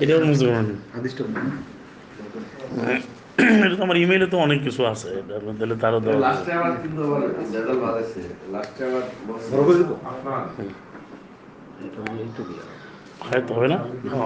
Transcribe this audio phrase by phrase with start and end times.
[0.00, 0.66] এটাও বুঝতে পারেন
[3.58, 7.22] এটা তো আমার ইমেইলে তো অনেক কিছু আছে তাহলে তারও দেওয়া। লাস্টে আবার কিন্তু আবার
[7.52, 8.20] জেদাল বাড়াইছে
[8.52, 9.02] লাস্টে আবার
[9.50, 9.94] বড় করে দিবো?
[13.20, 13.78] হয়তো হবে না?
[14.14, 14.20] ও,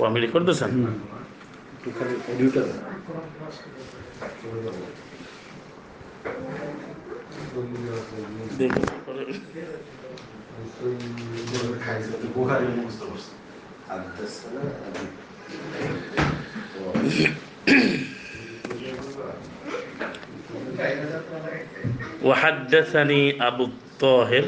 [0.00, 0.70] ও, রেকর্ড দিয়েছেন।
[8.50, 8.84] দেখুন
[13.89, 15.05] হাদ্দাসানা আবি।
[22.23, 24.45] وحدثني أبو الطاهر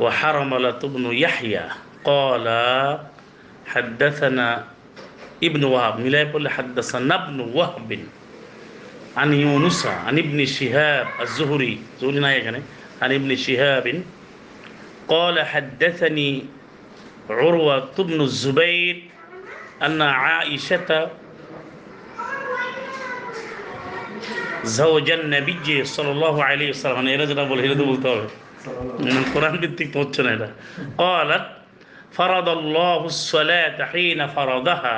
[0.00, 1.64] وحرملة بن يحيى
[2.04, 2.46] قال
[3.66, 4.64] حدثنا
[5.44, 7.98] ابن وهب ملا يقول حدثنا ابن وهب
[9.16, 12.62] عن يونس عن ابن شهاب الزهري زهري نايا كان
[13.02, 13.86] عن ابن شهاب
[15.08, 16.32] قال حدثني
[17.30, 18.96] عروة بن الزبير
[19.80, 20.90] أن عائشة
[24.64, 28.26] زوج النبي صلى الله عليه وسلم মানে এরা যেটা বলে এটা তো বলতে হবে
[29.02, 30.48] উম, কোরআন ভিত্তিক তো হচ্ছে না এটা
[30.98, 31.44] قالت
[32.12, 34.96] فرض الله الصلاة حين فرضها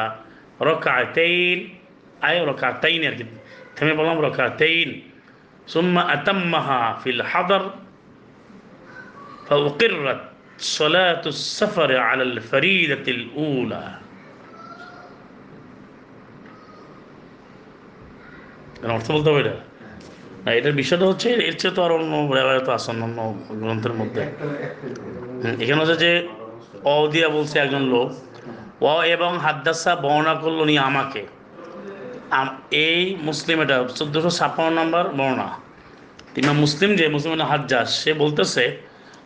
[0.60, 1.58] ركعتين
[2.22, 3.24] أي ركعتين আর কি
[3.76, 4.88] থেমে বললাম ركعتين
[5.68, 7.62] ثم أتمها في الحضر
[9.46, 10.20] فأقرت
[10.76, 13.84] صلاة السفر على الفريدة الأولى
[18.82, 19.54] এর অর্থ বলতে হবে এটা
[20.44, 23.18] না এটার বিষয়টা হচ্ছে এর চেয়ে তো আর অন্য রেওয়ায়ত আছে অন্য
[23.60, 24.22] গ্রন্থের মধ্যে
[25.42, 26.10] হুম, এখানে হচ্ছে যে
[26.84, 28.08] অ দিয়া বলছে একজন লোক
[28.84, 31.22] অ এবং হাদ্দাসা বর্ণনা করলো নি আমাকে
[32.30, 35.48] আম- এই মুসলিম এটা চোদ্দোশো ছাপ্পান্ন নম্বর বর্ণনা
[36.36, 38.64] ইমাম মুসলিম যে মুসলিম মানে হাজ্জাস সে বলতেছে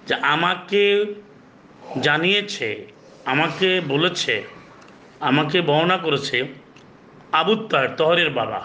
[0.08, 1.06] যে আমাকে
[2.02, 2.88] জানিয়েছে,
[3.26, 4.44] আমাকে বলেছে,
[5.20, 6.48] আমাকে বর্ণনা করেছে
[7.32, 8.62] আবুত্তার তহরের বাবা।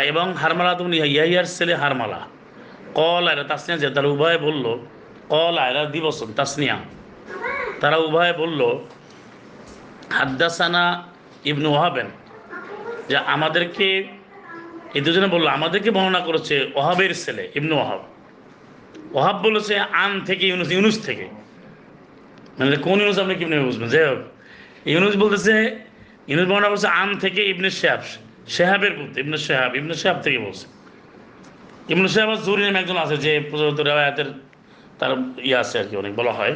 [0.00, 2.20] এবং হারমালা তুমি ইয়াহিয়ার ছেলে হারমালা।
[2.94, 4.78] কল আয়রা তাসনিয়া, যে তারা উভয়ে বলল,
[5.28, 6.76] কল আয়রা দিবসন, তাসনিয়া।
[7.80, 8.86] তারা উভয়ে বলল,
[10.10, 11.04] হাদ্দাসানা
[11.44, 12.06] ইবনু ওহাবেন,
[13.08, 14.08] যে আমাদেরকে,
[14.94, 18.04] এই দুজনে বলল, আমাদেরকে বর্ণনা করেছে ওহাবের ছেলে ইবনু ওহাব।
[19.16, 21.26] ওহাব বলেছে, আন থেকে ইউনুস ইউনুস থেকে।
[22.58, 23.88] মানে কোন ইউনুস আপনি কীভাবে বুঝবেন?
[23.94, 24.20] যাই হোক,
[24.92, 25.54] ইউনুস বলতেছে,
[26.30, 28.02] ইউনুস বর্ণনা বলছে আন থেকে ইবনে শেহাব,
[28.54, 30.66] শেহাবের পুত্র, ইবনে শেহাব ইবনে শেহাব থেকে বলছে।
[31.92, 34.28] ইবনে শেহাব জুরি নামে একজন আছে, যে প্রচলিত রেওয়ায়াতের
[34.98, 35.10] তার
[35.48, 36.54] ইয়ে আছে আর কি, অনেক বলা হয়।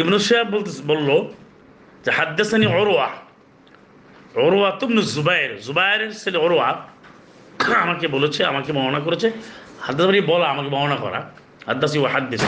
[0.00, 1.08] ইবনু শেহাব বলতে বলল
[2.04, 3.08] যে, হাদ্দাসানি অরোয়া
[4.42, 6.68] অরোয়া তুমনু জুবাইর, জুবাইরের ছেলে অরোয়া
[7.84, 9.28] আমাকে বলেছে, আমাকে বর্ণনা করেছে
[9.84, 11.20] হাদ্দাস বলা, আমাকে বর্ণনা করা,
[11.68, 12.42] হাদ্দাসি ও হাদ্দিস।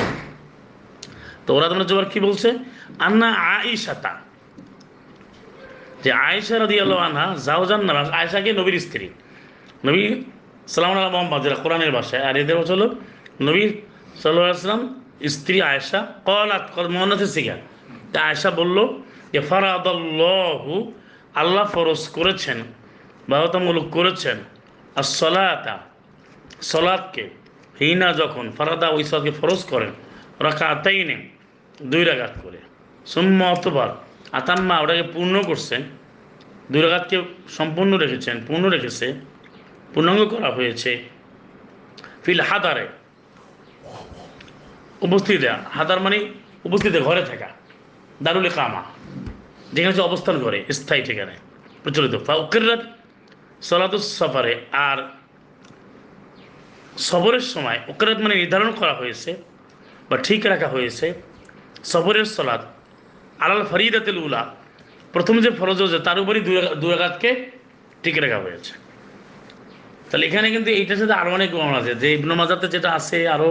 [1.45, 2.49] তো ওরা তোমরা জোবার কি বলছে?
[3.07, 4.13] আন্না আইসাতা
[6.03, 6.99] যে আয়েশা রাদি আল্লাহ
[8.61, 9.07] নবীর স্ত্রী।
[9.87, 10.03] নবী
[10.73, 12.89] সালাম আল্লাহ মোহাম্মদ যেটা কোরআনের ভাষায়, আর এদের হচ্ছে হলো
[13.49, 13.63] নবী
[14.21, 14.85] সাল্লাহ সাল্লাম
[15.35, 16.65] স্ত্রী আয়েশা, কলাত
[16.95, 17.57] মোহাম্মদের শিখা
[18.13, 18.79] তা আয়েশা বলল
[19.33, 20.73] যে, ফরাদল্লাহু
[21.41, 22.59] আল্লাহ ফরজ করেছেন,
[23.29, 24.39] বাধ্যতামূলক করেছেন।
[24.99, 25.77] আর সলাতা
[26.71, 27.25] সলাদকে
[27.81, 29.93] হিনা যখন, ফারাদা ওই সলাদকে ফরজ করেন
[30.47, 31.17] রাখা আতাইনে
[31.91, 32.59] দুই রাগাত করে।
[33.13, 33.91] সুম্মা অতবার,
[34.39, 35.83] আতাম্মা ওটাকে পূর্ণ করছেন,
[36.73, 37.17] দুই রাগাতকে
[37.57, 39.07] সম্পূর্ণ রেখেছেন, পূর্ণ রেখেছে,
[39.95, 40.91] পূর্ণাঙ্গ করা হয়েছে।
[42.25, 42.87] ফিল হাদারে,
[45.07, 46.19] উপস্থিতি হাদার মানে
[46.67, 47.49] উপস্থিতি ঘরে থাকা,
[48.23, 48.83] দারুল কামা
[49.77, 51.41] যেখানে সে অবস্থান করে, স্থায়ী ঠিকানায়।
[51.83, 52.83] প্রচলিত। ফাউকিরাত
[53.63, 54.99] সলাতুস সফারে। আর
[57.09, 59.31] সবরের সময় ওকরাত মানে নির্ধারণ করা হয়েছে
[60.11, 61.07] বা ঠিক রাখা হয়েছে
[61.85, 62.63] সবরের সলাদ
[63.39, 64.43] আলাল ফরিদাতুল উলা,
[65.13, 66.41] প্রথম যে ফরজ হয়েছে, তার উপরই
[66.81, 67.31] দুই রাগাতকে
[68.03, 68.73] ঠিক রাখা হয়েছে।
[70.11, 73.51] তাহলে এখানে কিন্তু এইটার সাথে আরও অনেক গণনা আছে। যে ইবনু মাজাতে যেটা আছে আরও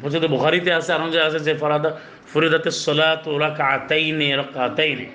[0.00, 1.90] প্রচলিত বুখারিতে আছে যে আছে যে ফরাদা,
[2.32, 4.28] ফরিদাতে সলাত ওরা কাতাইনে
[4.58, 5.08] কাতাইনে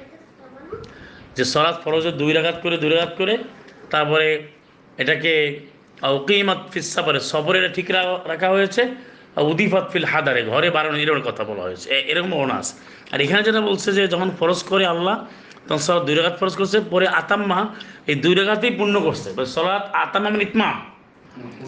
[1.37, 3.33] যে সলাৎ ফরজের দুই রাগাত করে, দুই রাগাত করে,
[3.93, 4.27] তারপরে
[5.01, 5.33] এটাকে
[6.17, 6.87] ওকিমাত ফিস
[7.31, 7.87] সাফারে এটা ঠিক
[8.31, 8.81] রাখা হয়েছে
[9.51, 12.67] উদিফাত ফিল হাদারে, ঘরে বাড়ানো এরকম কথা বলা হয়েছে। এরকম অনাস
[13.13, 15.15] আর এখানে যেটা বলছে যে যখন ফরজ করে আল্লাহ,
[15.67, 17.59] তখন সলাৎ দুই রাগাত ফরজ করছে, পরে আতাম্মা
[18.11, 20.69] এই দুই রাগাতেই পূর্ণ করছে। সলাৎ আতাম্মা ইতমা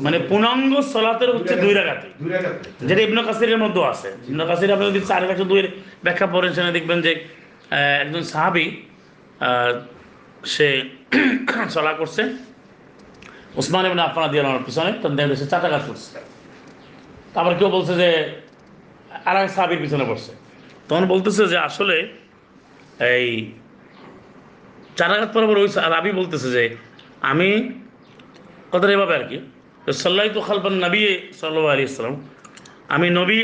[0.06, 2.08] মানে পূর্ণাঙ্গ সলাতের হচ্ছে দুই রাগাতে
[2.88, 5.68] যেটা ইবনু কাসিরের মধ্যেও আছে। ইবনু কাসির আপনি যদি চার একশো দুইয়ের
[6.06, 7.12] ব্যাখ্যা পড়েন সেখানে দেখবেন যে
[8.04, 8.66] একজন সাহাবি
[10.54, 10.68] সে
[11.76, 12.22] চলা করছে।
[13.60, 16.10] ওসমান ইবনে আফানা দিয়ে আমার পিছনে তখন দেখবে সে চাটাঘাত করছে
[17.34, 18.10] তারপর কেউ বলছে যে
[19.26, 20.32] আর এক সাহাবির পিছনে পড়ছে।
[20.90, 21.98] তখন বলতেছে যে আসলে
[23.16, 23.28] এই
[24.98, 26.64] চারাঘাত পরাবর ওই রাবি বলতেছে যে
[27.32, 27.50] আমি
[28.72, 29.38] কথাটা এভাবে আর কি
[29.92, 31.02] সাল্লাই তো খালপান নবী
[31.40, 32.16] সাল্লু আলী ইসলাম
[32.96, 33.40] আমি নবী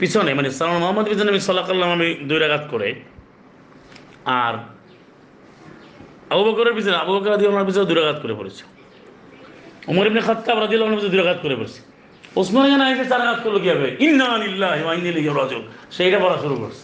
[0.00, 2.88] পিছনে মানে সালাম মোহাম্মদ পিছনে আমি সাল্লাহ কাল্লাম আমি দুই রাগাত করে।
[4.42, 4.54] আর
[6.32, 8.62] আবু বকরের পিছনে আবু বকর রাদি আমার পিছনে দুই রাগাত করে পড়েছে।
[9.90, 11.80] উমর ইবনে খাত্তাব রাদি আমার পিছনে দুই রাগাত করে পড়েছে।
[12.40, 15.10] ওসমান এখানে এসে চার রাগাত করল কি হবে ইন্না আলিল্লাহ ইন্না
[15.40, 15.64] রাজিউন।
[15.96, 16.82] সেইটা পড়া শুরু করছে।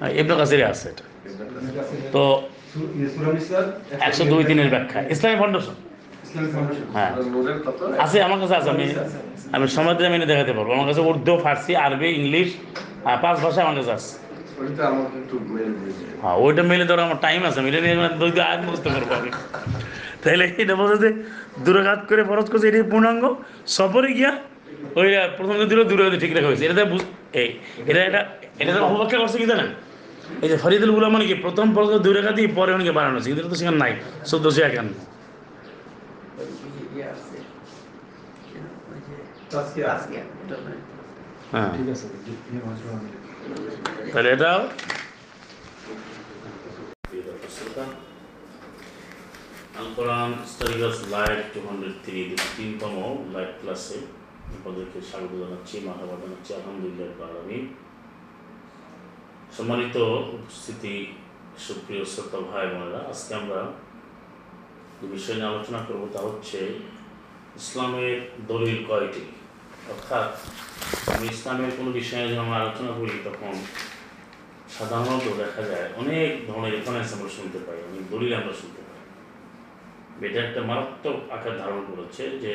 [0.00, 1.04] হ্যাঁ, ইবনে কাসিরে আছে এটা।
[2.14, 2.22] তো
[4.06, 5.76] একশো দুই তিনের ব্যাখ্যা। ইসলামী ফাউন্ডেশন
[6.96, 7.12] হ্যাঁ।
[8.04, 8.84] আছে, আমার কাছে আছে, আমি
[9.56, 9.64] আমি
[9.98, 12.48] দিলে আমি দেখাতে পারব। আমার কাছে উর্দু, ফার্সি, আরবি, ইংলিশ
[13.08, 14.12] আর পাঁচ ভাষা আমার কাছে আছে।
[16.22, 19.30] হ্যাঁ ওইটা মিলে ধরো আমার টাইম আছে, মিলে নিয়ে দুই আগ বুঝতে পারব আমি।
[20.22, 21.10] তাহলে এটা বলছে যে
[21.64, 23.24] দূরঘাত করে ফরজ করছে, এটাই পূর্ণাঙ্গ।
[23.76, 24.32] সফরে গিয়া
[24.98, 26.84] ওই প্রথম দিল, দূরে ঠিক রাখা হয়েছে। এটা
[27.42, 27.48] এই,
[27.90, 28.20] এটা এটা
[28.62, 29.68] এটা তো অপব্যাখ্যা করছে কি জানেন?
[30.44, 33.42] এই যে ফরিদুলগুলা মানে কি, প্রথম ফরজ দুই রেখা দিয়ে পরে অনেকে বানানো হচ্ছে কিন্তু
[33.52, 33.92] তো সেখানে নাই।
[34.30, 34.92] চোদ্দশো একান্ন।
[41.52, 41.86] হ্যাঁ ঠিক
[44.12, 44.60] তাহলে এটাও
[49.78, 52.20] আল কোরআন স্টাডিগাস লাইভ টু হান্ড্রেড থ্রি
[52.56, 52.94] তিনতম
[53.34, 53.98] লাইভ ক্লাসে
[54.54, 55.74] আপনাদেরকে স্বাগত জানাচ্ছি
[56.52, 57.58] আলহামদুলিল্লাহ আলমী
[59.56, 59.96] সম্মানিত
[60.36, 60.94] উপস্থিতি
[61.64, 63.60] সুপ্রিয় শ্রোতা ভাই বোনেরা আজকে আমরা
[64.98, 66.60] যে বিষয় নিয়ে আলোচনা করব তা হচ্ছে
[67.60, 68.16] ইসলামের
[68.50, 69.24] দলিল কয়টি
[69.92, 70.28] অর্থাৎ
[71.14, 73.54] আমি ইসলামের কোনো বিষয়ে যখন আমরা আলোচনা করি, তখন
[74.76, 79.00] সাধারণত দেখা যায় অনেক ধরনের রেফারেন্স আমরা শুনতে পাই, অনেক দলিল আমরা শুনতে পাই।
[80.26, 82.52] এটা একটা মারাত্মক আকার ধারণ করেছে যে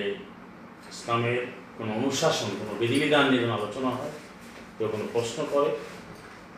[0.94, 1.40] ইসলামের
[1.78, 4.14] কোনো অনুশাসন, কোনো বিধিবিধান নিয়ে যখন আলোচনা হয়,
[4.76, 5.70] কেউ কোনো প্রশ্ন করে,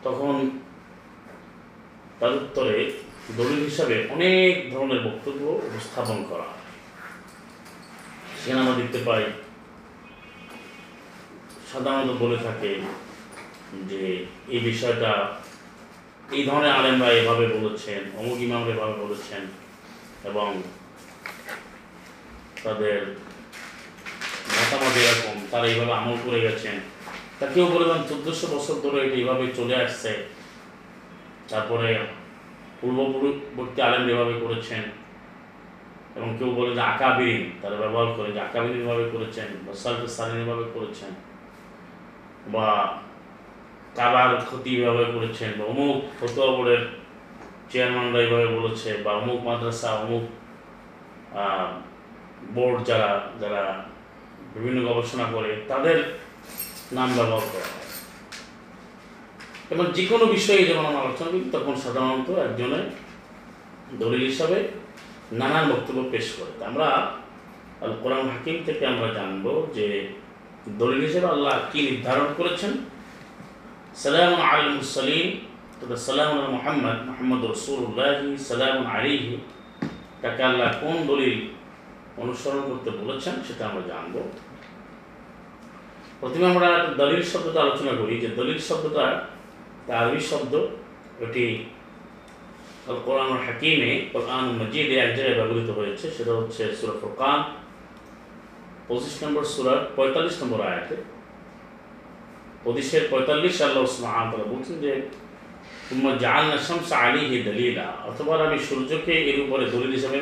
[0.06, 0.34] তখন
[2.18, 2.76] তার উত্তরে
[3.38, 6.64] দলিল হিসাবে অনেক ধরনের বক্তব্য উপস্থাপন করা হয়।
[8.40, 9.24] সেখানে আমরা দেখতে পাই
[11.72, 12.72] সাধারণত বলে থাকে
[13.90, 14.02] যে
[14.54, 15.12] এই বিষয়টা,
[16.36, 19.42] এই ধরনের আলেমরা এভাবে বলেছেন, অমুক ইমামরা এভাবে বলেছেন
[20.30, 20.48] এবং
[22.64, 22.98] তাদের
[24.56, 26.76] মতামত এরকম, তারা এইভাবে আমল করে গেছেন।
[27.38, 30.12] তা কেউ বলবেন চোদ্দশো বছর ধরে এটা এইভাবে চলে আসছে।
[31.50, 31.88] তারপরে
[32.80, 34.82] পূর্ববর্তী আলেম এভাবে করেছেন
[36.16, 40.38] এবং কেউ বলে যে আকাবিরিন, তারা ব্যবহার করে যে আকাবিরিন এভাবে করেছেন, বা সালফে সালিন
[40.44, 41.12] এভাবে করেছেন।
[42.54, 42.68] বা
[43.96, 46.82] কাবার ক্ষতি এভাবে করেছেন বা অমুক ফতোয়া বোর্ডের
[47.70, 50.24] চেয়ারম্যানরা এইভাবে বলেছে বা অমুক মাদ্রাসা, অমুক
[52.54, 53.10] বোর্ড যারা
[53.40, 53.62] যারা
[54.54, 55.98] বিভিন্ন গবেষণা করে, তাদের
[56.92, 57.68] নাম ব্যবহার করা
[59.70, 62.84] এবং যে কোনো বিষয়ে যখন আমরা আলোচনা করি, তখন সাধারণত একজনের
[64.00, 64.58] দলিল হিসাবে
[65.32, 66.88] নানান বক্তব্য পেশ করে। আমরা
[68.02, 69.86] কোরআন হাকিম থেকে আমরা জানব যে
[70.80, 72.72] দলিল হিসেবে আল্লাহ কি নির্ধারণ করেছেন?
[74.02, 75.26] সালাম আল মুসলিম
[75.78, 78.18] তথা সালাম মোহাম্মদ মোহাম্মদ রসুল্লাহ
[78.50, 79.36] সালাম আলিহি
[80.22, 81.36] তাকে আল্লাহ কোন দলিল
[82.22, 84.14] অনুসরণ করতে বলেছেন সেটা আমরা জানব।
[86.20, 86.70] প্রথমে আমরা
[87.00, 89.04] দলিল শব্দটা আলোচনা করি। যে দলিল শব্দটা
[89.80, 90.54] একটা আরবি শব্দ,
[91.24, 91.44] এটি
[93.06, 97.38] কোরআন হাকিমে কোরআন মজিদে এক জায়গায় ব্যবহৃত হয়েছে, সেটা হচ্ছে সুরা ফুরকান।
[98.88, 100.96] পঁচিশ নম্বর সুরার পঁয়তাল্লিশ নম্বর আয়াতে।
[102.64, 103.84] পঁচিশের পঁয়তাল্লিশ আল্লাহ
[104.30, 104.92] তারা বলছেন যে
[105.88, 110.20] তুম্মা জাহান্না শামসা আলিহি দলিলা অথবা আমি সূর্যকে এর উপরে দলিল হিসেবে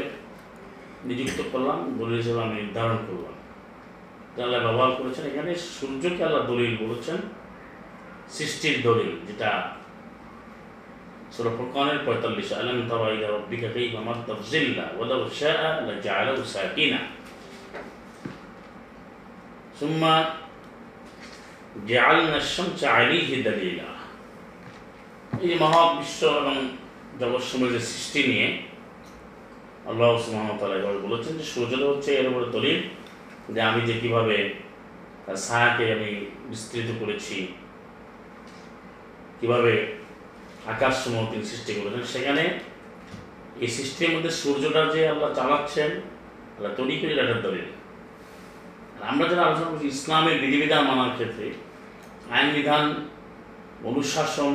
[1.09, 3.35] নিযুক্ত করলাম, দলিল হিসেবে আমি নির্ধারণ করলাম।
[4.45, 7.19] আল্লাহ ব্যবহার করেছেন এখানে, সূর্যকে আল্লাহ দলিল বলেছেন,
[8.37, 9.51] সৃষ্টির দলিল, যেটা
[11.35, 11.51] সুরা
[12.07, 14.01] পঁয়তাল্লিশ, আলম তারা ইলা রব্বিকা কাইফা
[14.51, 17.01] যিল্লা ওয়ালাউ শাআ লাজআলাহু সাকিনা
[19.80, 20.02] ثم
[21.86, 23.90] جعلنا الشمس عليه دليلا
[25.42, 26.56] এই মহাবিশ্ব এবং
[27.20, 28.48] জগৎসমূহের সৃষ্টি নিয়ে
[29.90, 32.80] আল্লাহ সুমতলা এভাবে বলেছেন যে সূর্যটা হচ্ছে এর উপরে দলিল
[33.54, 34.38] যে আমি যে কীভাবে
[35.26, 36.10] তার ছায়াকে আমি
[36.50, 37.38] বিস্তৃত করেছি
[39.40, 39.74] কিভাবে
[40.74, 42.44] আকাশসমূহ তিনি সৃষ্টি করেছেন সেখানে
[43.60, 45.92] এই সৃষ্টির মধ্যে সূর্যটা যে আল্লাহ চালাচ্ছেন
[46.56, 47.79] আল্লাহ তৈরি করে রাখার দলিল আর
[49.09, 51.47] আমরা যারা আলোচনা করছি, ইসলামের বিধিবিধান মানার ক্ষেত্রে
[52.35, 52.85] আইন বিধান,
[53.89, 54.53] অনুশাসন,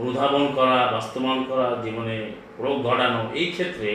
[0.00, 2.16] অনুধাবন করা, বাস্তবায়ন করা, জীবনে
[2.64, 3.90] রোগ ঘটানো, এই ক্ষেত্রে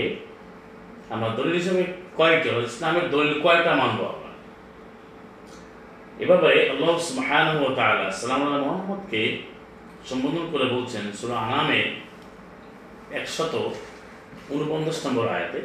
[1.14, 1.84] আমরা দলিল হিসেবে
[2.18, 4.02] কয়টা ইসলামের দলিল কয়টা মানব
[6.24, 6.96] এভাবে আল্লাহ
[8.66, 9.22] মুহাম্মদকে
[10.10, 11.80] সম্বোধন করে বলছেন, সূরা আনামে
[13.20, 13.54] একশত
[14.56, 15.60] উনপঞ্চাশ নম্বর আয়াতে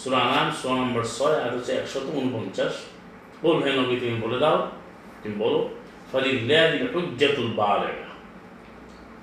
[0.00, 0.48] সূরা আনাম
[0.80, 2.74] নম্বর ছয় আর হচ্ছে একশত উনপঞ্চাশ।
[3.42, 4.58] বল হে নবী, তুমি বলে দাও,
[5.20, 5.60] তুমি বলো
[6.10, 8.10] ফালিল্লাহিল হুজ্জাতুল বালিগা,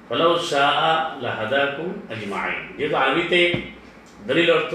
[0.08, 3.42] ফালাউ শাআ লাহাদাকুম আজমাইন। যেহেতু আরবিতে
[4.28, 4.74] দলিল অর্থ,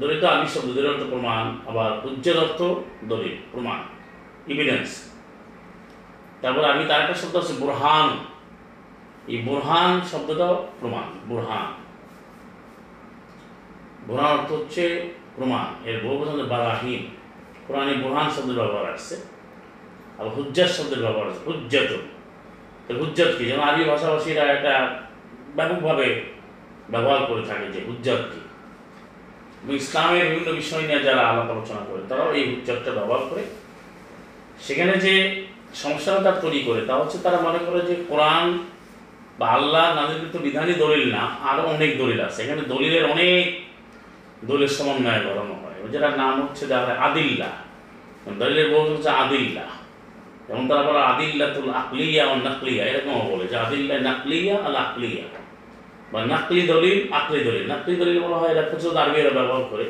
[0.00, 2.60] দলিল তো আরবি শব্দ, দলিল অর্থ প্রমাণ, আবার হুজ্জাত অর্থ
[3.12, 3.78] দলিল, প্রমাণ
[4.52, 4.88] ইভিডেন্স
[6.42, 8.08] তারপর আরবি তার একটা শব্দ আছে বুরহান।
[9.32, 11.68] এই বুরহান শব্দটাও প্রমাণ, বুরহান।
[14.06, 14.84] বুরহান অর্থ হচ্ছে
[15.36, 17.02] প্রমাণ। এর বহু বছর বারাহিম
[17.66, 19.16] কোরআনে বুরহান শব্দের ব্যবহার আসছে
[20.18, 21.90] আর হুজ্জাত শব্দের ব্যবহার আছে হুজ্জাত
[23.00, 23.44] হুজ্জাত কি?
[23.44, 24.74] যেমন আরবি ভাষাভাষীরা এটা
[25.56, 26.06] ব্যাপকভাবে
[26.92, 28.40] ব্যবহার করে থাকে যে হুজ্জাত কি।
[29.74, 33.42] ইসলামের বিভিন্ন বিষয় নিয়ে যারা আলাপ আলোচনা করে, তারাও এই হুজ্জাতটা ব্যবহার করে।
[34.66, 35.14] সেখানে যে
[35.74, 38.44] সমস্যাটা তারা তৈরি করে, তা হচ্ছে তারা মনে করে যে কোরআন
[39.38, 43.44] বা আল্লাহ নাজিলকৃত বিধানই দলিল না আরও অনেক দলিল আছে। এখানে দলিলের অনেক
[44.46, 47.50] দলিলের সমন্বয় করানো হয় যেটার নাম হচ্ছে যারা আদিল্লা।
[48.38, 49.66] দলিলের বলতে হচ্ছে আদিল্লা।
[50.48, 55.24] যেমন তারা বলে আদিল্লাতুল আকলিয়া ও নাকলিয়া এরকম বলে যে আদিল্লা নাকলিয়া আল আকলিয়া।
[56.12, 59.84] বা নাকলি দলিল, আকলি দলিল। নাকলি দলিল বলা হয় এটা প্রচুর আরবিরা ব্যবহার করে।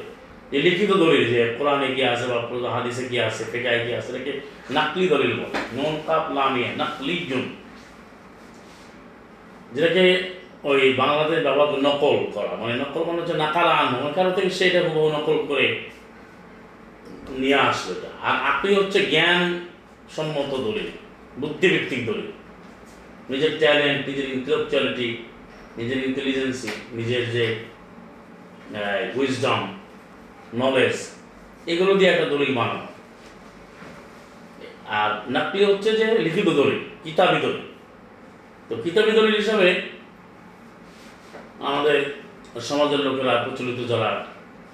[0.51, 4.41] যে লিখিত দলিল, যে কোরআনে কি আছে বা হাদিসে কি আছে ফেকায় কি আছে, এটাকে
[4.71, 7.45] নাকলি দলিল বলে। নন, কাপ, লামিয়া নাকলি জুন
[9.73, 10.05] যেটাকে
[10.69, 15.09] ওই বাংলাতে ব্যবহার নকল করা। মানে নকল মানে হচ্ছে নাকালা আনো। কারও থেকে সেটা হুবহু
[15.17, 15.67] নকল করে
[17.41, 17.95] নিয়ে আসলো
[18.29, 19.43] আর আপনি হচ্ছে জ্ঞান
[20.17, 20.89] সম্মত দলিল,
[21.41, 22.29] বুদ্ধিভিত্তিক দলিল।
[23.31, 25.09] নিজের ট্যালেন্ট নিজের ইন্টেলেকচুয়ালিটি
[25.79, 27.45] নিজের ইন্টেলিজেন্সি নিজের যে
[29.17, 29.61] উইজডম
[30.63, 30.97] নলেজ
[31.73, 32.87] এগুলো দিয়ে একটা দলিল বানানো।
[34.99, 37.67] আর নাকলি হচ্ছে যে লিখিত দলিল, কিতাবি দলিল।
[38.69, 39.69] তো কিতাবি দলিল হিসাবে
[41.69, 41.99] আমাদের
[42.69, 44.11] সমাজের লোকেরা প্রচলিত যারা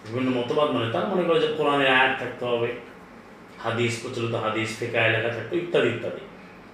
[0.04, 2.68] বিভিন্ন মতবাদ মানে তারা মনে করে যে কোরআনে আয়াত থাকতে হবে
[3.64, 6.22] হাদিস প্রচলিত হাদিস ফেকা লেখা থাকতো ইত্যাদি ইত্যাদি।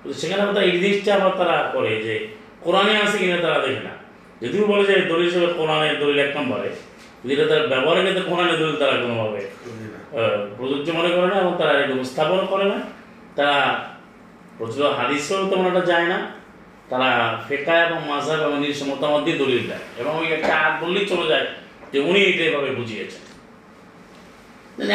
[0.00, 2.14] কিন্তু সেখানে আবার এই জিনিসটা আবার তারা করে যে
[2.64, 3.94] কোরআনে আছে কিনা তারা দেখে না।
[4.42, 6.70] যদিও বলে যে দলিল হিসেবে কোরআনের দলিল এক নম্বরে
[7.28, 9.42] যেটা তার ব্যবহারের ক্ষেত্রে কোরআনের দলিল তারা কোনোভাবে
[10.56, 12.78] প্রযোজ্য মনে করে না এবং তারা এটা উপস্থাপন করে না।
[13.36, 13.58] তারা
[14.58, 16.18] প্রচলিত হাদিসেও তেমন একটা যায় না।
[16.90, 17.10] তারা
[17.48, 21.26] ফেকা এবং মাঝাব এবং নিজস্ব মতামত দিয়ে দলিল দেয় এবং ওই একটা আয়াত বললেই চলে
[21.32, 21.46] যায়
[21.92, 23.22] যে উনি এটা এভাবে বুঝিয়েছেন।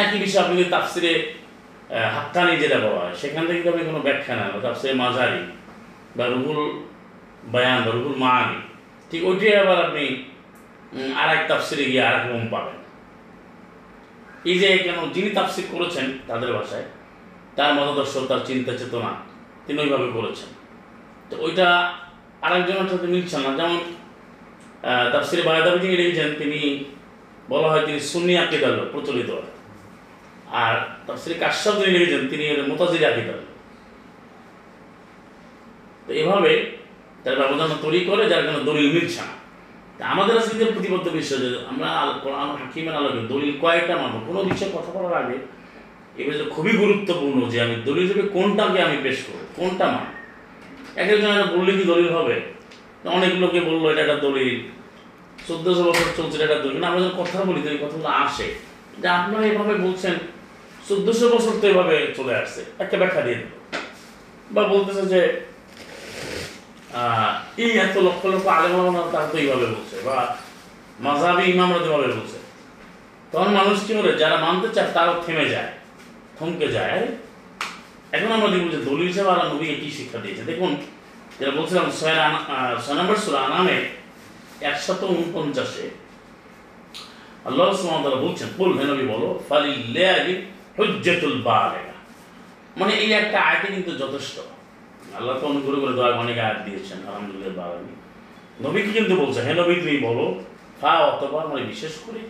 [0.04, 1.12] একই বিষয় আপনি যদি তাফসিরে
[2.14, 5.42] হাক্কানি যেটা বলা হয়, সেখান থেকে তবে কোনো ব্যাখ্যা না। তাফসিরে মাঝারি
[6.16, 6.60] বা রুহুল
[7.54, 8.58] বায়ান বা রুহুল মাহানি
[9.10, 10.04] ঠিক ওইটাই আবার আপনি
[11.20, 12.78] আর এক তাফসিরে গিয়ে আর এক রকম পাবেন।
[14.50, 16.86] এই যে কেন যিনি তাফসির করেছেন তাদের ভাষায়,
[17.56, 19.10] তার মতাদর্শ, তার চিন্তা, চেতনা,
[19.66, 20.50] তিনি ওইভাবে করেছেন
[21.32, 21.68] তো ওইটা
[22.46, 23.80] আরেকজনের সাথে মিলছে না। যেমন
[25.12, 26.60] তাফসিরে বায়দাবি যিনি লিখেছেন তিনি
[27.52, 29.30] বলা হয় তিনি সুন্নি আকিদার লোক, প্রচলিত।
[30.62, 30.74] আর
[31.06, 33.40] তাফসিরে কাশ্যাপ যিনি লিখেছেন তিনি মোতাজির আকিদার
[36.06, 36.52] তো এভাবে
[37.22, 39.34] তার ব্যবধান তৈরি করে যার কোনো দলিল মিলছে না।
[40.12, 41.90] আমাদের আজকে যে প্রতিবদ্ধ বিষয় যে আমরা
[42.22, 44.16] কোরআন হাকিমের আলোকে দলিল কয়েকটা মানব?
[44.28, 45.36] কোনো বিষয়ে কথা বলার আগে
[46.28, 50.06] বিষয়টা খুবই গুরুত্বপূর্ণ যে আমি দলিল হিসেবে কোনটাকে আমি পেশ করব কোনটা মান
[51.00, 52.36] এক একজন একটা বললে কি দলিল হবে?
[53.16, 54.56] অনেক লোকে বলল এটা একটা দলিল।
[55.48, 58.46] চোদ্দশো বছর চলছে এটা দলিল। আমরা যখন কথা বলি তো কথাগুলো আসে।
[59.02, 60.14] যে আপনারা এভাবে বলছেন,
[60.88, 63.40] চোদ্দশো বছর তো এভাবে চলে আসছে। একটা ব্যাখ্যা দিয়ে
[64.54, 65.20] বা বলতেছে যে
[67.64, 70.16] এই এত লক্ষ লক্ষ আলেম আলেমরা তারা তো এইভাবে বলছে, বা
[71.04, 72.38] মাঝাবি ইমামরা যেভাবে বলছে।
[73.32, 75.70] তখন মানুষ কি বলে, যারা মানতে চায় তারাও থেমে যায়,
[76.36, 77.00] থমকে যায়।
[78.16, 80.72] এখন আমরা দেখব যে দলিল হিসেবে আল্লাহ নবীকে কি শিক্ষা দিয়েছে দেখুন,
[81.38, 82.16] যেটা বলছিলাম, ছয়
[82.84, 83.76] ছয় নম্বর সুরা আনামে
[84.70, 85.86] একশত উনপঞ্চাশে
[87.48, 90.32] আল্লাহ সুবহানাহু বলছেন বল হে নবী বলো, ফালিল্লাহি
[90.76, 91.36] হুজ্জাতুল
[92.80, 94.36] মানে এই একটা আয়াতে কিন্তু যথেষ্ট।
[95.18, 97.94] আল্লাহ তো অনুগ্রহ করে দয়া অনেক আয়াত দিয়েছেন, আলহামদুলিল্লাহ বালামি
[98.64, 100.24] নবীকে কিন্তু বলছে, হে নবী, তুমি বলো,
[100.80, 102.20] ফা অথবা মানে বিশেষ করে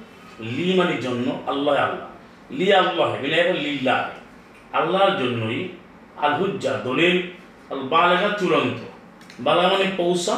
[0.55, 2.09] লি মানে জন্য আল্লাহ আল্লাহ।
[2.59, 3.11] লি আল্লাহ
[3.67, 4.01] লিল্লাহ।
[4.79, 5.59] আল্লাহর জন্যই
[6.25, 7.17] আল হুজ্জা দলিল
[7.73, 8.81] আল বালেগা চূড়ান্ত।
[9.47, 10.35] বালা মানে পৌঁছা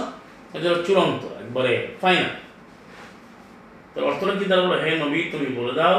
[0.57, 1.73] এটা চূড়ান্ত, একবারে
[2.03, 2.33] ফাইনাল
[3.93, 4.45] তো অর্থটা কি?
[4.51, 5.97] তারা হে নবী, তুমি বলে দাও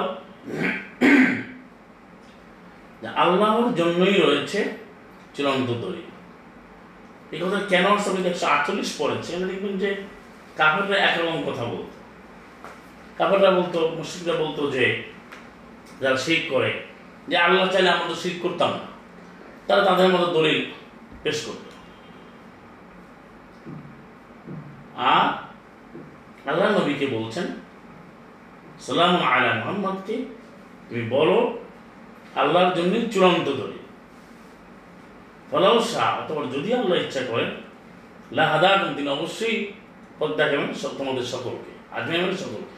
[3.23, 4.59] আল্লাহর জন্যই রয়েছে
[5.35, 6.07] চূড়ান্ত দলিল।
[7.33, 9.89] এই কথা কেন সবাই একশো আটচল্লিশ পড়েছে। এখানে দেখবেন যে
[10.59, 11.95] কাপড়রা একরকম কথা বলতো।
[13.19, 14.85] কাপড়রা বলতো মুসলিমরা বলতো যে,
[16.01, 16.71] যারা শিখ করে
[17.27, 18.71] যে আল্লাহ চাইলে আমরা তো শিখ করতাম
[19.67, 20.71] তারা তাদের মতো দলিল
[21.23, 21.75] পেশ করত।
[26.47, 27.47] আল্লাহ নবীকে বলছেন,
[28.79, 30.25] সালাম আলা মোহাম্মদকে,
[30.89, 31.57] তুমি বলো,
[32.35, 33.77] আল্লাহর জন্য চূড়ান্ত দলিল।
[35.51, 37.51] ফলাও শাহ, অথবা যদি আল্লাহ ইচ্ছা করেন
[38.31, 39.73] লাহাদা তিনি অবশ্যই
[40.37, 42.75] দেখাবেন সব- তোমাদের সকলকে আজমাইবেন সকলকে।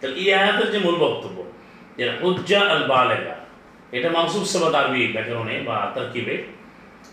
[0.00, 1.44] তাহলে আয়াতের যে মূল বক্তব্য,
[1.96, 3.39] যে হুজ্জা আল বালেগা
[3.96, 6.34] এটা মানসুব সেবাদ আরবি ব্যাকরণে বা তার তারকিবে।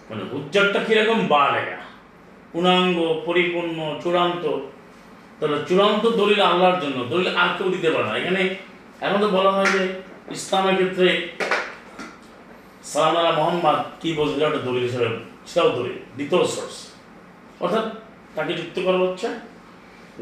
[0.10, 1.80] মানে হুজ্জারটা কীরকম বালেগা
[2.52, 4.44] পূর্ণাঙ্গ, পরিপূর্ণ, চূড়ান্ত।
[5.38, 8.42] তাহলে চূড়ান্ত দলিল আল্লাহর জন্য। দলিল আর কেউ দিতে পারে না। এখানে
[9.02, 9.82] এখন তো বলা হয় যে
[10.32, 11.08] ইসলামের ক্ষেত্রে
[12.92, 15.08] সালাম আল্লাহ মোহাম্মদ কি বলছে এটা একটা দলিল হিসেবে,
[15.50, 16.76] সেটাও দলিল, দ্বিতীয় সোর্স
[17.64, 17.86] অর্থাৎ
[18.36, 19.28] তাকে যুক্ত করা হচ্ছে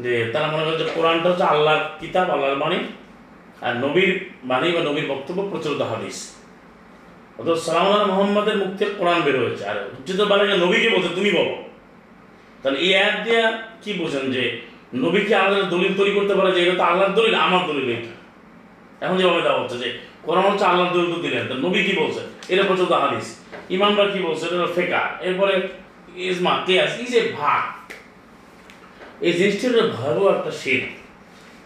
[0.04, 2.78] যে তারা মনে করে যে কোরআনটা হচ্ছে আল্লাহর কিতাব, আল্লাহর বাণী,
[3.66, 4.10] আর নবীর
[4.44, 6.35] বাণী বা নবীর বক্তব্য প্রচলিত হাদিস।
[7.38, 11.30] অর্থাৎ সালাম আল্লাহ মোহাম্মদের মুখ থেকে কোরআন বের হয়েছে। আর উচ্চিত বালাকে নবীকে বলছে, তুমি
[11.38, 11.54] বলো।
[12.62, 13.44] তাহলে এই অ্যাপ দিয়া
[13.82, 14.44] কি বোঝেন যে
[15.04, 18.12] নবীকে আল্লাহ দলিল তৈরি করতে পারে যে এটা তো আল্লাহর দলিল, আমার দলিল এটা।
[19.04, 19.88] এখন যেভাবে দেওয়া হচ্ছে যে
[20.26, 22.22] কোরআন হচ্ছে আল্লাহর দলিল তো দিলেন, তা নবী কি বলছে?
[22.52, 23.26] এটা পর্যন্ত হাদিস।
[23.76, 24.44] ইমামরা কি বলছে?
[24.46, 25.54] এটা ফেকা। এরপরে
[26.28, 27.62] ইজমা, কেয়াস, এই যে ভাগ,
[29.26, 30.82] এই জিনিসটির ভয়াবহ একটা শেড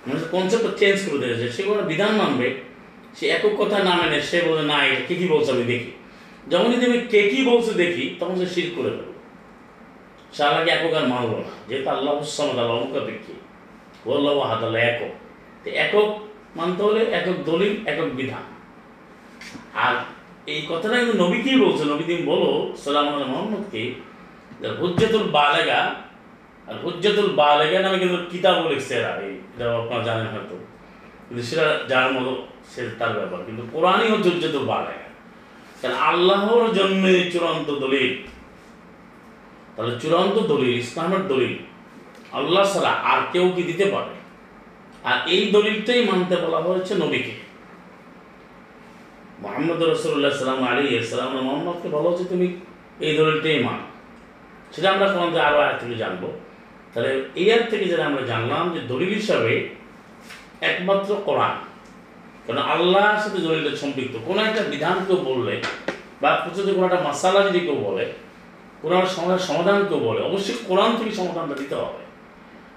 [0.06, 2.46] মানে কনসেপ্টটা চেঞ্জ করে দিয়েছে। সে কোনো বিধান মানবে
[3.16, 5.90] সে একক কথা না মেনে, সে বলে, না, এটা কে কি বলছে, আমি দেখি।
[6.50, 9.12] যখনই তুমি কে কি বলছে, দেখি, তখন সে শির করে দেবো
[10.32, 13.34] সে আল্লাহকে একক আর মানলো না। যেহেতু আল্লাহ সামাদ আল্লাহ অমুকাপেক্ষী
[14.04, 15.12] বললাম হাত আল্লাহ একক।
[15.64, 16.08] তো একক
[16.56, 18.44] মানতে হলে একক দলিল, একক বিধান।
[19.74, 19.94] আর
[20.46, 22.50] এই কথাটা কিন্তু নবীকেই বলছে। নবী তুমি বলো,
[22.84, 23.82] সালাম আল্লাহ মোহাম্মদকে
[24.80, 25.80] হুজ্জাতুল বালেগা,
[26.68, 30.56] আর হুজ্জাতুল বালেগা নামে কিন্তু কিতাবও লিখছে এরা। এই এটা আপনারা জানেন হয়তো।
[31.26, 32.32] কিন্তু সেটা যার মতো
[32.74, 35.08] সে তার ব্যাপার। কিন্তু কোরআনই হচ্ছে হুজ্জাতুল বালেগা
[35.82, 38.22] কারণ আল্লাহর জন্য চূড়ান্ত দলিল।
[39.76, 41.54] তাহলে চূড়ান্ত দলিল, ইসলামের দলিল।
[42.32, 44.12] আল্লাহ ছাড়া আর কেউ কি দিতে পারে?
[45.04, 47.32] আর এই দলিলটাই মানতে বলা হয়েছে নবীকে।
[49.40, 52.56] মোহাম্মদ রসুল্লাহ সাল্লাম আলী সাল্লাম মোহাম্মদকে বলা হচ্ছে তুমি
[53.00, 53.78] এই দলিলটাই মান।
[54.74, 56.32] সেটা আমরা কোন আরও আয়াত থেকে জানব।
[56.94, 59.68] তাহলে এই আয়াত থেকে যেটা আমরা জানলাম যে দলিল হিসাবে
[60.60, 61.69] একমাত্র কোরআন।
[62.50, 65.62] কারণ আল্লাহর সাথে দলিলটা সম্পৃক্ত। কোনো একটা বিধান কেউ বললে
[66.20, 68.04] বা যদি কোনো একটা মাসালা যদি কেউ বলে,
[68.82, 72.00] কোনো একটা সমাধান কেউ বলে, অবশ্যই কোরআন থেকে সমাধানটা দিতে হবে।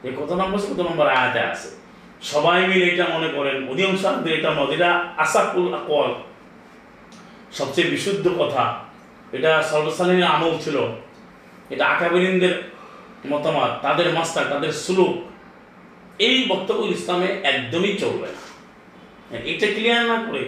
[0.07, 1.69] এই কত নম্বর কত নম্বর আয়াতে আছে।
[2.21, 4.05] সবাই মিলে এটা মনে করেন অধিকাংশ
[4.38, 6.12] এটা মত। এটা আসাকুল আকল
[7.51, 8.63] সবচেয়ে বিশুদ্ধ কথা।
[9.31, 10.77] এটা সর্বস্থানীয় আমল ছিল।
[11.69, 12.55] এটা আকাবিরিনদের
[13.31, 15.13] মতামত, তাদের মাস্টার, তাদের সুলুক।
[16.19, 18.42] এই বক্তব্য ইসলামে একদমই চলবে না।
[19.52, 20.41] এটা ক্লিয়ার না করে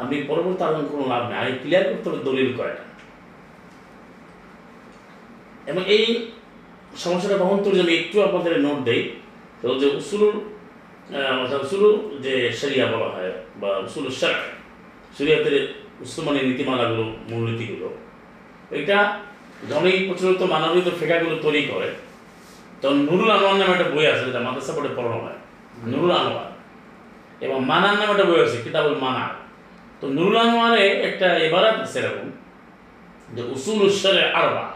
[0.00, 2.84] আপনি পরবর্তী আলোচনা কোনো লাভ নেই। আগে ক্লিয়ার করতে হবে দলিল কয়টা।
[5.70, 6.04] এবং এই
[7.04, 9.02] সমস্যাটা কখন তুলে আমি একটু আপনাদের নোট দেই,
[9.60, 10.34] তো যে উসুলুর
[11.64, 11.88] উসুলু
[12.24, 14.36] যে শরিয়া বলা হয়, বা উসুলু শাক
[15.16, 15.56] শরিয়াতের
[16.04, 17.88] উসলমানের নীতিমালাগুলো, মূলনীতিগুলো,
[18.80, 18.98] এটা
[19.70, 21.88] যখনই প্রচলিত মানবিত ফেকাগুলো তৈরি করে।
[22.80, 25.38] তখন নুরুল আনোয়ার নামে একটা বই আছে, যেটা মাদ্রাসা পড়ে পড়ানো হয়।
[25.92, 26.50] নুরুল আনোয়ার।
[27.44, 29.32] এবং মানার নামে একটা বই আছে, কিতাবুল মানার।
[30.00, 32.28] তো নুরুল আনোয়ারে একটা এবারাত আছে এরকম,
[33.34, 34.66] যে উসুল উসরে আরবা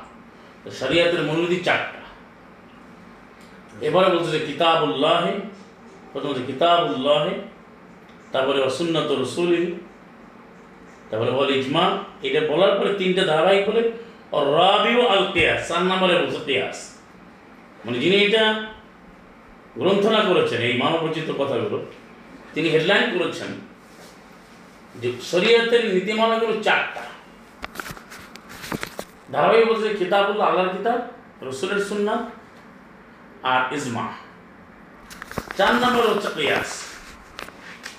[0.81, 2.01] শরিয়াতের মূলনীতি চারটা।
[3.89, 5.23] এবারে বলছে যে কিতাবুল্লাহ
[6.13, 7.25] প্রথম হচ্ছে কিতাবুল্লাহ,
[8.33, 9.51] তারপরে সুন্নত রসুল
[11.09, 11.85] তারপরে বলে ইজমা,
[12.27, 13.83] এটা বলার পরে তিনটে ধারাবাহিক বলে
[14.59, 16.79] রাবিও আল কেয়াস চার নম্বরে বলছে কেয়াস।
[17.85, 18.45] মানে যিনি এটা
[19.81, 21.79] গ্রন্থনা করেছেন, এই মানবরচিত কথাগুলো
[22.55, 23.51] তিনি হেডলাইন করেছেন
[25.01, 27.03] যে শরীয়তের নীতিমালাগুলো চারটা।
[29.33, 30.99] ধারাবাহিক বলছে কিতাবুল্লাহ আল্লাহর কিতাব
[31.43, 32.31] রসুলের সুন্না
[33.43, 34.13] আর ইজমা।
[35.57, 36.29] চার নম্বর হচ্ছে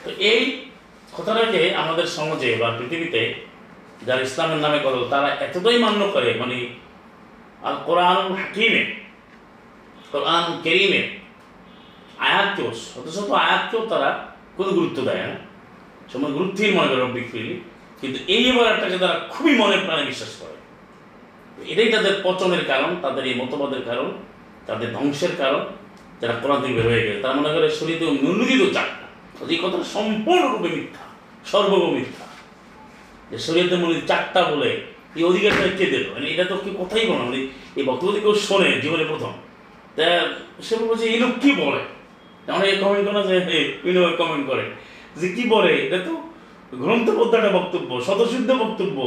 [0.04, 0.68] তো এই
[1.12, 3.34] কথাটাকে আমাদের সমাজে বা পৃথিবীতে
[4.06, 6.58] যারা ইসলামের নামে বলে, তারা এতটাই মান্য করে মানে
[7.64, 8.96] আর কোরআন হাকিমে
[10.12, 11.02] কোরআন কেরিমে
[12.18, 15.36] আয়াতকেও শত শত আয়াতকেও তারা কোনো গুরুত্ব দেয় না।
[16.14, 17.62] সময় গুরুত্বহীন মনে করে রব্বিক ফিলি
[18.02, 20.56] কিন্তু এই এবারটাকে তারা খুবই মনে প্রাণে বিশ্বাস করে।
[21.72, 24.12] এটাই তাদের পচনের কারণ, তাদের এই মতবাদের কারণ,
[24.68, 25.66] তাদের ধ্বংসের কারণ,
[26.22, 29.02] যারা কোরআন থেকে বের হয়ে গেছে। তারা মনে করে শরীরে ন্যূনদিত চারটা
[29.50, 31.06] এই কথাটা সম্পূর্ণরূপে মিথ্যা,
[31.46, 32.26] সর্বগ মিথ্যা।
[33.32, 34.82] যে শরীয়তে মনে চারটা বলে
[35.16, 36.10] এই অধিকারটা কে দেবে?
[36.14, 39.32] মানে এটা তো কেউ কথাই বলে মানে এই বক্তব্য কেউ শোনে, জীবনে প্রথম।
[39.96, 40.28] তা
[40.64, 42.01] সে বলছে এই লোক কি বলে?
[42.52, 44.64] অনেকে কমেন্ট করে যে বিনয় কমেন্ট করে।
[45.16, 46.14] যে কি বলে এটা তো
[46.74, 48.98] গ্রন্থবদ্ধ একটা বক্তব্য, স্বতঃসিদ্ধ বক্তব্য,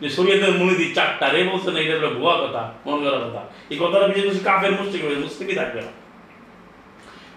[0.00, 3.76] যে শরীয়তের মূলনীতি চারটা, রে বলছে না, এটা হলো ভুয়া কথা, মন করা কথা। এই
[3.80, 5.92] কথাটা বিশেষ করে কাফের মুসলিম হবে মুসলিমই থাকবে না।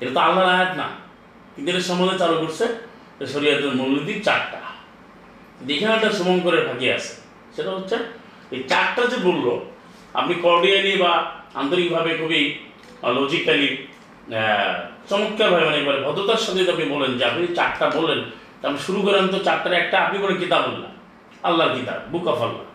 [0.01, 0.87] এটা তো আল্লাহর আয়াত না।
[1.55, 2.65] কিন্তু এটা সম্বন্ধে চালু করছে
[3.25, 4.61] শরীয়তের মূলনীতি চারটা।
[5.73, 7.13] এখানে একটা শুভঙ্করের ফাঁকি আছে।
[7.55, 7.95] সেটা হচ্ছে,
[8.51, 9.59] এই চারটা যে বলল,
[10.13, 12.41] আপনি কর্ডিয়ালি বা আন্তরিকভাবে খুবই
[13.03, 13.87] লজিক্যালি
[15.09, 18.19] চমৎকারভাবে মানে একবারে ভদ্রতার সাথে আপনি বলেন যে আপনি চারটা বললেন
[18.59, 20.93] তা আপনি শুরু করেন তো চারটার একটা আপনি করে কিতাব বললেন
[21.47, 22.65] আল্লাহর কিতাব বুক অফ আল্লাহ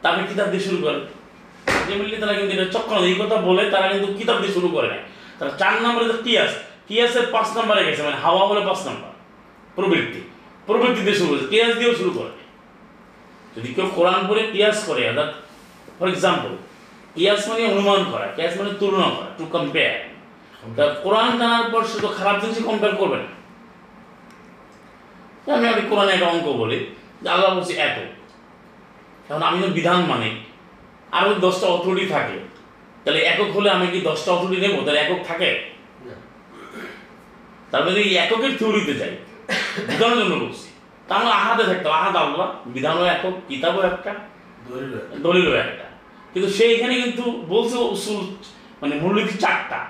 [0.00, 1.02] তা আপনি কিতাব দিয়ে শুরু করেন।
[1.86, 5.04] যেমনি তারা কিন্তু এটা চক্র এই কথা বলে তারা কিন্তু কিতাব দিয়ে শুরু করে নেয়
[5.38, 6.52] তারা চার নম্বরে যে কিয়াস,
[6.88, 9.10] কিয়াসের পাঁচ নম্বরে গেছে মানে হাওয়া হলে পাঁচ নম্বর,
[9.76, 10.20] প্রবৃত্তি।
[10.66, 12.32] প্রবৃত্তি দিয়ে শুরু করেছে, কিয়াস দিয়েও শুরু করে।
[13.54, 15.30] যদি কেউ কোরআন পড়ে, কিয়াস করে, অর্থাৎ
[15.98, 16.52] ফর এক্সাম্পল
[17.16, 19.96] কিয়াস মানে অনুমান করা, কিয়াস মানে তুলনা করা টু কম্পেয়ার
[20.76, 23.28] তা কোরআন জানার পর তো খারাপ জিনিস কম্পেয়ার করবে না।
[25.56, 26.78] আমি আমি কোরআনে একটা অঙ্ক বলি
[27.22, 27.98] যে আল্লাহ বলছি এত।
[29.28, 30.28] এখন আমি তো বিধান মানে
[31.18, 32.36] আরও দশটা অথরিটি থাকে
[33.02, 34.76] তাহলে একক হলে আমি কি দশটা অথরিটি নেব?
[34.86, 35.50] তাহলে একক থাকে?
[37.70, 39.12] তার মানে এই এককের থিওরিতে যাই।
[39.88, 40.68] বিধানের জন্য বলছি।
[41.06, 44.12] তা আমরা আহাদে থাকতাম আহাদ আল্লাহ বিধানও একক কিতাবও একটা
[45.24, 45.86] দলিলও একটা।
[46.32, 48.20] কিন্তু সে এখানে কিন্তু বলছে উসুল
[48.80, 49.80] মানে মূলনীতি চারটা।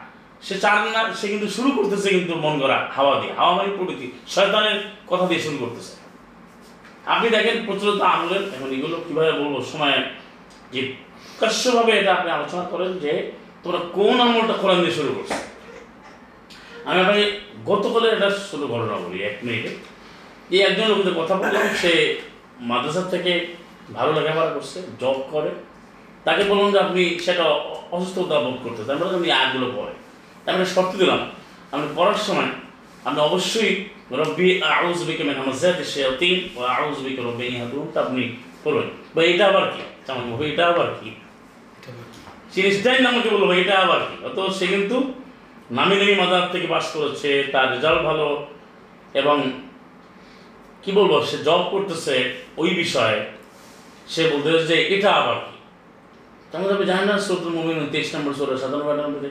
[0.42, 4.06] সে চার না, সে কিন্তু শুরু করতেছে কিন্তু মন করা হাওয়া দিয়ে। হাওয়া মানে প্রকৃতি।
[4.34, 4.78] শয়তানের
[5.10, 5.92] কথা দিয়ে শুরু করতেছে।
[7.06, 9.96] আপনি দেখেন প্রচলিত আমলের, এখন এগুলো কীভাবে বলব, সময়
[10.72, 10.80] যে
[11.38, 13.12] প্রকাশ্যভাবে এটা আপনি আলোচনা করেন যে
[13.62, 15.30] তোমরা কোন আমলটা কোরআন দিয়ে শুরু করছ।
[16.86, 17.24] আমি আপনাকে
[17.66, 19.70] গতকালের একটা ছোটো ঘটনা বলি, এক মিনিটে।
[20.50, 21.92] এই একজন লোকের কথা বললাম, সে
[22.60, 23.32] মাদ্রাসা থেকে
[23.94, 25.50] ভালো লেখাপড়া করছে জব করে।
[26.24, 27.44] তাকে বললাম যে আপনি সেটা
[27.94, 29.94] অসুস্থতা বোধ করতে তার মানে আপনি আয়াতগুলো পড়ে
[30.46, 31.20] মানে শর্ত দিলাম
[31.72, 32.50] আপনি পড়ার সময়
[33.04, 33.72] আপনি অবশ্যই
[34.20, 37.46] রব্বি আউজ বিকে মেন হামাজাত শায়াতিন ও আউজ বিকে রব্বি
[37.94, 38.22] তা আপনি
[38.64, 39.82] পড়বেন। বা এটা আবার কি?
[40.06, 41.10] যেমন হবে এটা আবার কি?
[42.54, 44.16] জিনিসটাই আমাকে বলব এটা আবার কি?
[44.26, 44.96] অত সে কিন্তু
[45.70, 48.46] নামি দামি মাদার থেকে পাস করেছে তার রেজাল্ট ভালো
[49.14, 49.36] এবং
[50.82, 52.14] কি বলব সে জব করতেছে
[52.56, 53.20] ওই বিষয়ে।
[54.08, 55.56] সে বলতেছে যে এটা আবার কি?
[56.50, 59.30] তাহলে না সত্তর মুমিন তেইশ নম্বর সোরে সাধারণ কয়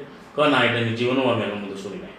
[0.53, 2.13] না, এটা আমি জীবনেও আমি আমার মধ্যে শুনি নাই।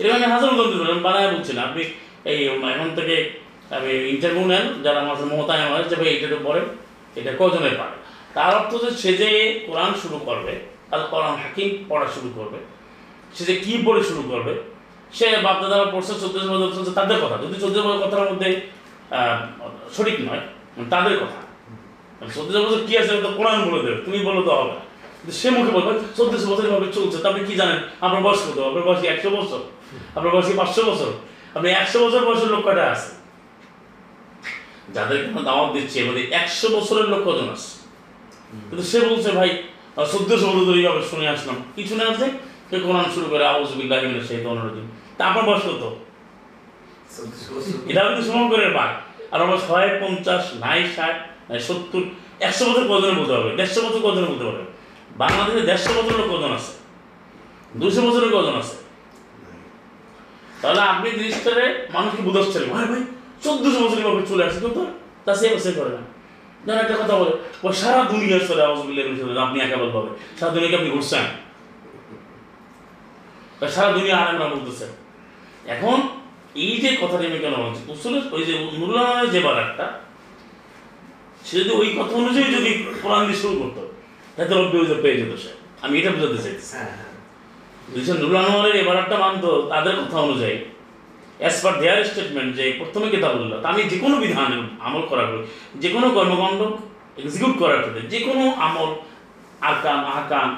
[0.00, 1.82] এটা আমি হাজার দিতে বানায় বলছি না আপনি
[2.30, 2.38] এই,
[2.74, 3.16] এখন থেকে
[3.76, 6.66] আমি ইন্টারভিউ নেন, যারা আমার সাথে মমতায় আমার যে ভাই এটা পড়েন,
[7.18, 7.96] এটা কজনের পারে
[8.36, 9.28] তার অর্থ যে সে যে
[9.66, 10.52] কোরআন শুরু করবে
[10.94, 12.58] আল কোরআন হাকিম পড়া শুরু করবে,
[13.34, 14.52] সে যে কী পড়ে শুরু করবে,
[15.18, 18.48] সে বাপদাদারা পড়ছে চোদ্দ বছর চলছে, তাদের কথা। যদি চোদ্দ বছর কথার মধ্যে
[19.94, 20.42] সঠিক নয়,
[20.94, 21.38] তাদের কথা।
[22.36, 24.82] চোদ্দ বছর কি আছে কোরআন বলে দেবে, তুমি বলো তো হবে না।
[25.40, 27.78] সে মুখে বলবে চোদ্দশো বছর এভাবে চলছে। তা আপনি কি জানেন?
[28.04, 28.58] আপনার বয়স কত?
[28.68, 29.60] আপনার বয়স একশো বছর?
[30.16, 31.10] আপনার বয়স পাঁচশো বছর?
[31.56, 33.10] আপনি একশো বছর বয়সের লোক কটা আছে?
[34.94, 37.70] যাদেরকে আমরা দাওয়াত দিচ্ছি এবারে একশো বছরের লোক কজন আছে?
[38.68, 39.50] কিন্তু সে বলছে ভাই
[40.12, 42.26] চোদ্দশো বছর এইভাবে শুনে আসলাম। কি শুনে আসছে
[42.68, 45.84] সে কোরআন শুরু করে আউজ বিল্লাহ সেই তনরজিম তা আপনার বয়স কত?
[47.90, 48.90] এটা কিন্তু শুভঙ্করের বাঘ
[49.32, 51.16] আর আমার ছয় পঞ্চাশ নাই ষাট
[51.48, 52.02] নাই সত্তর
[52.46, 53.50] একশো বছর কজনে বলতে পারবে?
[53.58, 54.64] দেড়শো বছর কজনে বলতে পারবে?
[55.22, 56.72] বাংলাদেশে দেড়শো বছরের কজন আছে?
[57.80, 58.76] দুশো বছরের কজন আছে?
[60.62, 63.02] তাহলে আপনি জিনিসটারে মানুষকে বুঝাচ্ছেন, ভাই ভাই,
[63.44, 64.82] চোদ্দশো বছর এভাবে চলে আসছে, কিন্তু
[65.24, 66.02] তা সে সে করে না।
[66.64, 67.32] যেমন একটা কথা বলে
[67.64, 71.24] ও সারা দুনিয়ার সাথে আওয়াজ বিল্লাহ আপনি একা হবে। সারা দুনিয়াকে আপনি ঘুরছেন।
[73.76, 74.90] সারা দুনিয়া আর আমরা বলতেছেন
[75.74, 75.98] এখন
[76.64, 79.86] এই যে কথাটি আমি কেন বলছি উসুল ওই যে নুরুল্লাহের যে বারাকটা,
[81.46, 82.70] সে যদি ওই কথা অনুযায়ী যদি
[83.02, 83.82] কোরআন দিয়ে শুরু করতো
[84.40, 85.50] রব্বি ওই যে পেয়ে যেত সে।
[85.84, 86.64] আমি এটা বোঝাতে চাইছি
[87.92, 90.56] যদি সে নুরুল আনোয়ারের এই বারাকটা মানতো তাদের কথা অনুযায়ী
[91.38, 94.50] অ্যাজ পার দেয়ার স্টেটমেন্ট যে প্রথমে কিতাবুল্লাহ আমি যে কোনো বিধান
[94.80, 95.28] আমল করার
[95.82, 96.60] যে কোনো কর্মকাণ্ড
[97.20, 98.90] এক্সিকিউট করার ক্ষেত্রে যে কোনো আমল
[99.60, 100.48] আকাম আহকাম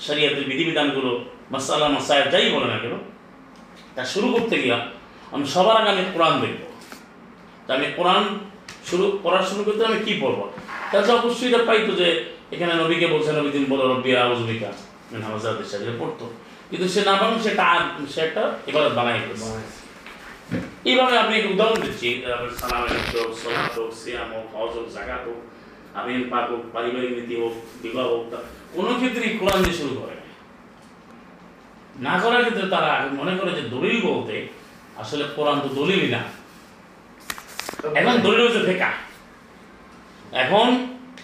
[0.00, 1.10] শরিয়াতের বিধিবিধানগুলো
[1.50, 2.94] মাসাল্লাহ মাসায় যাই বলে না কেন
[3.94, 4.78] তা শুরু করতে গিয়া
[5.32, 6.60] আমি সবার আগে আমি কোরআন দেখব।
[7.66, 8.24] তা আমি কোরআন
[8.88, 10.40] শুরু পড়া শুরু করতে আমি কি পড়ব?
[10.92, 12.08] তাহলে অবশ্যই এটা পাইতো যে
[12.54, 14.70] এখানে নবীকে বলছে, নবী দিন বলো, রব্বি আউজবিকা
[15.24, 16.26] হামাজাদের সাথে পড়তো।
[16.70, 17.66] কিন্তু সে না পারল সেটা
[18.14, 19.18] সে একটা এবার বানাই
[20.90, 22.82] এইভাবে আমি একটা উদাহরণ দিচ্ছি। তারপরে সালাম
[23.14, 25.40] হোক সলাত হোক সিয়াম হোক, হজ হোক জাকাত হোক,
[25.98, 28.24] আমিন, পাক হোক, পারিবারিক নীতি হোক, বিবাহ হোক
[28.76, 30.14] কোনো ক্ষেত্রেই কোরআন দিয়ে শুরু করে।
[32.06, 34.36] না করার ক্ষেত্রে তারা মনে করে যে দলিল বলতে
[35.02, 36.22] আসলে কোরআন তো দলিলই না।
[37.98, 38.90] এখন দলিল হচ্ছে ফেকা।
[40.42, 40.68] এখন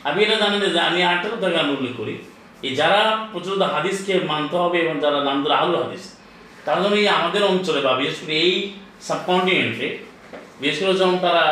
[0.09, 2.15] আমি এটা জানি যে আমি আরেকটা কথা আমি উল্লেখ করি।
[2.67, 3.01] এই যারা
[3.33, 6.05] প্রচলিত হাদিসকে মানতে হবে এবং যারা নাম ধরে আহুল হাদিস,
[6.67, 8.53] তার জন্য এই আমাদের অঞ্চলে বা বিশেষ করে এই
[9.07, 9.89] সাবকন্টিনেন্টে
[10.61, 11.45] বিশেষ করে যখন তারা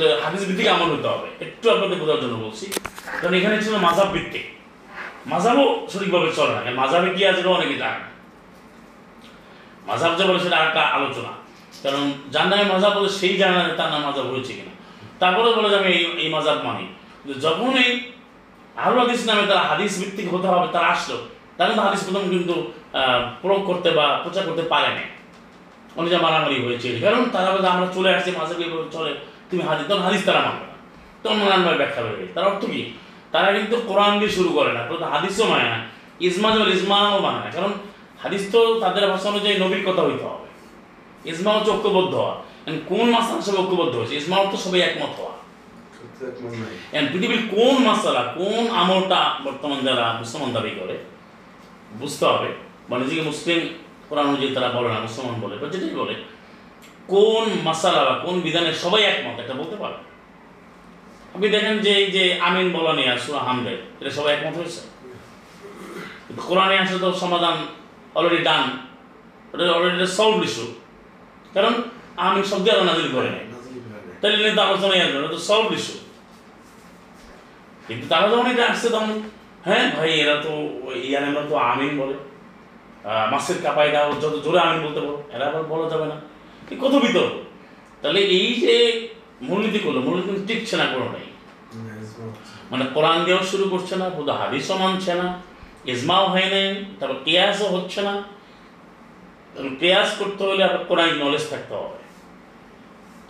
[0.00, 2.66] যে হাদিস ভিত্তিক আমল হতে হবে। একটু আপনাদের বোঝার জন্য বলছি।
[3.20, 4.44] কারণ এখানে ছিল মাজাব ভিত্তিক
[5.32, 8.08] মাজাবও সঠিকভাবে চলে না। মাজাবে কি আছে অনেকে জানে না।
[9.88, 11.32] মাজাব যে বলে সেটা একটা আলোচনা।
[11.84, 14.72] কারণ যার নামে মাজাব বলে সেই জানে তার নাম মাজাব হয়েছে কিনা।
[15.20, 16.86] তারপরে বলে যে আমি এই এই মাজাব মানি।
[17.22, 17.90] কিন্তু যখন এই
[18.82, 21.16] আহুল হাদিস নামে তারা হাদিস ভিত্তিক হতে হবে তারা আসলো
[21.56, 22.54] তারা কিন্তু হাদিস প্রথম কিন্তু
[23.42, 25.04] প্রয়োগ করতে বা প্রচার করতে পারে না
[25.98, 28.54] অনেক যা মারামারি হয়েছে। কারণ তারা বলে, আমরা চলে আসছি, মাঝে
[28.94, 29.10] চলে,
[29.50, 30.76] তুমি হাদিস, তখন হাদিস তারা মানবে না।
[31.22, 32.80] তখন নানানভাবে ব্যাখ্যা বের তার অর্থ কি?
[33.32, 35.78] তারা কিন্তু কোরআন দিয়ে শুরু করে না, প্রথম হাদিসও মানে না
[36.26, 37.72] ইজমা যেমন ইজমাও মানে না। কারণ
[38.22, 40.48] হাদিস তো তাদের ভাষা অনুযায়ী নবীর কথা হইতে হবে।
[41.30, 42.34] ইজমা হচ্ছে ঐক্যবদ্ধ হওয়া।
[42.90, 44.14] কোন মাসালা সব ঐক্যবদ্ধ হয়েছে?
[44.20, 45.34] ইজমা তো সবাই একমত হওয়া
[45.96, 46.11] সত্য একমত নাই And
[47.12, 50.96] পৃথিবীর কোন মাসালা কোন আমলটা বর্তমান যারা মুসলমান দাবি করে
[52.00, 52.48] বুঝতে হবে
[52.88, 53.60] বা নিজেকে মুসলিম
[54.08, 56.14] কোরআন অনুযায়ী তারা বলে না মুসলমান বলে বা যেটাই বলে
[57.08, 59.98] কোন মাসালা বা কোন বিধানে সবাই একমত এটা বলতে পারে
[61.34, 64.80] আপনি দেখেন যে এই যে আমিন বলা নিয়ে সুরা হামদের এটা সবাই একমত হয়েছে?
[66.48, 67.56] কোরআনে আসলে তো সমাধান
[68.14, 68.64] অলরেডি ডান
[69.52, 70.66] ওটা অলরেডি সলভ ইস্যু
[71.54, 71.72] কারণ
[72.16, 73.44] আমিন শব্দ আরও নাজিল করে নাই।
[74.20, 75.94] তাহলে নিয়ে তো আলোচনাই আসবে এটা তো সলভ ইস্যু
[77.88, 79.10] কিন্তু তারা যখন এটা আসছে তখন
[79.66, 80.52] হ্যাঁ ভাই এরা তো
[81.08, 82.16] ইয়ার আমরা তো আমিন বলে।
[83.08, 86.16] আহ, মাসের কাপাই দাও যত জোরে আমিন বলতে বলো এরা আবার বলা যাবে না।
[86.82, 87.34] কত বিতর্ক?
[88.02, 88.74] তাহলে এই যে
[89.42, 91.26] মূলনীতি করল মূলনীতি টিকছে না কোনো নাই
[91.86, 95.26] না, ইসমা হচ্ছে। মানে কোরআন দিয়েও শুরু করছে না শুধু হাদিসও মানছে না
[95.92, 96.66] ইজমাও হয় নাই
[96.98, 98.14] তারপর কেয়াসও হচ্ছে না।
[99.80, 101.98] কেয়াস করতে হলে আবার কোরআন নলেজ থাকতে হবে।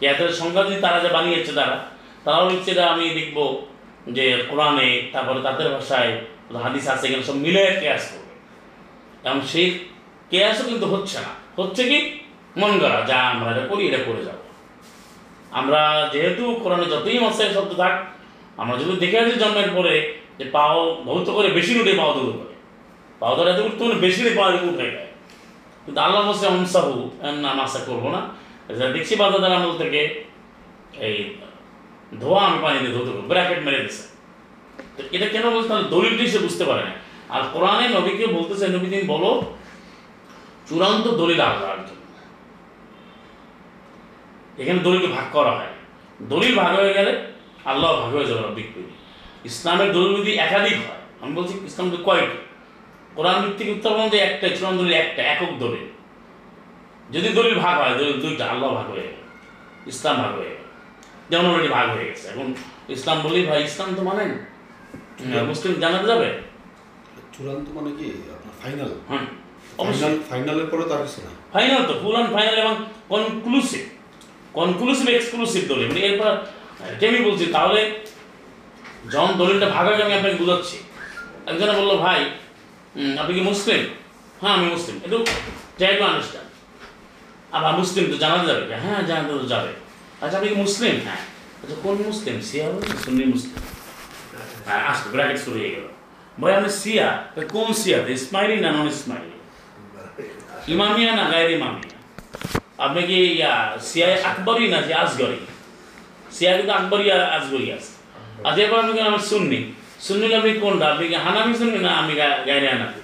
[0.00, 1.76] কেয়াসের সংজ্ঞা যদি তারা যে বানিয়েছে তারা
[2.24, 3.38] তারাও এটা আমি দেখব
[4.16, 6.12] যে কোরআনে, তারপরে তাদের ভাষায়
[6.64, 8.32] হাদিস আছে এখানে সব মিলে কেয়াস করবে।
[9.28, 9.66] এবং সেই
[10.30, 11.98] কেয়াসও কিন্তু হচ্ছে না। হচ্ছে কি?
[12.56, 14.40] মন করা যা আমরা এটা করি, এটা করে যাব।
[15.60, 17.94] আমরা যেহেতু কোরআনে যতই মাসায় শব্দ থাক,
[18.60, 19.94] আমরা যদি দেখে আসি জন্মের পরে
[20.38, 22.54] যে পাও ভৌত করে বেশি উঠে পাও দূর করে।
[23.20, 25.10] পাও ধরে এত উঠতে বেশি পাও উঠে যায়
[25.84, 27.10] কিন্তু আল্লাহ বলছে অংসাহু
[27.44, 28.20] নাম আশা করব না।
[28.92, 30.00] দেখছি বাজাদার আমল থেকে,
[31.06, 31.16] এই
[32.20, 34.02] ধোয়া আমি পানি দিয়ে ধুতে ব্র্যাকেট মেরে দিছে।
[34.96, 36.90] তো এটা কেন বলছে তাহলে দলিলটি সে বুঝতে পারে না?
[37.28, 39.54] আর কোরআনে নবীকে বলতেছে, নবী তুমি বলো,
[40.68, 42.02] চূড়ান্ত দলিল আল্লাহর জন্য।
[44.58, 45.72] এখানে দলিলকে ভাগ করা হয়।
[46.22, 47.12] দলিল ভাগ হয়ে গেলে
[47.64, 48.66] আল্লাহ ভাগ হয়ে যাবে রব্বিক
[49.44, 52.38] ইসলামের দলিল যদি একাধিক হয়। আমি বলছি ইসলাম কয়টি?
[53.14, 55.86] কোরআন ভিত্তিক উত্তর মধ্যে একটা চূড়ান্ত দলিল একটা, একক দলিল।
[57.12, 59.22] যদি দলিল ভাগ হয়, দলিল দুইটা, আল্লাহ ভাগ হয়ে গেল।
[59.86, 60.61] ইসলাম ভাগ হয়ে গেল।
[61.32, 62.48] যেমন অলরেডি ভাগ হয়ে গেছে। এখন
[62.94, 64.32] ইসলাম বললেই ভাই ইসলাম তো মানেন।
[65.50, 66.28] মুসলিম জানাতে যাবে?
[67.34, 68.08] চূড়ান্ত মানে কি?
[68.36, 69.24] আপনার ফাইনাল হ্যাঁ
[69.80, 72.74] অবশ্যই। ফাইনাল ফাইনালের পরে তার কিছু না। ফাইনাল তো ফুল অ্যান্ড ফাইনাল এবং
[73.12, 73.84] কনক্লুসিভ
[74.58, 76.32] কনক্লুসিভ এক্সক্লুসিভ দলিল। মানে এরপর
[76.92, 77.80] এটা আমি বলছি তাহলে
[79.12, 80.76] যখন দলিলটা ভাগ হয়ে আমি আপনাকে বুঝাচ্ছি।
[81.50, 82.20] একজনে বলল ভাই
[83.20, 83.80] আপনি কি মুসলিম?
[84.40, 85.18] হ্যাঁ আমি মুসলিম। একটু
[85.78, 86.48] ট্রাই টু আন্ডারস্ট্যান্ড
[87.56, 88.62] আবার মুসলিম তো জানাতে যাবে?
[88.68, 88.72] কি?
[88.84, 89.70] হ্যাঁ জানাতে তো যাবে।
[90.22, 90.94] আচ্ছা আপনি কি মুসলিম?
[91.06, 91.22] হ্যাঁ।
[91.62, 92.36] আচ্ছা কোন মুসলিম?
[92.48, 92.66] সিয়া
[93.04, 93.60] সুন্নি মুসলিম।
[94.66, 95.86] হ্যাঁ আসবে ব্র্যাকেট শুরু হয়ে গেল।
[96.40, 97.08] ভাই আপনি সিয়া
[97.54, 99.36] কোন সিয়াতে ইসমাইলি না নন ইসমাইলি
[100.72, 101.96] ইমামিয়া না গায়ের ইমামিয়া?
[102.84, 103.52] আপনি কি ইয়া
[103.88, 105.38] সিয়াই আকবরই না যে আসগরি?
[106.36, 107.92] সিয়া কিন্তু আকবরই আর আসগরি আছে।
[108.46, 109.60] আর এরপর আপনি আমার সুন্নি?
[110.06, 110.84] সুন্নি আপনি কোনটা?
[110.92, 112.12] আপনি কি হানাফি সুন্নি না আমি
[112.48, 113.00] গায়ের হানাফি?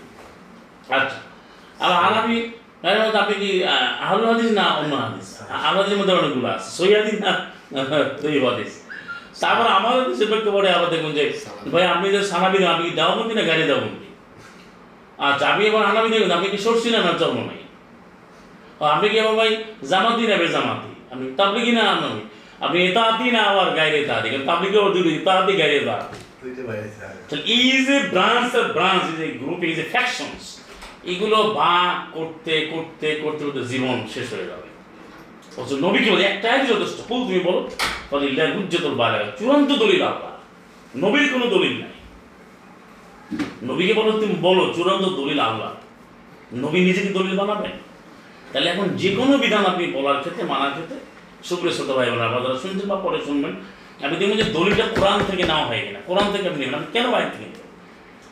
[0.97, 1.19] আচ্ছা।
[1.85, 2.37] আর হানাফি
[3.23, 5.29] আপনি কি আহ, আহলুল হাদিস না অন্য হাদিস?
[5.63, 7.33] হাদিসের মধ্যে অনেকগুলো আছে। হাদিস না?
[8.23, 8.73] দৈব হাদিস
[9.43, 11.23] তারপর আমার দেশে ব্যক্তি পড়ে আবার দেখুন যে
[11.73, 14.09] ভাই আপনি যে সানাবি আপনি কি দেওয়াবন্দি না গাড়ি দেওয়াবন্দি?
[15.27, 17.61] আচ্ছা আমি এবার হানাবি দেখুন আপনি কি সরষি না চর্ম নাই?
[18.95, 19.51] আপনি কি আবার ভাই
[19.91, 20.91] জামাতি না বেজামাতি?
[21.13, 22.23] আপনি তাবলিগি না নবী
[22.65, 25.53] আপনি এতাতি না আবার গায়ের এতাতি কারণ তাবলিগে ওর দুটো এতাতি
[26.97, 30.45] স্যার তাহলে এই যে ব্রাঞ্চ আর ব্রাঞ্চ এই যে গ্রুপ এই যে ফ্যাকশনস
[31.13, 34.68] এগুলো ভাগ করতে করতে করতে করতে জীবন শেষ হয়ে যাবে।
[35.59, 37.71] অথচ নবীকে বলে একটাই যথেষ্ট। ফুল তুমি বলো
[38.11, 40.33] তাহলে ইল্লাহ হুজ্জতুল বালাগা, চূড়ান্ত দলিল আল্লাহ।
[40.97, 41.95] নবীর কোনো দলিল নাই।
[43.65, 45.71] নবীকে বলো, তুমি বলো, চূড়ান্ত দলিল আল্লাহ।
[46.55, 47.71] নবী নিজেকে দলিল বানাবেন?
[48.53, 50.99] তাহলে এখন যে কোনো বিধান আপনি বলার ক্ষেত্রে, মানার ক্ষেত্রে,
[51.45, 53.53] সুপ্রিয় ছোট ভাই বোনেরা আপনারা শুনছেন বা পরে শুনবেন
[54.05, 57.11] আপনি দেখবেন যে দলিলটা কোরআন থেকে নেওয়া হয় কিনা। কোরআন থেকে আপনি নেবেন, আপনি কেন
[57.11, 57.67] বাইরে থেকে নেবেন?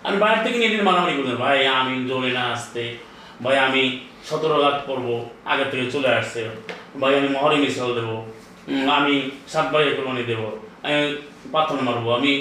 [0.02, 2.96] আমি বাইরে থেকে নিয়ে মারামারি করতেন ভাই, আমি জোরে না আসতে।
[3.42, 3.82] ভাই, আমি
[4.28, 5.08] সতেরো লাখ পড়ব,
[5.52, 6.40] আগে থেকে চলে আসছে।
[7.00, 8.16] ভাই, আমি মহরি মিশাল দেবো।
[8.98, 9.14] আমি
[9.52, 10.48] সাত বাইরে কোরবানি দেবো।
[10.86, 10.98] আমি
[11.54, 12.32] পাথর মারবো। আমি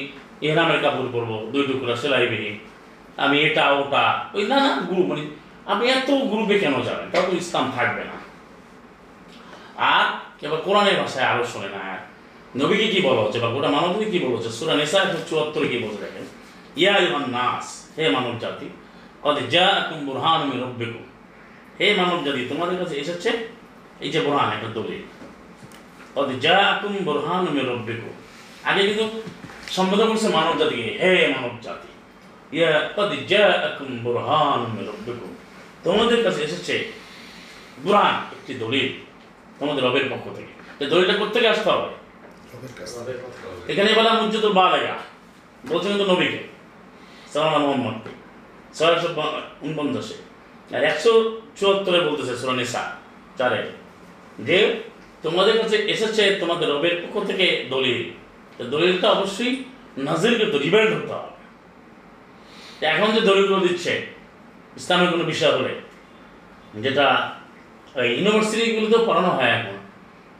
[0.48, 2.56] এহরামের কাপড় পরবো, দুই টুকরা সেলাই বিহীন
[3.24, 5.24] আমি এটা, ওটা, ওই না না গুরু মানে
[5.72, 7.08] আপনি এত গ্রুপে কেন যাবেন?
[7.12, 8.18] তাও তো ইসলাম থাকবে না।
[9.94, 10.06] আর
[10.40, 12.02] কেবল কোরআনের ভাষায় আরও শোনে না আর।
[12.60, 14.52] নবীকে কি বলা হচ্ছে বা গোটা মানবকে কি বলা হচ্ছে?
[14.58, 16.26] সুরা নেশা একশো চুয়াত্তরে কি বলতে দেখেন?
[16.82, 18.68] ইয়া ইমান নাস, হে মানব জাতি
[19.24, 21.02] কদ যা তুম বুরহান আমি রব্বেকু
[21.80, 23.30] হে মানব জাতি তোমাদের কাছে এসেছে
[24.04, 25.04] এই যে বুরহান একটা দলিল।
[26.82, 28.10] তুম বুরহান রব্বেকু
[28.70, 29.06] আগে কিন্তু
[29.76, 31.90] সম্বোধন করছে মানব জাতিকে হে মানব জাতি
[32.58, 33.44] ইয়া কদ যা
[33.78, 35.28] তুম বুরহান রব্বেকু
[35.86, 36.76] তোমাদের কাছে এসেছে
[37.84, 38.88] বুরহান একটি দলিল
[39.60, 41.90] তোমাদের রবের পক্ষ থেকে। তো দলিলটা কোথেকে আসতে হবে?
[42.54, 42.96] রবের কাছে
[43.72, 44.96] এখানে বলা মুজ্জতুল বালাগা।
[45.70, 46.42] বলছেন কিন্তু নবীকে
[47.34, 48.12] সালাম মোহাম্মদকে।
[48.78, 49.10] ছয়শো
[49.66, 50.16] উনপঞ্চাশে।
[50.74, 51.12] আর একশো
[51.58, 52.82] চুয়াত্তরে বলতেছে সুরানিসা
[53.38, 53.62] চারে
[54.48, 54.58] যে
[55.24, 58.00] তোমাদের কাছে এসেছে তোমাদের রবের পক্ষ থেকে দলিল,
[58.58, 59.52] তো দলিলটা অবশ্যই
[60.08, 61.32] নাজির কিন্তু রিভেল্ট হতে হবে।
[62.94, 63.94] এখন যে দলিলগুলো দিচ্ছে,
[64.80, 65.74] ইসলামের কোনো বিষয় হলে,
[66.84, 67.08] যেটা
[68.00, 69.78] ওই ইউনিভার্সিটিগুলোতেও পড়ানো হয় এখন,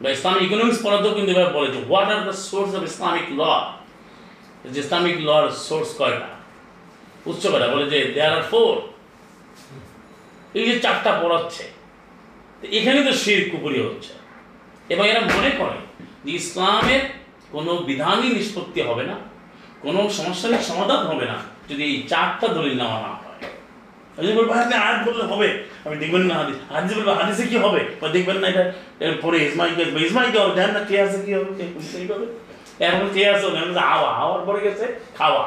[0.02, 3.42] বা ইসলামিক ইকোনমিক্স পড়াতেও কিন্তু এবার বলে যে what are the source of Islamic law
[4.74, 6.30] যে ইসলামিক লর সোর্স কয়টা?
[7.30, 7.68] উচ্চ কয়টা?
[7.74, 8.74] বলে যে দেয়ার আর ফোর
[10.58, 11.64] এই যে চারটা পড়াচ্ছে
[12.78, 14.14] এখানে তো শির কুপুরি হচ্ছে।
[14.94, 15.78] এবং এরা মনে করে
[16.26, 17.04] যে ইসলামের
[17.54, 19.16] কোনো বিধানই নিষ্পত্তি হবে না
[19.84, 21.38] কোনো সমস্যারই সমাধান হবে না
[21.70, 23.44] যদি এই চারটা দলিল নেওয়া না হয়।
[24.18, 25.50] আমি বলব আপনি আয়াত বললে হবে।
[25.86, 27.82] আমি দেখবেন না হাদিস। হাদিস বলব হাদিসে কি হবে?
[28.02, 28.64] বা দেখবেন না এটা
[29.06, 31.64] এর পরে ইসমাইল কি হবে ইসমাইল কি হবে না কে আছে কি হবে কে
[32.14, 32.28] হবে?
[32.88, 34.86] এখন কে বলছি, হাওয়া হাওয়ার পরে গেছে
[35.18, 35.44] খাওয়া।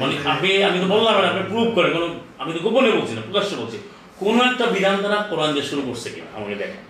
[0.00, 2.08] মানে আপনি আমি তো বললাম, আপনি প্রুভ করেন, কোনো
[2.42, 3.78] আমি তো গোপনে বলছি না, প্রকাশ্যে বলছি।
[4.22, 6.82] কোনো একটা বিধান দ্বারা কোরআন দিয়ে শুরু করছে কিনা, আমাকে দেখেন।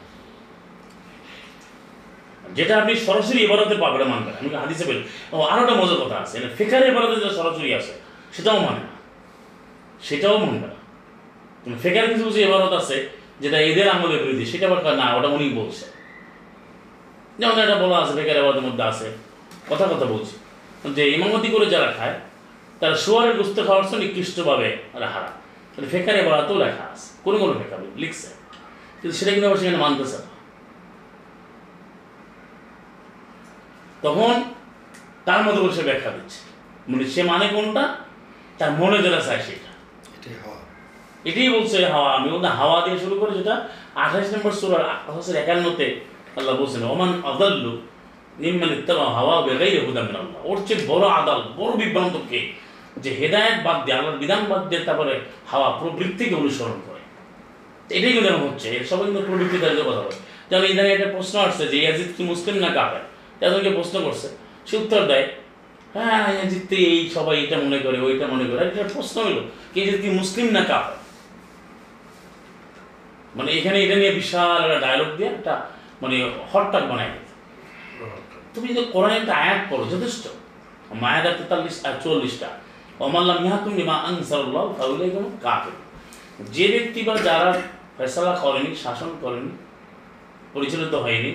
[2.56, 4.02] যেটা আপনি সরাসরি এবারতে পাবেন,
[4.38, 5.00] আমি হাদিসে বলি,
[5.34, 7.92] ও একটা মজার কথা আছে ফেকার এবারতে যেটা সরাসরি আছে,
[8.36, 8.92] সেটাও মানে না।
[10.06, 10.78] সেটাও মানবে না।
[11.84, 12.96] ফেকার কিছু কিছু এবারত আছে,
[13.42, 15.84] যেটা এদের আমলের বিরোধী সেটা আবার না, ওটা উনি বলছে।
[17.38, 19.06] যেমন এটা বলা আছে, ফেকার এবারতের মধ্যে আছে,
[19.70, 20.34] কথা কথা বলছি।
[20.96, 22.16] যে ইমামতি করে যারা খায়
[22.80, 25.32] তারা শোয়ারের গুস্ত খাওয়ার জন্য নিকৃষ্টভাবে হারা
[25.74, 28.26] কিন্তু ফেকারে বলাতেও লেখা আছে। কোনো কোনো ফেকা লিখছে।
[29.02, 30.18] কিন্তু সেটা কিন্তু আবার সেখানে মানতেছে?
[30.18, 30.34] না
[34.02, 34.44] তখন
[35.24, 36.38] তার মতো করে সে ব্যাখ্যা দিচ্ছে।
[36.88, 37.96] মানে সে মানে কোনটা?
[38.58, 39.70] তার মনে যেটা চায় সেটা।
[41.24, 46.00] এটাই বলছে হাওয়া। আমি বলতে হাওয়া দিয়ে শুরু করে যেটা আঠাশ নম্বর সুরার আঠাশের একান্নতে
[46.36, 47.78] আল্লাহ বলছেন ওমান আদাল্লু
[48.38, 52.63] নিম্মান ইত্তাবা হাওয়া বেগাই হুদা মিন আল্লাহ ওর চেয়ে বড় আদাল বড় বিভ্রান্ত কে?
[52.96, 57.00] যে হেদায়েত বাদ দিয়ে আল্লাহর বিধান বাদ দিয়ে তারপরে হাওয়া প্রবৃত্তিকে অনুসরণ করে।
[57.96, 60.16] এটাই কিন্তু হচ্ছে। এর সবাই কিন্তু প্রবৃত্তি দাঁড়িয়ে কথা বলে।
[60.50, 63.04] যেমন ইদানে একটা প্রশ্ন আসছে যে ইয়াজিদ কি মুসলিম না কাফের?
[63.44, 64.28] একজনকে প্রশ্ন করছে।
[64.66, 65.26] সে উত্তর দেয়
[65.94, 69.42] হ্যাঁ ইয়াজিদ তো এই সবাই এটা মনে করে ওইটা মনে করে। এটা প্রশ্ন হলো
[69.74, 70.96] কি ইয়াজিদ কি মুসলিম না কাফের?
[73.36, 75.66] মানে এখানে এটা নিয়ে বিশাল একটা ডায়লগ দিয়ে একটা
[76.02, 77.32] মানে হটটাক বানায় দিতে
[78.54, 80.28] তুমি যদি কোরআনে একটা আয়াত পড়ো যথেষ্ট।
[80.90, 82.48] মায়াদা তেতাল্লিশ আর চল্লিশটা।
[83.06, 85.76] অমাল্লাম ইহাকুম লিমা আনসারুল্লাহ ফাউলাইকুম কাফির।
[86.56, 87.50] যে ব্যক্তি বা যারা
[87.96, 89.52] ফেসলা করেনি, শাসন করেনি,
[90.54, 91.32] পরিচালিত হয়নি,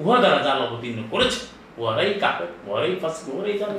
[0.00, 1.40] উহা দ্বারা যা অবতীর্ণ করেছে,
[1.80, 3.78] উহারাই কাপে ওরাই ফাঁসি ওরাই যাবে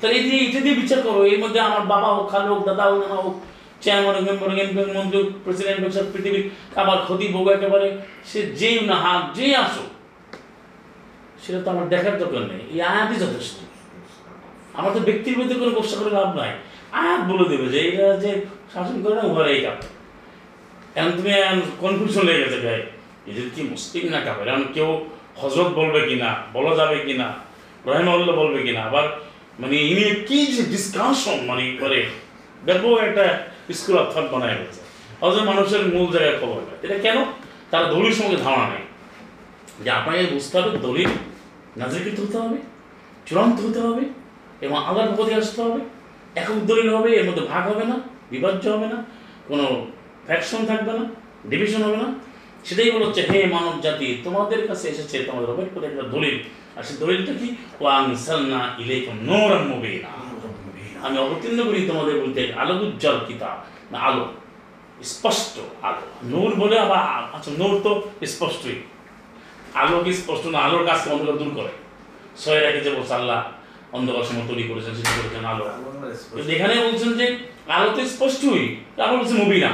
[0.00, 2.84] তাহলে এই দিয়ে এটা দিয়ে বিচার করো, এর মধ্যে আমার বাবা হোক, খালু হোক, দাদা
[2.90, 3.36] হোক, নানা হোক
[3.82, 6.44] চেয়ারম্যান মেম্বার এমপি মন্ত্রী প্রেসিডেন্ট সব পৃথিবীর
[6.80, 7.88] আবার ক্ষতি ভোগ একেবারে,
[8.30, 9.88] সে যেই না হাত, যেই আসুক,
[11.42, 13.56] সেটা তো আমার দেখার দরকার নেই। এই আয়াতই যথেষ্ট।
[14.78, 16.52] আমার তো ব্যক্তির মধ্যে কোনো গোসা করে লাভ নাই।
[17.04, 18.30] আর বলে দেবে যে এরা যে
[18.72, 19.86] শাসন করে না উহারাই কাপে
[20.98, 21.30] এখন তুমি
[21.82, 22.80] কনফিউশন লেগে গেছে ভাই
[23.30, 24.88] এদের কি মুসলিম না কাপের এখন কেউ
[25.40, 27.28] হজরত বলবে কিনা, বলা যাবে কিনা
[27.86, 28.80] রহেমাল্লাহ বলবে কিনা?
[28.88, 29.06] আবার
[29.60, 32.00] মানে ইনি কি যে ডিসকাশন মানে করে,
[32.66, 33.24] ব্যাপক একটা
[33.78, 34.80] স্কুল অফ থট বানায় গেছে
[35.24, 37.18] অথচ মানুষের মূল জায়গায় খবর এটা কেন?
[37.70, 38.84] তার দলিল সঙ্গে ধারণা নেই।
[39.84, 41.10] যে আপনাকে বুঝতে হবে, দলিল
[41.80, 42.58] নাজিরকৃত হতে হবে,
[43.26, 44.04] চূড়ান্ত হতে হবে
[44.64, 45.80] এবং আল্লাহর পথে আসতে হবে।
[46.40, 47.96] একক দলিল হবে, এর মধ্যে ভাগ হবে না,
[48.32, 48.98] বিভাজ্য হবে না,
[49.48, 49.66] কোনো
[50.26, 51.04] ফ্যাকশন থাকবে না
[51.50, 52.08] ডিভিশন হবে না।
[52.66, 56.36] সেটাই বলা হচ্ছে, হে মানব জাতি, তোমাদের কাছে এসেছে, তোমাদের রবের করে একটা দলিল।
[56.76, 57.48] আর সেই দলিলটা কি?
[57.80, 60.10] ওয়াং সালনা ইলাইকুম নূরান মুবিনা।
[61.04, 63.56] আমি অবতীর্ণ করি তোমাদের বলতে আলো উজ্জ্বল কিতাব,
[63.92, 64.24] না আলো,
[65.12, 65.54] স্পষ্ট
[65.88, 67.00] আলো। নূর বলে আবার
[67.36, 67.92] আচ্ছা নূর তো
[68.32, 68.78] স্পষ্টই।
[69.82, 70.58] আলো কি স্পষ্ট না?
[70.66, 71.72] আলোর কাজকে অন্ধকার দূর করে?
[72.42, 73.40] ছয় রেখে যে বলছে, আল্লাহ
[73.96, 75.64] অন্ধকার সময় তৈরি করেছেন সেটা করেছেন আলো?
[76.34, 77.26] কিন্তু এখানে বলছেন যে
[77.76, 78.64] আলো তো স্পষ্টই
[79.04, 79.72] আবার বলছে মুভি না।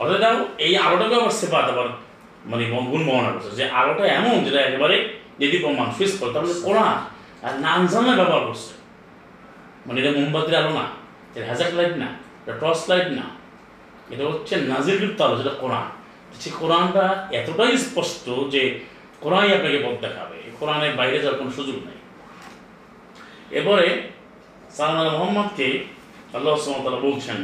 [0.00, 0.22] অর্থাৎ
[0.66, 1.88] এই আলোটাকে আবার সেপাত আবার
[2.50, 4.96] মানে গুণ বর্ণনা করছে। যে আলোটা এমন যেটা একেবারে
[5.40, 6.96] যদি প্রমাণ সুস্পষ্ট তাহলে কোরআন
[7.46, 8.72] আর নাম জানলে ব্যবহার করছে।
[9.86, 10.86] মানে এটা মোমবাতির আলো না
[11.34, 12.08] এটা হ্যাজাক লাইট না
[12.42, 13.26] এটা টর্চ লাইট না।
[14.12, 15.86] এটা হচ্ছে নাজিরকৃত আলো যেটা কোরআন।
[16.40, 17.04] সে কোরআনটা
[17.38, 18.24] এতটাই স্পষ্ট
[18.54, 18.62] যে
[19.22, 21.98] কোরআনই আপনাকে পথ দেখাবে। কোরআনের বাইরে যাওয়ার কোনো সুযোগ নেই।
[23.58, 24.02] এরপরে
[24.76, 25.84] সালাম মোহাম্মদকে
[26.34, 27.38] আল্লাহ সুমতালা বলছেন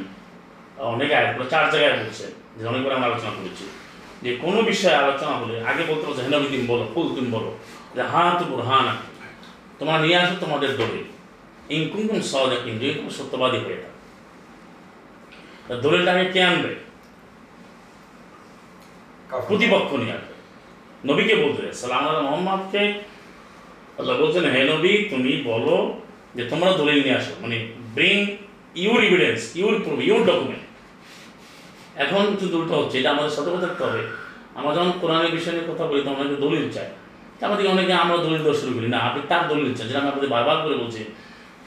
[0.77, 3.65] অনেক আয় করে চার জায়গায় বলছেন যে অনেকবার আমরা আলোচনা করেছি।
[4.23, 6.05] যে কোনো বিষয়ে আলোচনা হলে আগে বলতে
[6.53, 7.51] তুমি বলো ফুল তুমি বলো
[7.95, 8.87] যে হা তো বুরহান
[9.79, 11.01] তোমরা নিয়ে আসো তোমাদের দলে।
[11.75, 13.93] ইনকুম সহজাকিন যদি তুমি সত্যবাদী হয়ে থাকো।
[15.75, 16.75] দলিলটাকে কে আনবে?
[19.49, 20.34] প্রতিপক্ষ নিয়ে আসবে।
[21.09, 22.85] নবীকে বলতে সালাম আল্লাহ মোহাম্মদকে।
[23.99, 26.01] আল্লাহ বলছেন, হে নবী, তুমি বলো
[26.35, 28.27] যে তোমরা দলিল নিয়ে আসো। মানে bring
[28.75, 30.65] your evidence your proof your document
[32.05, 34.03] এখন কিন্তু উল্টো হচ্ছে। এটা আমাদের সতর্ক থাকতে হবে।
[34.55, 36.87] আমরা যখন কোরআনের বিষয় কথা বলি, তখন অনেকে দলিল চাই।
[37.47, 40.31] আমাদের অনেকে আমরা দলিল দেওয়া শুরু করি। না, আপনি তার দলিল চান, যেটা আমি আপনাদের
[40.31, 41.05] বারবার করে বলছি।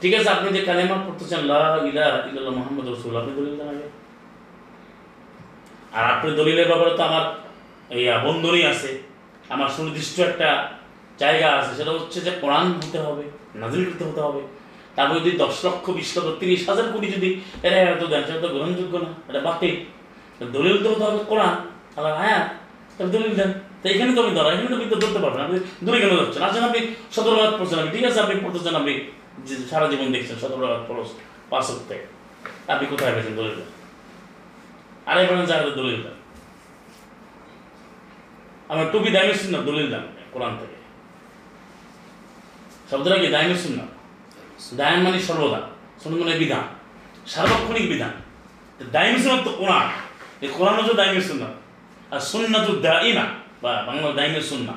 [0.00, 3.86] ঠিক আছে, আপনি যে কালেমা পড়তেছেন, লা ইলা ইল্লাল্লাহ মোহাম্মদ রসুল আপনি দলিল দেন আগে।
[5.92, 7.24] আর আপনি দলিলের ব্যাপারে তো আমার
[7.96, 9.07] এই বন্ধনই আছে।
[9.54, 10.48] আমার সুনির্দিষ্ট একটা
[11.22, 13.24] জায়গা আছে, সেটা হচ্ছে যে কোরআন হতে হবে,
[13.62, 14.42] নাজিল করতে হতে হবে।
[14.96, 17.28] তারপর যদি দশ লক্ষ, বিশ লক্ষ, তিরিশ হাজার কোটি যদি
[17.66, 19.76] এটা এত দেন, সেটা তো গ্রহণযোগ্য না, এটা বাতিল।
[20.56, 21.54] দলিল তো হতে হবে কোরআন।
[21.96, 22.42] আল্লাহ হ্যাঁ
[22.96, 26.12] তাহলে দলিল দেন। তো এখানে তো আপনি ধরা, এখানে তো ধরতে পারবেন আপনি দূরে কেন
[26.20, 26.42] যাচ্ছেন?
[26.48, 26.80] আসেন আপনি
[27.14, 28.92] সতেরো রাত পড়ছেন আপনি, ঠিক আছে, আপনি পড়তেছেন, আপনি
[29.70, 31.08] সারা জীবন দেখছেন সতেরো রাত পড়স
[31.50, 32.02] পাঁচ সপ্তাহে
[32.72, 33.58] আপনি কোথায় পেয়েছেন দলিল
[35.10, 36.16] আরে বলেন জায়গাতে দলিল দেন।
[38.70, 40.76] আমার টুপি দামি না দলিল দাম, কোরআন থেকে।
[42.90, 43.28] শব্দটা কি?
[43.36, 43.78] দায়মি শূন্য
[44.80, 45.60] দায়ন মানে সর্বদা
[46.00, 46.64] শূন্য মানে বিধান।
[47.32, 48.12] সার্বক্ষণিক বিধান।
[48.94, 49.86] দায়মি শূন্য তো কোরআন।
[50.44, 51.42] এই কোরআন হচ্ছে দায়মি শূন্য
[52.14, 53.26] আর শূন্য তো দাইমা
[53.62, 54.68] বা বাংলা দায়মি শূন্য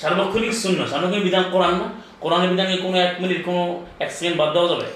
[0.00, 1.86] সার্বক্ষণিক শূন্য সার্বক্ষণিক বিধান কোরআন না।
[2.22, 3.62] কোরআনের বিধানকে কোনো এক মিনিট, কোনো
[4.04, 4.88] এক সেকেন্ড বাদ দেওয়া যাবে?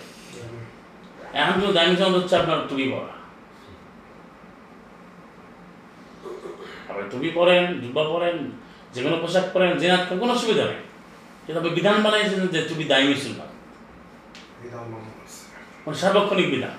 [1.39, 3.16] এখন কিন্তু দায়মি শূন্য হচ্ছে আপনার টুপি পরা।
[6.97, 8.37] আবার টুপি পরেন জুব্বা পরেন
[8.95, 10.81] যে কোনো পোশাক পরেন জেনাত করেন কোনো অসুবিধা নেই।
[11.45, 13.41] কিন্তু আপনি বিধান বানাইছেন যে টুপি দায়মি শূন্য
[15.85, 16.75] মানে সার্বক্ষণিক বিধান।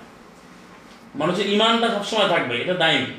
[1.20, 3.14] মানুষের ইমানটা সবসময় থাকবে এটা দায়নি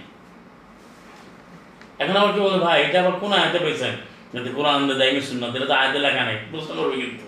[2.02, 3.94] এখন আবার কি বলে ভাই এটা আবার কোন আয়তে পেয়েছেন
[4.32, 7.26] যাতে কোরআন দায়মি সুন্নাত এটা তো আয়তে লেখা নেই। বুঝতে পারবে কিন্তু।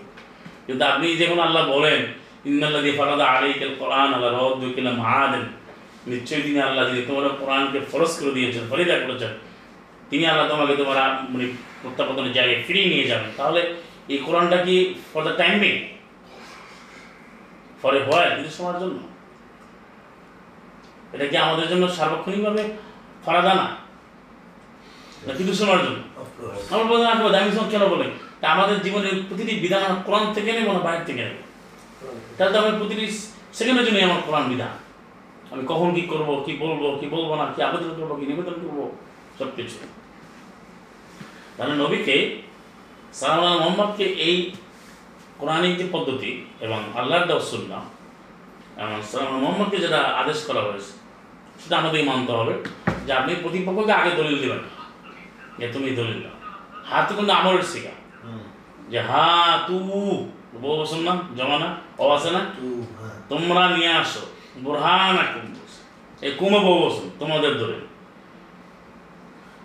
[0.67, 2.01] কিন্তু আপনি যখন আল্লাহ বলেন
[2.51, 5.45] ইন্নাল্লাযী ফারাদা আলাইকাল কোরআন আলা রাদ্দুকা ইলা মাআদিন
[6.11, 9.33] নিশ্চয়ই তিনি আল্লাহ যিনি তোমার কোরআনকে ফরজ করে দিয়েছেন ফরিদা করেছেন
[10.11, 10.99] তিনি আল্লাহ তোমাকে তোমার
[11.33, 11.47] মানে
[11.83, 13.61] প্রত্যাবর্তনের জায়গায় ফিরিয়ে নিয়ে যাবেন। তাহলে
[14.13, 14.77] এই কোরআনটা কি
[15.11, 15.75] ফর দ্য টাইম বিং
[17.81, 18.99] ফরে হয় কিছু সময়ের জন্য।
[21.15, 22.63] এটা কি আমাদের জন্য সার্বক্ষণিকভাবে
[23.25, 23.67] ফরাদা না?
[25.27, 25.99] না কিছু সময়ের জন্য।
[26.73, 28.07] আমার বলতে না দামি কেন বলে
[28.41, 31.39] তা আমাদের জীবনের প্রতিটি বিধান আমরা কোরআন থেকে নেব না বাইরে থেকে নেব?
[32.37, 33.05] তাহলে তো আমি প্রতিটি
[33.59, 34.73] সেকেন্ডের জন্যই আমার কোরআন বিধান।
[35.53, 38.79] আমি কখন কি করব কি বলব কি বলব না কি আবেদন করব কি নিবেদন করব?
[39.39, 39.77] সব কিছু
[41.57, 42.17] তাহলে নবীকে
[43.21, 44.37] সালাম মোহাম্মদকে এই
[45.41, 46.31] কোরআনিক যে পদ্ধতি
[46.65, 47.83] এবং আল্লাহর দাউসুল্লাহ
[48.83, 50.93] এবং সালাম মোহাম্মদকে যেটা আদেশ করা হয়েছে
[51.61, 52.55] সেটা আমাদের মানতে হবে
[53.07, 54.63] যে আপনি প্রতিপক্ষকে আগে দলিল দেবেন।
[55.59, 56.37] যে তুমি দলিল দাও।
[56.91, 57.95] হাত কিন্তু আমলের শিখা
[58.93, 59.27] যে হা
[59.67, 59.75] তু
[60.63, 61.69] বউ বসুন না জমানা
[62.03, 62.43] ও আছে না?
[63.31, 64.23] তোমরা নিয়ে আসো।
[64.65, 65.17] বুরহান
[66.27, 67.77] এই কুম্ভ বউ বসুন তোমাদের ধরে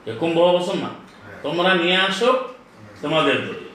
[0.09, 0.89] এই কুম্ভ বসুন না?
[1.45, 2.29] তোমরা নিয়ে আসো
[3.01, 3.69] তোমাদের দলিল।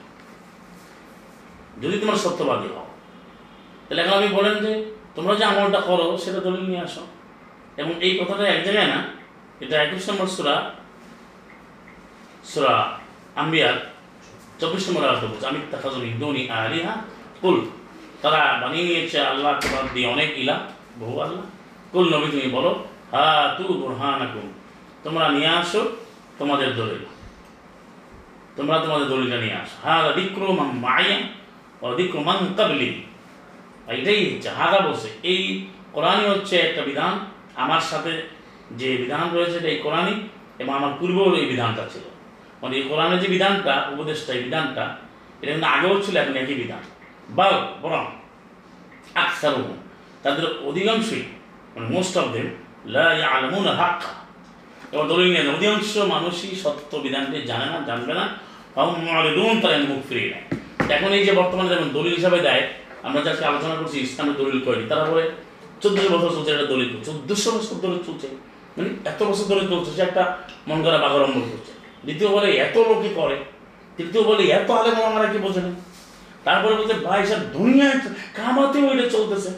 [1.81, 2.87] যদি তোমরা সত্যবাদী হও,
[3.85, 4.71] তাহলে এখন আপনি বলেন যে
[5.15, 7.03] তোমরা যে আমলটা করো, সেটা দলিল নিয়ে আসো।
[7.81, 8.99] এবং এই কথাটা এক জায়গায় না,
[9.63, 10.55] এটা একুশ নম্বর সুরা
[12.51, 12.73] সুরা
[13.41, 13.77] আম্বিয়ার
[14.59, 16.93] চব্বিশ নম্বর আয়াত বলছে, আমি তাকাজমি দৌনি আলিহা,
[17.41, 17.57] কুল।
[18.21, 20.55] তারা বানিয়ে নিয়েছে আল্লাহ তোমার দিয়ে অনেক ইলা,
[21.01, 21.45] বহু আল্লাহ।
[21.91, 22.71] কুল নবী তুমি বলো
[23.13, 24.47] হা তু বুরহানাকুম।
[25.03, 25.81] তোমরা নিয়ে আসো
[26.39, 27.03] তোমাদের দলিল।
[28.57, 30.47] তোমরা তোমাদের দলিলটা নিয়ে আসো। হা দিক্রু
[30.85, 31.17] মাইয়া
[31.83, 32.89] ও দিক্রু মান কাবলি
[33.95, 35.41] এটাই হচ্ছে হাগা বলছে, এই
[35.95, 37.13] কোরআনই হচ্ছে একটা বিধান।
[37.63, 38.13] আমার সাথে
[38.79, 40.15] যে বিধান রয়েছে এটা এই কোরআনই,
[40.61, 42.05] এবং আমার পূর্বেও এই বিধানটা ছিল।
[42.61, 44.83] মানে এই কোরআনের যে বিধানটা উপদেশটা এই বিধানটা,
[45.41, 46.83] এটা কিন্তু আগেও ছিল, এখন একই বিধান।
[47.37, 47.47] বা
[47.83, 48.03] বরং
[49.23, 49.53] আকসার
[50.23, 51.23] তাদের অধিকাংশই
[51.73, 52.47] মানে মোস্ট অফ দেম
[53.35, 53.99] আলমুন হাক
[54.91, 58.29] এবং দলিল অধিকাংশ মানুষই সত্য বিধানটি জানে না, জানবে না।
[58.75, 60.43] এবং তারা মুখ ফিরিয়ে নেয়।
[60.95, 62.67] এখন এই যে বর্তমানে যেমন দলিল হিসাবে দেয়,
[63.03, 65.31] আমরা যাকে আলোচনা করছি, ইসলামের দলিল করি তারা বলে,
[65.81, 68.27] চোদ্দশো বছর চলছে একটা দলিল চোদ্দশো বছর ধরে চলছে।
[68.77, 70.37] মানে এত বছর ধরে চলছে, সে একটা
[70.67, 71.71] মন করা বাগারম্ভ করছে।
[72.03, 73.37] দ্বিতীয় বলে, এত লোকে করে।
[73.97, 75.71] তৃতীয় বলে, এত আলে আমরা কি বোঝে না?
[76.43, 77.99] তারপরে বলছে, ভাই সব দুনিয়ায়
[78.33, 79.49] কামাতেও এটা চলতেছে।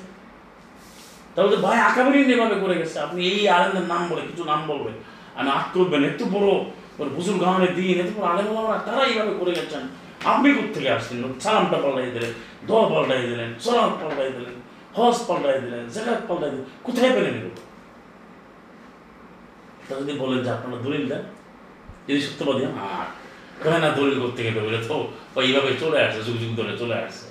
[1.35, 5.12] তাহলে ভাই আকাবিরিন এভাবে করে গেছে। আপনি এই আলেমদের নাম বলে, কিছু নাম বলবেন।
[6.11, 6.49] এত বড়
[7.77, 8.47] দিন এত বড় আলেম
[8.85, 9.83] তারা এইভাবে করে গেছেন।
[11.43, 12.33] সালামটা পাল্টাই দিলেন,
[12.67, 13.49] দোয়া পাল্টাই দিলেন
[14.01, 14.55] পাল্টাই দিলেন,
[14.97, 15.83] হজ পাল্টাই দিলেন
[16.27, 17.61] পাল্টাই দিলেন, কোথায় পেলেন এগুলো?
[19.87, 21.23] তা যদি বলেন যে আপনারা দলিল দেন,
[22.07, 23.05] যদি সত্যবাদী হ্যাঁ
[23.63, 24.95] কেন না দলিল করতে গেলে বলে তো
[25.47, 27.25] এইভাবে চলে আসছে, যুগ যুগ ধরে চলে আসছে।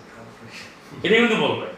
[1.04, 1.68] এটা কিন্তু বলবে।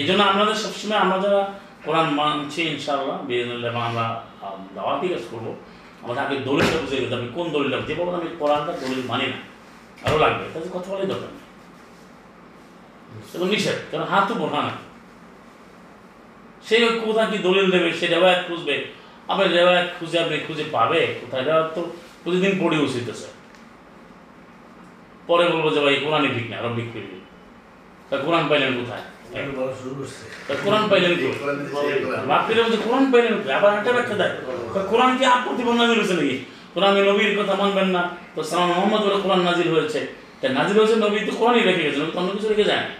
[0.00, 1.42] এই জন্য আমাদের সবসময় আমরা যারা
[1.86, 5.56] কোরআন মানছি ইনশাআল্লাহ বিএনএল্লাহ এবং আমরা আম, দাওয়াতি কাজ করব।
[6.02, 9.38] আমাদের আগে দলিলটা বুঝে গেতে হবে কোন দলিল যে বলব আমি কোরআনটা দলিল মানি না।
[10.08, 11.44] আরও লাগবে তাদের কথা বলাই দরকার নেই।
[13.34, 14.70] এবং নিষেধ কারণ হাতও বোঝা না।
[16.62, 18.84] সে কোথায় কি দলিল দেবে সে রেওয়ায়ত খুঁজবে।
[19.28, 21.44] আবার রেওয়ায়ত খুঁজে আপনি খুঁজে পাবে কোথায়?
[21.44, 21.90] রেওয়ায়ত তো
[22.24, 23.26] প্রতিদিন পড়ে উচিতেছে।
[25.26, 26.56] পরে বলব যে ভাই কোরআনই ঠিক না
[26.92, 27.20] ফিরবি
[28.10, 29.00] তা কোরআন পাইলেন কোথায়?
[29.00, 29.15] তা
[30.64, 31.12] কোরআন পাইলেন
[32.64, 34.34] বলছে কোরআন পাইলেন আবার একটা ব্যাখ্যা দেয়।
[34.90, 35.24] কোরআন কি
[36.20, 36.34] নাকি?
[36.74, 38.02] কোরআন নবীর কথা মানবেন না।
[38.34, 40.00] তো সালাম মোহাম্মদ বলে কোরআন নাজিল হয়েছে।
[40.40, 42.90] তা নাজিল হয়েছে নবী তো কোরআনই রেখে গেছে নবী অন্য কিছু রেখে যায় না।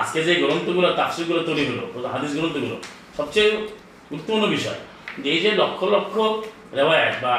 [0.00, 2.76] আজকে যে গ্রন্থগুলো তাফসিরগুলো তৈরি হলো হাদিস গ্রন্থগুলো
[3.16, 3.48] সবচেয়ে
[4.10, 4.78] গুরুত্বপূর্ণ বিষয়
[5.22, 6.14] যে এই যে লক্ষ লক্ষ
[6.78, 7.34] রেওয়ায়ত বা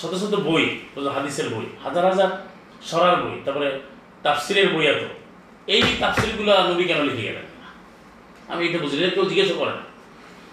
[0.00, 0.64] শত শত বই
[1.16, 2.30] হাদিসের বই হাজার হাজার
[2.88, 3.68] সরার বই তারপরে
[4.22, 5.02] তাফসিরের বই এত
[5.66, 7.46] এই তাফসিরগুলো নবী কেন লিখে গেলেন?
[8.48, 9.82] আমি এটা বুঝি না, কেউ জিজ্ঞাসা করে না।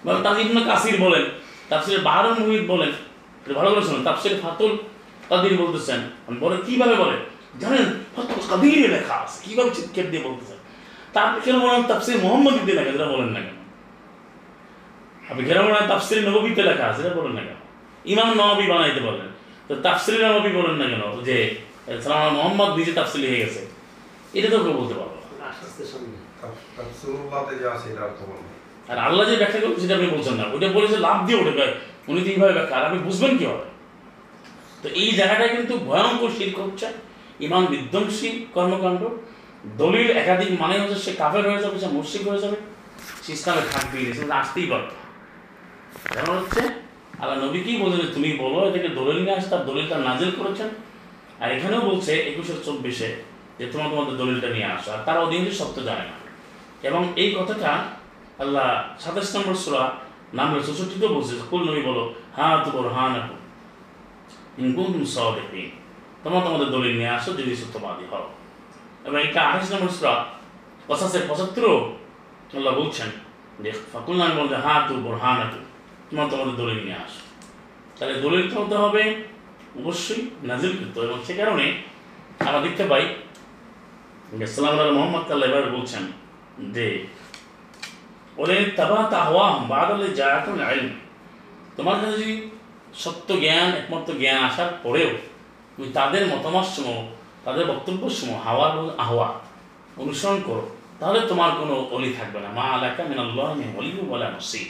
[0.05, 1.24] বা তাজিম কাসির বলেন
[1.70, 2.91] তাফসিরের বাহারুল মুহিত বলেন
[3.43, 4.78] এটা ভালো করে শুনুন তাফসির ফাতুল
[5.30, 7.18] তাদির বলতেছেন আমি বলে কীভাবে বলে?
[7.59, 7.86] জানেন
[8.16, 10.57] ফাতুল কাদিরে লেখা আছে কীভাবে চিৎকার দিয়ে বলতেছেন?
[11.14, 13.57] তারপরে কেন মনে হয় তাফসির মোহাম্মদ দিয়ে লেখা যেটা বলেন না কেন?
[15.30, 17.59] আপনি কেন মনে হয় তাফসির নবীতে লেখা আছে এটা বলেন না কেন?
[18.05, 19.28] ইমাম নবী বানাইতে বলেন
[19.68, 21.03] তো তাফসির নবী বলেন না কেন?
[21.28, 21.55] যে
[22.03, 23.62] সালাম মোহাম্মদ নিজে তাফসির লিখে গেছে
[24.34, 24.93] এটা তো কেউ বলতে
[28.31, 28.45] বলব
[28.91, 31.53] আর আল্লাহ যে ব্যাখ্যা করবে সেটা আপনি বলছেন না। ওইটা বলেছে লাভ দিয়ে ওঠে
[32.09, 33.33] উনি তো এইভাবে ব্যাখ্যা, আর আপনি বুঝবেন
[34.81, 36.87] তো এই জায়গাটায় কিন্তু ভয়ঙ্কর শির হচ্ছে,
[37.45, 39.01] ইমান বিধ্বংসী কর্মকাণ্ড,
[39.81, 42.57] দলিল একাধিক মানে হচ্ছে সে কাফের হয়ে যাবে, সে মুর্শিক হয়ে যাবে,
[43.23, 44.91] সে ইসলামে থাকবেই সে আসতেই পারবে
[46.15, 46.61] না। হচ্ছে,
[47.21, 50.69] আল্লাহ নবী কি বলছেন তুমি বলো, এটাকে দলিল নিয়ে আসে তার দলিলটা নাজিল করেছেন।
[51.41, 53.09] আর এখানেও বলছে একুশে চব্বিশে
[53.62, 56.16] যে তোমার তোমাদের দলিলটা নিয়ে আসো, আর তারা অধিকাংশ সত্য জানে না।
[56.89, 57.72] এবং এই কথাটা
[58.43, 58.68] আল্লাহ
[59.03, 59.84] সাতাশ নম্বর সুরা
[60.38, 62.03] নামের চৌষট্টিতেও বলছে কুল নবী বলো
[62.38, 63.22] হ্যাঁ তো বলো হ্যাঁ না
[64.62, 64.88] ইনকুম
[66.24, 68.26] তোমরা তোমাদের দলিল নিয়ে আসো যদি সত্যবাদী হও।
[69.07, 70.14] এবং এটা আঠাশ নম্বর সুরা
[70.88, 71.76] পঁচাশের পঁচাত্তরও
[72.57, 73.09] আল্লাহ বলছেন
[73.64, 75.59] যে, ফাকুল নামে বলছে হ্যাঁ তু বল হ্যাঁ না তু
[76.07, 77.22] তোমরা তোমাদের দলিল নিয়ে আসো।
[77.97, 79.03] তাহলে দলিল তো হতে হবে,
[79.80, 81.66] অবশ্যই নাজিলকৃত এবং সে কারণে
[82.47, 83.03] আমরা দেখতে পাই
[84.39, 86.03] যে সালাম আল্লাহ মোহাম্মদ, আল্লাহ এবার বলছেন
[86.75, 86.86] যে
[88.41, 90.88] ওদের তাবা তাহওয়া বাদলে জায়াতুল আইন
[91.77, 92.32] তোমার কাছে যদি
[93.03, 95.11] সত্য জ্ঞান, একমাত্র জ্ঞান আসার পরেও
[95.73, 96.99] তুমি তাদের মতামত সমূহ
[97.45, 99.27] তাদের বক্তব্য সমূহ হাওয়া এবং আহওয়া
[100.01, 100.63] অনুসরণ করো,
[100.99, 103.47] তাহলে তোমার কোনো অলি থাকবে না। মা আলাকা মিন আল্লাহ
[103.79, 104.61] অলি বলে নসি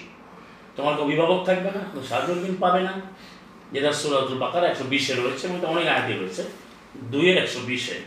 [0.75, 2.29] তোমার কোনো অভিভাবক থাকবে না, কোনো সাহায্য
[2.63, 2.93] পাবে না।
[3.73, 6.43] যেটা সুরাতুল বাকার একশো বিশে রয়েছে, এবং অনেক আগে রয়েছে,
[7.11, 7.97] দুইয়ের একশো বিশে।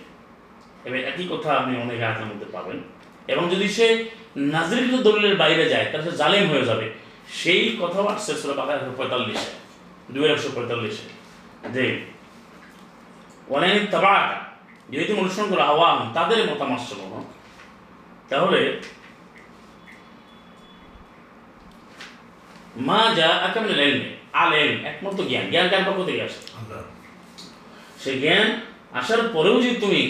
[0.84, 2.78] এবার একই কথা আপনি অনেক আয়াতের মধ্যে পাবেন।
[3.32, 3.86] এবং যদি সে
[4.36, 6.86] নাজরিকৃত দলিলের বাইরে যায় তাহলে সে জালেম হয়ে যাবে।
[7.40, 9.50] সেই কথাও আসছে সুরা বাকার একশো পঁয়তাল্লিশে
[10.10, 11.06] দুই একশো পঁয়তাল্লিশে।
[11.74, 11.84] যে
[13.48, 14.36] অনেক তাবাটা
[14.92, 17.12] যদি তুমি অনুসরণ করো আওয়াম তাদের মতামত সমূহ
[18.28, 18.60] তাহলে
[22.76, 26.40] মা যা আকামিল এলমে আলেম একমাত্র জ্ঞান। জ্ঞান কার পক্ষ থেকে আসে?
[28.02, 28.46] সে জ্ঞান
[28.92, 30.02] আসার পরেও যদি তুমি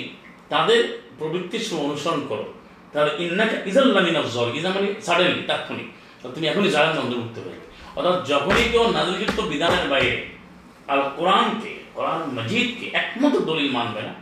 [0.54, 0.80] তাদের
[1.18, 2.46] প্রবৃত্তির সময় অনুসরণ করো।
[2.92, 5.88] তাহলে ইন্নাকা ইজাল্লামিন জল ইজা মানে সাডেনলি তাৎক্ষণিক।
[6.34, 7.58] তুমি এখনই জানার অন্তর্ভুক্ত হয়ে
[7.96, 10.16] অর্থাৎ যখনই কেউ নাজিলকৃত বিধানের বাইরে
[10.92, 14.14] আর কোরআনকে কোরআন মজিদকে একমাত্র দলিল মানবে না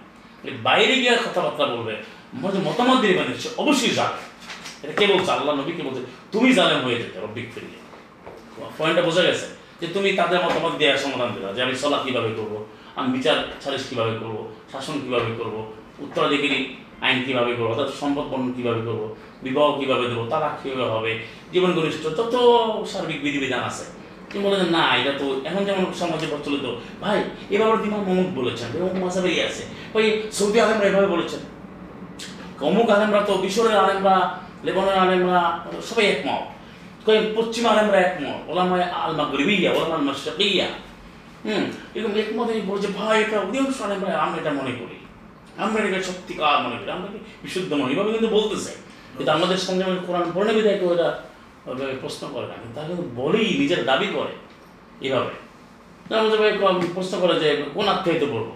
[0.67, 1.95] বাইরে গিয়ে কথাবার্তা বলবে
[2.67, 4.19] মতামত দিয়ে সে অবশ্যই যাবে
[4.83, 5.31] এটা কে বলছে?
[5.37, 6.03] আল্লাহ নবী কে বলছে?
[6.33, 7.81] তুমি জালেম হয়ে যেতে রব্বিক ফিরিয়ে
[8.79, 9.47] পয়েন্টটা বোঝা গেছে
[9.81, 12.55] যে তুমি তাদের মতামত দেওয়ার সমাধান দেবে যে আমি সলা কীভাবে করব,
[12.99, 14.37] আমি বিচার সালিশ কীভাবে করব,
[14.73, 15.57] শাসন কীভাবে করব
[16.05, 16.59] উত্তরাধিকারী
[17.05, 19.03] আইন কীভাবে করব, অর্থাৎ সম্পদ বন্টন কীভাবে করব,
[19.45, 21.13] বিবাহ কীভাবে দেবো তারা কীভাবে হবে,
[21.53, 22.35] জীবন ঘনিষ্ঠ তত
[22.93, 23.85] সার্বিক বিধিবিধান আছে।
[24.29, 26.67] তুমি বলে না, এটা তো এখন যেমন সমাজে প্রচলিত,
[27.03, 27.19] ভাই
[27.55, 29.63] এবার দিমাগ মমুক বলেছেন অমুক মাসাবেই আছে।
[29.97, 30.05] ওই
[30.39, 31.41] সৌদি আলমরা এভাবে বলেছেন।
[32.69, 34.17] অমুক আলেমরা তো মিশরের আলেমরা
[34.67, 35.41] লেবানের আলেমরা,
[35.89, 36.43] সবাই একমত।
[37.37, 40.69] পশ্চিম আলেমরা একমত, ওলামায় আল মাগরিবিয়া ওলামাল মাশরিকিয়া
[41.47, 41.65] হুম,
[41.95, 44.97] এরকম একমত বলছে ভাই, এটা অধিকাংশ আলেমরা আমরা এটা মনে করি।
[45.59, 47.09] আমরা এটা সত্যিকার মনে করি আমরা
[47.43, 48.73] বিশুদ্ধ মনে এভাবে কিন্তু বলতেছে
[49.17, 51.09] কিন্তু আমাদের সঙ্গে আমি কোরআন পড়ে বিদায় কেউ এটা
[52.01, 54.33] প্রশ্ন করে না কিন্তু তারা কিন্তু বলেই নিজের দাবি করে
[55.07, 55.35] এভাবে
[56.15, 56.53] আমাদের ভাই
[56.95, 58.51] প্রশ্ন করে যে কোন আত্মীয়তে পড়ব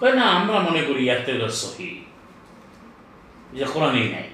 [0.00, 2.04] কয় না আমরা মনে করি আত্মীয়তা সহি
[3.52, 4.26] যে কোরআনেই নাই।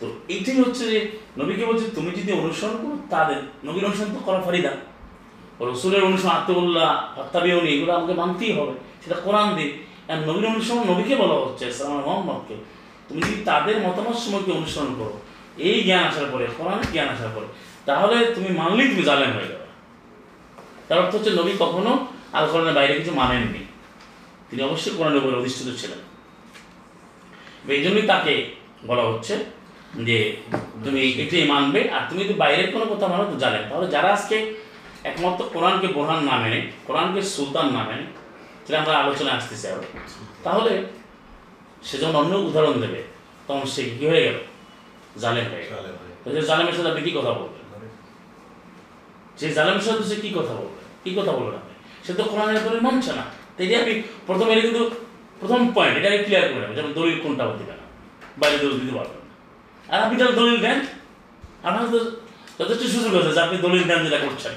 [0.00, 0.98] তো এইটাই হচ্ছে যে
[1.38, 4.72] নবীকে বলছে তুমি যদি অনুসরণ করো তাদের নবীর অনুসরণ তো করা ফারিদা।
[5.60, 8.72] রসুলের অনুসরণ আত্মউল্লাহ হত্যাবিহনী এগুলো আমাকে মানতেই হবে।
[9.04, 12.56] সেটা কোরআন দিয়ে। আর নবীর অনুসরণ নবীকে বলা হচ্ছে সালাম মোহাম্মদকে।
[13.08, 15.14] তুমি যদি তাদের মতামত সময়কে অনুসরণ করো
[15.68, 17.48] এই জ্ঞান আসার পরে কোরআন জ্ঞান আসার পরে
[17.88, 19.66] তাহলে তুমি মানলেই তুমি জালেম হয়ে যাবে।
[20.88, 21.92] তার অর্থ হচ্ছে নবী কখনো
[22.36, 23.62] আল কোরআনের বাইরে কিছু মানেননি।
[24.48, 26.00] তিনি অবশ্যই কোরআনের উপরে অধিষ্ঠিত ছিলেন।
[27.74, 28.34] এই জন্যই তাকে
[28.86, 29.34] বলা হচ্ছে
[30.08, 30.18] যে
[30.84, 34.36] তুমি এটাই মানবে আর তুমি যদি বাইরের কোনো কথা মানো তো জানেন তাহলে যারা আজকে
[35.10, 38.04] একমাত্র কোরআনকে বোরহান না মেনে কোরআনকে সুলতান না মেনে
[38.66, 39.82] সেটা আমরা আলোচনা আসতেছি আরও।
[40.44, 40.72] তাহলে
[41.88, 43.00] সে যখন অন্য উদাহরণ দেবে
[43.46, 44.38] তখন সে কি হয়ে গেল?
[45.22, 47.62] জালেম হয়ে গেল। জালেমের সাথে আপনি কি কথা বলবেন?
[49.38, 50.80] সেই জালেমের সাথে সে কি কথা বলবে?
[51.04, 51.74] কি কথা বলবেন আপনি?
[52.06, 53.92] সে তো কোরআনের দলিল মানছে না। তো এই যে আপনি
[54.26, 54.82] প্রথমে এটা কিন্তু
[55.40, 57.86] প্রথম পয়েন্ট এটা আমি ক্লিয়ার করে নেবেন যেমন দলিল কোনটা হতে পারে। না
[58.40, 59.32] বাইরে দলিল দিতে পারবেন না।
[59.92, 60.78] আর আপনি তাহলে দলিল দেন
[61.66, 61.84] আপনার
[62.58, 64.54] যথেষ্ট সুযোগ আছে যে আপনি দলিল দেন যেটা করছেন।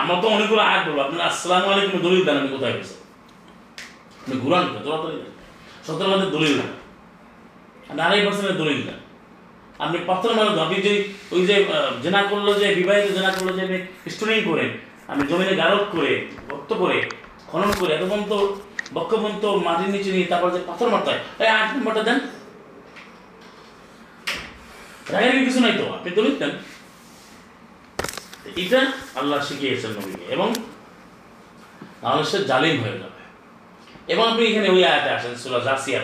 [0.00, 2.94] আমার তো অনেকগুলো আগ বলব। আপনার আসসালামু আলাইকুম দলিল দেন, আমি কোথায় গেছি
[4.20, 5.20] আপনি ঘুরান তো দলিল
[5.86, 6.70] সতেরো দলিল দেন।
[7.88, 8.98] আপনি আড়াই পার্সেন্টের দলিল দেন।
[9.84, 10.92] আপনি পাথর মানুষ আপনি যে
[11.34, 11.56] ওই যে
[12.04, 13.64] জেনা করল যে, বিবাহিত জেনা করল যে
[14.14, 14.64] স্টোনিং করে
[15.10, 16.12] আমি জমিনে গারদ করে,
[16.48, 16.98] ভক্ত করে,
[17.50, 18.32] খনন করে, এত পর্যন্ত
[18.96, 22.18] বক্ষ পর্যন্ত মাটির নিচে নিয়ে তারপর যে পাথর মারতে হয় তাই আট নম্বরটা দেন।
[25.12, 26.52] রাগের কিছু নাই তো, আপনি দলিত দেন।
[28.56, 30.54] এটা আল্লাহ শিখিয়েছেন নবীকে। এবং
[32.24, 33.20] সে জালিম হয়ে যাবে।
[34.12, 36.00] এবং আপনি এখানে ওই আয়াতে আসেন, সুরা জাসিয়া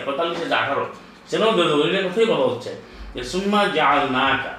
[0.57, 0.87] আঠারো।
[1.27, 2.75] সেটাও দলিলের কথাই বলা হচ্ছে
[3.13, 4.57] যে, সুম্মা জাল নাকা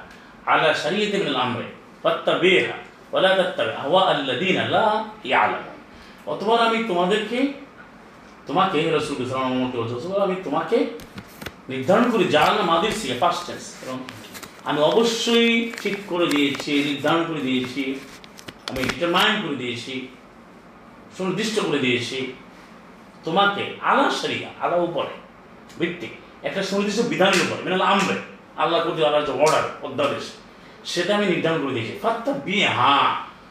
[0.52, 1.64] আলা শরীয়তে মিনাল আমরে
[2.02, 2.72] ফাত্তাবিহা
[3.12, 7.52] ওয়ালা তাত্তাবি আহওয়া আল্লাযীনা লা ইয়ালামুন। অতবার আমি তোমাদেরকে,
[8.46, 10.86] তোমাকে রাসূল আলাইহি আমি তোমাকে
[11.68, 13.98] নির্ধারণ করি জাল মাদির সিগে পাস্ট টেন্স এবং
[14.64, 17.82] আমি অবশ্যই ঠিক করে দিয়েছি, নির্ধারণ করে দিয়েছি,
[18.68, 19.94] আমি ডিটারমাইন করে দিয়েছি,
[21.16, 22.18] সুনির্দিষ্ট করে দিয়েছি।
[23.24, 25.14] তোমাকে আলা শরিয়া, আলা উপরে
[25.78, 26.12] ভিত্তিক
[26.48, 28.14] একটা সুনির্দিষ্ট বিধানের উপরে মানে আমরে
[28.62, 30.24] আল্লাহ প্রতি আল্লাহ যে অর্ডার অধ্যাদেশ,
[30.92, 33.08] সেটা আমি নির্ধারণ করে দিয়েছি। ফাত্তা বিয়ে হ্যাঁ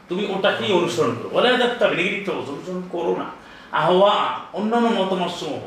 [0.09, 3.27] তুমি ওটাকেই অনুসরণ করো। বলে যাত্রা নেগেটিভটা অনুসরণ করো না।
[3.81, 4.13] আহওয়া,
[4.57, 5.63] অন্যান্য মতামত সমূহ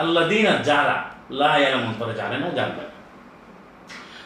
[0.00, 0.96] আল্লাহ দিন আর যারা
[1.40, 2.93] লায়ালামন তারা জানে না, জানবে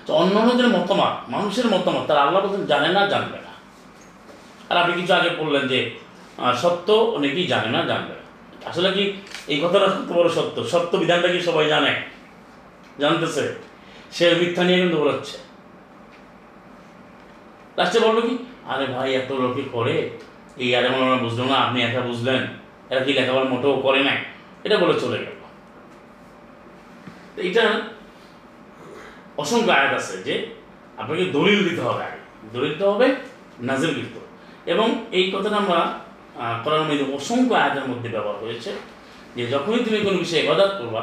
[0.09, 3.53] তো অন্যান্যদের মতামত, মানুষের মতামত, তারা আল্লাহ বলছেন জানে না, জানবে না।
[4.71, 5.79] আর আপনি কিছু আগে বললেন যে
[6.63, 8.25] সত্য অনেকেই জানে না, জানবে না।
[8.71, 9.03] আসলে কি
[9.53, 10.57] এই কথাটা সত্য বড় সত্য?
[10.73, 11.93] সত্য বিধানটা কি সবাই জানে?
[13.03, 13.45] জানতেছে?
[14.17, 15.37] সে মিথ্যা নিয়ে কিন্তু বলাচ্ছে।
[17.79, 18.35] লাস্টে বলবে কি,
[18.73, 19.97] আরে ভাই, এত লোকে করে?
[20.63, 22.41] এই আরে মনে বুঝলো না, আপনি একা বুঝলেন।
[22.91, 24.19] এরা কি লেখাপড়া মোটেও করে নাই?
[24.65, 25.37] এটা বলে চলে গেল।
[27.49, 27.65] এটা
[29.43, 30.35] অসংখ্য আয়াত আছে যে
[31.01, 32.21] আপনাকে দলিল দিতে হবে আগে।
[32.55, 33.07] দলিল দিতে হবে
[33.69, 34.17] নাজিল লিখত
[34.73, 35.81] এবং এই কথাটা আমরা
[36.65, 38.71] কোরআন মধ্যে অসংখ্য আয়াতের মধ্যে ব্যবহার হয়েছে
[39.37, 41.03] যে যখনই তুমি কোনো বিষয়ে ইবাদত করবা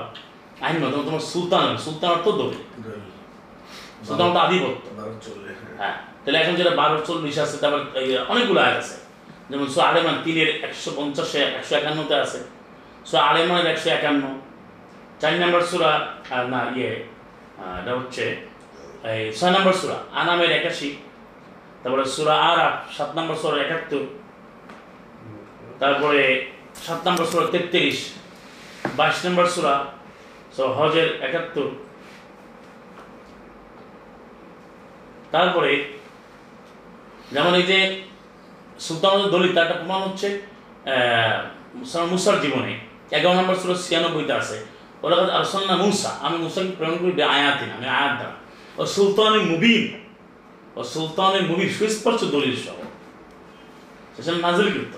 [0.66, 2.62] আইন মতো তোমার সুলতান সুলতান অর্থ দলিল।
[4.06, 4.86] সুলতান অর্থ আধিপত্য।
[5.80, 7.82] হ্যাঁ তাহলে এখন যেটা বারো চল্লিশ আছে তারপর
[8.32, 8.96] অনেকগুলো আয়াত আছে।
[9.50, 12.40] যেমন সো আলেমান তিনের একশো পঞ্চাশে একশো একান্নতে আছে।
[13.10, 14.24] সো আলেমানের একশো একান্ন।
[15.22, 15.92] চার নম্বর সুরা
[16.54, 16.92] না ইয়ে
[17.80, 18.24] এটা হচ্ছে
[19.12, 20.90] এই ছয় নম্বর সুরা, আনামের একাশি।
[21.82, 24.04] তারপরে সুরা আরাফ, সাত নম্বর সুরা একাত্তর।
[25.82, 26.24] তারপরে
[26.86, 27.98] সাত নম্বর সুরা তেত্রিশ,
[28.98, 29.76] বাইশ নম্বর সুরা
[30.80, 31.68] হজের একাত্তর।
[35.34, 35.72] তারপরে
[37.34, 37.80] যেমন এই যে
[38.86, 40.28] সুলতানের দলিত একটা প্রমাণ হচ্ছে
[42.12, 42.74] মুসার জীবনে।
[43.18, 44.58] এগারো নম্বর সুরা ছিয়ানব্বইতে আছে।
[45.06, 48.36] ওরা আরসাল্লা মুসা আমি মুসাকে প্রেরণ করি আয়াতিন আমি আয়াত দ্বারা।
[48.78, 49.84] ও সুলতানের মুবিন
[50.76, 52.78] ও সুলতানের মুবিন সুস্পষ্ট দলিল সহ।
[54.16, 54.96] সেখানে নাজিল কৃত।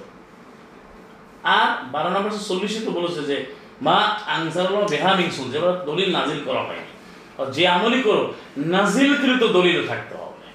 [1.44, 3.38] আর বারো নম্বর চল্লিশে তো বলেছে যে
[3.82, 3.98] মা
[4.36, 6.94] আনসারুল্লাহ বেহামিং শুন যেবার দলিল নাজিল করা হয়নি।
[7.56, 8.24] যে আমলি করো
[8.58, 10.48] নাজিলকৃত দলিল থাকতে হবে।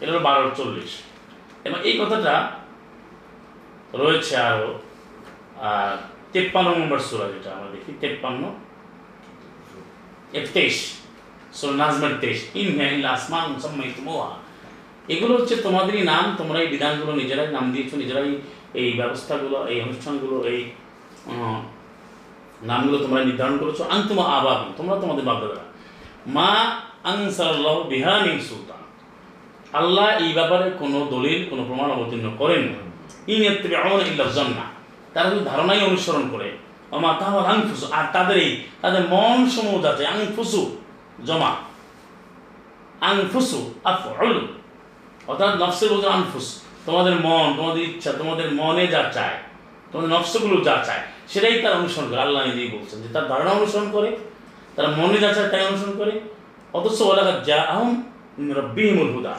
[0.00, 0.92] এটা হলো বারো চল্লিশ।
[1.64, 2.34] এবং এই কথাটা
[3.94, 4.68] রয়েছে আরও
[6.32, 8.42] তেপ্পান্ন নম্বর সুরা যেটা আমরা দেখি, তেপ্পান্ন।
[10.56, 10.76] তেইশ
[11.58, 14.28] সুরা নাজমের তেইশ। ইনহিল আসমান মুসাম্মাই তুমোয়া
[15.14, 18.30] এগুলো হচ্ছে তোমাদেরই নাম তোমরা এই বিধানগুলো নিজেরাই নাম দিয়েছ, নিজেরাই
[18.80, 20.60] এই ব্যবস্থাগুলো, এই অনুষ্ঠানগুলো, এই
[22.70, 25.64] নামগুলো তোমরা নির্ধারণ করেছ। আন্তমা আবাহ তোমরা তোমাদের বাপদাদারা।
[26.36, 26.52] মা
[27.12, 28.82] আনসারাল্লাহ বিহা মিন সুলতান।
[29.80, 32.62] আল্লাহ এই ব্যাপারে কোনো দলিল, কোনো প্রমাণ অবতীর্ণ করেন
[33.34, 33.40] ইন
[34.10, 34.69] ইল্লা জান্নাহ
[35.14, 36.48] তারা শুধু ধারণাই অনুসরণ করে
[36.96, 38.50] আমা তাহওয়াল আনফুসু, আর তাদের এই,
[38.82, 40.62] তাদের মন সমূহ যাতে আনফুসু,
[41.26, 41.50] জমা।
[43.10, 44.36] আনফুসু আফউল।
[45.26, 46.46] অর্থাৎ নফসের বলতে আনফুস।
[46.86, 49.36] তোমাদের মন, তোমাদের ইচ্ছা, তোমাদের মনে যা চায়,
[49.90, 53.88] তোমাদের নফসগুলো যা চায়, সেটাই তারা অনুসরণ করে। আল্লাহ নিজেই বলছেন যে তার ধারণা অনুসরণ
[53.92, 54.08] করে,
[54.76, 56.14] তারা মনে যা চায় তাই অনুসরণ করে।
[56.72, 57.90] অথচ ওলাকাত যা আহম
[58.58, 59.34] রব্বিহিমুল হুদা।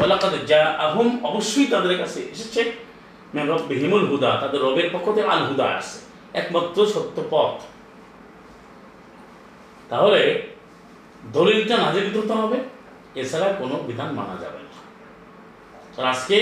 [0.00, 2.62] ওলাকাত যা আহম অবশ্যই তাদের কাছে এসেছে।
[3.52, 5.98] রব্বিহিমুল হুদা, তাদের রবের পক্ষ থেকে আল হুদা আসছে
[6.40, 7.56] একমাত্র সত্য পথ।
[9.90, 10.20] তাহলে
[11.36, 12.58] দলিলটা নাজিল হতে হবে,
[13.20, 14.72] এছাড়া কোনো বিধান মানা যাবে না।
[15.94, 16.36] তো আজকে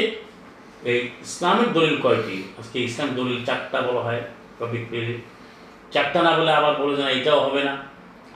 [0.91, 2.37] এই ইসলামের দলিল কয়টি?
[2.59, 4.23] আজকে ইসলাম দলিল চারটা বলা হয়
[4.61, 5.15] রবিক পেলে
[5.95, 7.75] চারটা না বলে আবার বলে না, এটাও হবে না।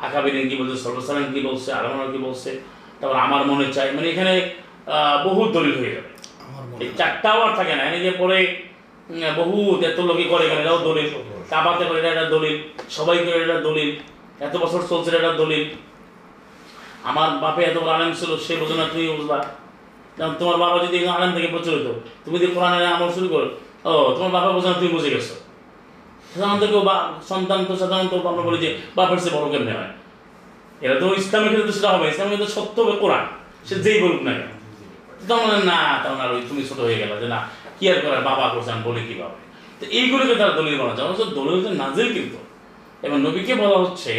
[0.06, 2.50] আকাবিদিন কি বলছে সর্বসালাম কি বলছে আলমার কি বলছে,
[2.98, 4.34] তারপর আমার মনে চাই। মানে এখানে
[5.26, 6.11] বহু দলিল হয়ে যাবে। মনে
[6.82, 8.38] এই চারটাও আর থাকে না এই যে পরে
[9.40, 9.58] বহু
[9.90, 11.08] এত লোকে করে এখানে, এটাও দলিল।
[11.52, 12.56] কাবাতে করে এটা দলিল,
[12.96, 13.90] সবাই করে এটা দলিল,
[14.46, 15.64] এত বছর চলছে এটা দলিল।
[17.10, 19.38] আমার বাপে এত বড় আলেম ছিল, সে বোঝো না তুমি বুঝবা।
[20.16, 21.86] যেমন তোমার বাবা যদি আলেম থেকে প্রচলিত,
[22.24, 23.46] তুমি যদি কোরআনের আমল শুরু করো,
[23.90, 25.34] ও, তোমার বাবা বোঝো না তুমি বুঝে গেছো।
[26.32, 26.96] সাধারণত কেউ বা,
[27.30, 29.92] সন্তান তো সাধারণত আমরা বলি যে, বাপের সে বড় কেমনে হয়?
[30.84, 33.24] এটা তো ইসলামের ক্ষেত্রে সেটা হবে ইসলামের ক্ষেত্রে সত্য হবে কোরআন,
[33.68, 34.50] সে যেই বলুক না কেন।
[35.28, 37.38] তখন না, তখন আর ওই তুমি ছোট হয়ে গেল যে না,
[37.78, 39.38] কি আর করার, বাবা করছেন বলে কীভাবে?
[39.78, 42.38] তো এইগুলোকে তারা দলিল বলা যায় অথচ দলিল হচ্ছে নাজিল কিন্তু।
[43.06, 44.12] এবং নবীকে বলা হচ্ছে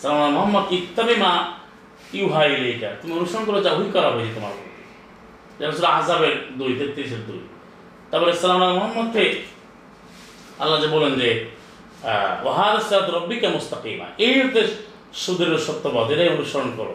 [0.00, 1.32] সালাম মোহাম্মদ, ইত্তাবি মা
[2.18, 4.54] ইউহাই লেখা তুমি অনুসরণ করে যা হুই করা হয়েছে তোমার
[5.58, 7.42] যেমন সেটা আজাবের দুই, তেত্রিশের দুই।
[8.10, 9.24] তারপরে সালাম মোহাম্মদকে
[10.62, 11.28] আল্লাহ যে বলেন যে
[12.46, 14.62] ওহাদ সাদ রব্বিকে মুস্তাকিমা এই হচ্ছে
[15.22, 16.94] সুদৃঢ় সত্যপথ এটাই অনুসরণ করো।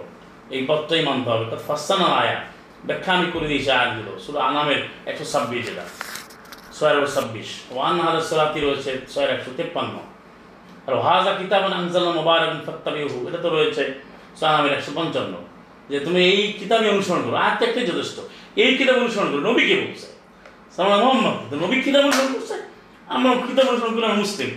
[0.56, 2.38] এই পথটাই মানতে হবে। তার ফাস্তানা আয়া
[2.88, 5.86] ব্যাখ্যা আমি করে দিয়েছি আয়াতগুলো শুধু আনামের একশো ছাব্বিশ এটা
[6.78, 9.96] ছয়ের ছাব্বিশ ওয়ান হাজার সালাতি রয়েছে ছয়ের একশো তেপ্পান্ন।
[10.88, 13.84] আর হাজা কিতাব আনজাল মোবারক ফত্তাবিহু এটা তো রয়েছে
[14.40, 15.34] সাহামের একশো পঞ্চান্ন।
[15.92, 18.18] যে তুমি এই কিতাবে অনুসরণ করো আর একটাই যথেষ্ট।
[18.64, 20.08] এই কিতাব অনুসরণ করো নবীকে বলছে?
[21.04, 22.56] মোহাম্মদ নবী কিতাব অনুসরণ করছে?
[23.14, 24.50] আমরা কিতাব অনুসরণ করি মুসলিম।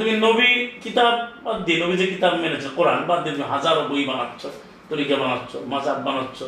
[0.00, 0.48] তুমি নবী
[0.84, 1.14] কিতাব
[1.44, 4.42] বাদ দিয়ে, নবী যে কিতাব মেনেছে, কোরআন বাদ দিয়ে তুমি হাজারো বই বানাচ্ছ,
[4.90, 6.38] তরিকা বানাচ্ছ মাজাব বানাচ্ছ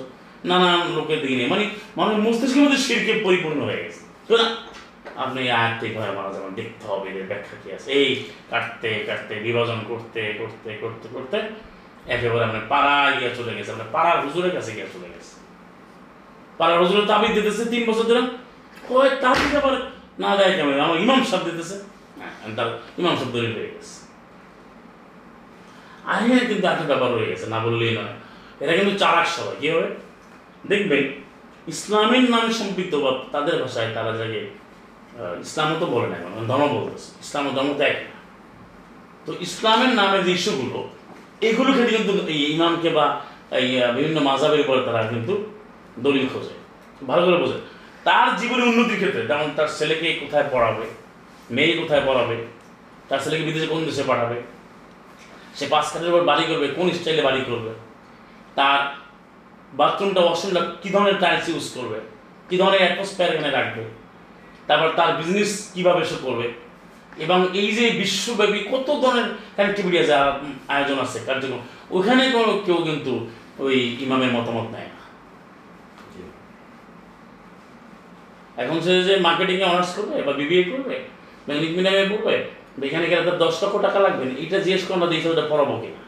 [0.45, 1.65] নানান লোকের দিকে নিয়ে মানে
[1.97, 4.03] মানুষ মস্তিষ্কের মধ্যে শিরকে পরিপূর্ণ হয়ে গেছে।
[5.17, 8.09] আপনি আয়াতটি ঘরে মারা যাবেন দেখতে হবে এর ব্যাখ্যা কি আছে। এই
[8.51, 11.39] কাটতে কাটতে বিভাজন করতে করতে করতে করতে
[12.15, 15.33] একেবারে আপনার পাড়া গিয়ে চলে গেছে আপনার পাড়ার হুজুরের কাছে গিয়ে চলে গেছে।
[16.59, 18.23] পাড়ার হুজুরের তাবিদ দিতেছে তিন বছর ধরে।
[18.89, 19.75] কয় তাবিদ আবার
[20.19, 20.81] না দেয় কেমন?
[20.81, 21.77] আমার ইমাম সাহেব দিতেছে।
[22.19, 22.69] হ্যাঁ, তার
[22.99, 23.95] ইমাম সাহেব দলিল হয়ে গেছে।
[26.05, 28.15] আইনের কিন্তু একটা ব্যাপার রয়ে গেছে না বললেই নয়।
[28.63, 29.89] এটা কিন্তু চালাক সবাই। কি হবে?
[30.65, 31.05] দেখবেন
[31.67, 37.09] ইসলামের নামে সম্পৃক্ত বা তাদের ভাষায় তারা আহ, ইসলামও তো বলে না এখন ধর্ম বলতেছে
[37.21, 37.99] ইসলাম ধর্ম তো এক
[39.27, 40.79] তো ইসলামের নামে যে ইস্যুগুলো
[41.41, 43.07] এগুলো ক্ষেত্রে কিন্তু এই ইমামকে বা
[43.59, 45.33] এই বিভিন্ন মাজাবের উপরে তারা কিন্তু
[45.97, 46.55] দলিল খোঁজে
[47.07, 47.59] ভালো করে বোঝে।
[48.05, 50.85] তার জীবনের উন্নতির ক্ষেত্রে যেমন তার ছেলেকে কোথায় পড়াবে
[51.51, 52.37] মেয়ে কোথায় পড়াবে
[53.09, 54.39] তার ছেলেকে বিদেশে কোন দেশে পাঠাবে
[55.57, 57.71] সে পাঁচ কাঠের উপর বাড়ি করবে কোন স্টাইলে বাড়ি করবে
[58.55, 58.79] তার
[59.79, 61.99] বাথরুমটা ওয়াশরুমটা কী ধরনের টাইলস ইউজ করবে?
[62.49, 63.83] কী ধরনের অ্যাটমসফিয়ার এখানে রাখবে?
[64.69, 66.47] তারপর তার বিজনেস কীভাবে সে করবে?
[67.25, 70.15] এবং এই যে বিশ্বব্যাপী কত ধরনের কানেক্টিভিটি আছে
[70.75, 71.63] আয়োজন আছে, কার্যক্রম,
[71.97, 73.13] ওখানে কোনো কেউ কিন্তু
[73.65, 75.03] ওই ইমামের মতামত নেয় না।
[78.63, 80.97] এখন সে যে মার্কেটিংয়ে অনার্স করবে বা বিবিএ করবে,
[81.45, 82.35] বা ইংলিশ মিডিয়ামে পড়বে
[82.89, 86.03] এখানে গেলে তার দশ লক্ষ টাকা লাগবে না, এটা জিজ্ঞেস করো না ওটা পড়াবো কিনা।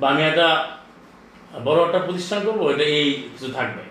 [0.00, 0.48] বা আমি একটা
[1.66, 3.82] বড় একটা প্রতিষ্ঠান করব এটা এই কিছু থাকবে।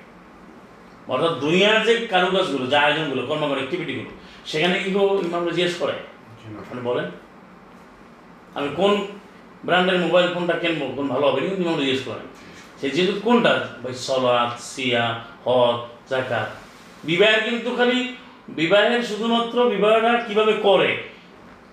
[1.11, 4.09] অর্থাৎ দুনিয়ার যে কারুকাজগুলো, যে আয়োজনগুলো কর্মকর অ্যাক্টিভিটিগুলো
[4.45, 5.95] সেখানে কি কেউ ইমামরা জিজ্ঞেস করে।
[6.61, 7.07] আপনি বলেন।
[8.55, 9.07] আমি কোন
[9.65, 12.25] ব্র্যান্ডের মোবাইল ফোনটা কিনবো, কোন ভালো হবে, কিন্তু ইমামরা জিজ্ঞেস করেন।
[12.79, 13.53] সে যেহেতু কোনটা?
[13.83, 15.05] ভাই, সলাৎ, সিয়া,
[15.45, 15.77] হজ
[16.09, 16.49] জাকাত
[17.03, 17.99] বিবাহের কিন্তু খালি,
[18.49, 20.89] বিবাহের শুধুমাত্র বিবাহটা কীভাবে করে?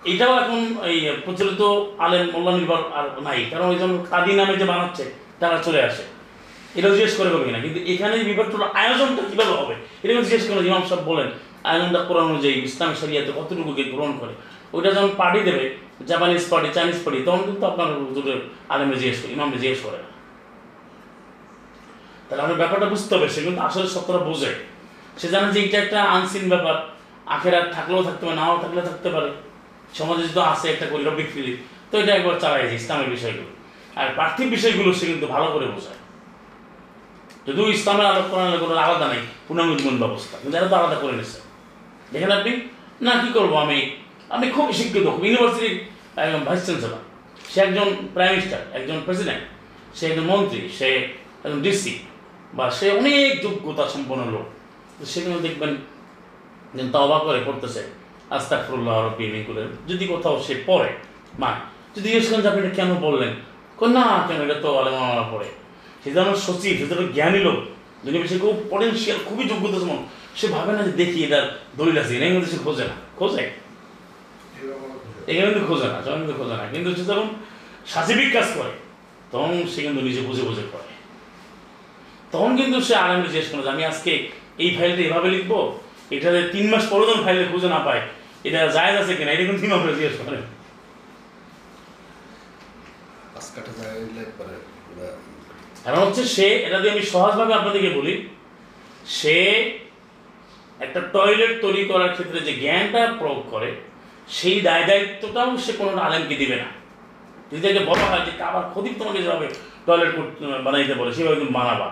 [0.05, 1.61] এটাও এখন এই প্রচলিত
[1.97, 6.03] আলেম মোল্লা নির্ভর আর নাই। কারণ ওই জন্য কাদি নামে যে বানাচ্ছে তারা চলে আসে।
[6.77, 9.75] এটাও জিজ্ঞেস করে করবে কিনা, কিন্তু এখানে বিভাগটা আয়োজনটা কীভাবে হবে?
[10.03, 11.27] এটা কিন্তু জিজ্ঞেস করে ইমাম সাহেব বলেন,
[11.69, 14.33] আয়োজনটা কোরআন অনুযায়ী, ইসলাম শরিয়াতে কতটুকুকে গ্রহণ করে?
[14.75, 15.63] ওইটা যখন পার্টি দেবে,
[16.09, 18.39] জাপানিজ পার্টি, চাইনিজ পার্টি, তখন কিন্তু আপনার হুজুরের
[18.73, 20.09] আলেমে জিজ্ঞেস করে ইমামে জিজ্ঞেস করে না।
[22.27, 24.51] তাহলে আপনার ব্যাপারটা বুঝতে হবে, সে কিন্তু আসলে সত্যটা বোঝে।
[25.19, 26.75] সে জানে যে এটা একটা আনসিন ব্যাপার
[27.35, 29.29] আখের আর থাকলেও থাকতে পারে, নাও থাকলে থাকতে পারে।
[29.99, 31.53] সমাজে যদি আছে একটা করি রবিক ফিলি
[31.89, 33.49] তো এটা একবার চালাই যায় ইসলামের বিষয়গুলো।
[33.99, 35.99] আর পার্থিব বিষয়গুলো সে কিন্তু ভালো করে বোঝায়।
[37.47, 41.13] যদিও ইসলামের আলোক কোরআনের কোনো আলাদা নেই পূর্ণাঙ্গ জীবন ব্যবস্থা, কিন্তু এরা তো আলাদা করে
[41.19, 41.39] নিচ্ছে
[42.13, 42.51] দেখেন আপনি,
[43.05, 43.79] না, কি করব আমি?
[44.35, 45.75] আমি খুব শিক্ষিত ইউনিভার্সিটির
[46.23, 47.03] একজন ভাইস চ্যান্সেলর
[47.51, 49.43] সে একজন প্রাইম মিনিস্টার একজন প্রেসিডেন্ট
[49.97, 50.87] সে একজন মন্ত্রী, সে
[51.45, 51.93] একজন ডিসি
[52.57, 54.45] বা সে অনেক যোগ্যতা সম্পন্ন লোক।
[54.97, 55.71] তো সেখানে দেখবেন
[56.75, 57.81] যে তবা করে পড়তেছে
[58.35, 60.89] আস্তাকফুল্লাহ রব্বি মিন করে যদি কোথাও সে পড়ে
[61.41, 61.51] মা
[61.93, 63.31] যদি জিজ্ঞেস করেন যে আপনি কেন বললেন?
[63.97, 65.49] না কেন এটা তো আলেমারা পড়ে
[66.01, 67.57] সে যেন সচিব, সে যেন জ্ঞানী লোক
[68.05, 69.99] যদি সে খুব পটেন্সিয়াল খুবই যোগ্যতা সমান,
[70.39, 71.39] সে ভাবে না যে দেখি এটা
[71.79, 73.43] দলিল আছে এখানে কিন্তু সে খোঁজে না, খোঁজে।
[75.29, 77.27] এখানে কিন্তু খোঁজে না যখন কিন্তু খোঁজে না। কিন্তু সে যখন
[77.93, 78.73] সাচিবিক কাজ করে,
[79.31, 80.89] তখন সে কিন্তু নিজে বুঝে বুঝে করে
[82.33, 84.11] তখন কিন্তু সে আরামে জিজ্ঞেস করে আমি আজকে
[84.63, 85.51] এই ফাইলটা এভাবে লিখব?
[86.15, 88.01] এটাতে তিন মাস পরে যখন ফাইলে খুঁজে না পায়,
[88.47, 89.31] এটা জায়জ আছে কিনা?
[89.35, 90.39] এটা কিন্তু মাস জিজ্ঞেস করে।
[93.55, 94.55] নিলে পরে
[94.91, 95.09] ওরা
[95.83, 98.13] কারণ হচ্ছে সে, এটা দিয়ে আমি সহজভাবে আপনাদেরকে বলি,
[99.19, 99.37] সে
[100.85, 103.69] একটা টয়লেট তৈরি করার ক্ষেত্রে যে জ্ঞানটা প্রয়োগ করে,
[104.37, 106.69] সেই দায় দায়িত্বটাও সে কোনো আলেমকে দিবে না।
[107.49, 109.47] যদি তাকে বলা হয় যে আবার খদিব তোমাকে যেভাবে
[109.87, 110.11] টয়লেট
[110.65, 111.87] বানাইতে বলে, সেভাবে তুমি বানাবা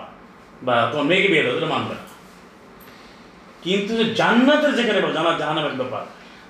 [0.67, 1.95] বা তোমার মেয়েকে বিয়ে দেবে মানবে
[3.65, 6.03] কিন্তু জান্নাতের যেখানে জানা জাহান্নামের ব্যাপার,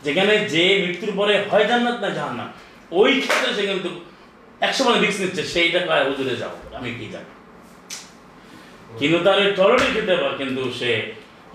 [0.06, 2.50] যেখানে যে মৃত্যুর পরে হয় জান্নাত না জাহান্নাম,
[3.00, 3.90] ওই ক্ষেত্রে সে কিন্তু
[4.66, 7.32] একশো মানে রিক্স নিচ্ছে সেইটা কয় হুজুরে যাব আমি কি জানি।
[9.00, 10.90] কিন্তু তার ওই টয়লেটের ক্ষেত্রে আবার কিন্তু সে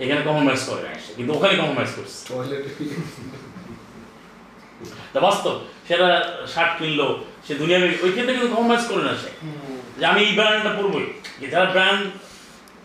[0.02, 2.18] এখানে কম্প্রোমাইজ করে না সে কিন্তু ওখানে কম্প্রোমাইজ করছে।
[5.12, 5.54] তা বাস্তব
[5.88, 6.08] সেটা
[6.52, 7.06] শার্ট কিনলো
[7.46, 9.30] সে দুনিয়া ওই ক্ষেত্রে কিন্তু কম্প্রোমাইজ করে না সে।
[9.98, 11.06] যে আমি এই ব্র্যান্ডটা পরবই
[11.40, 12.02] যে যারা ব্র্যান্ড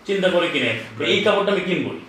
[0.07, 0.72] চিন্তা করে কিনে
[1.13, 1.99] এই কাপড়টা আমি কিনবই।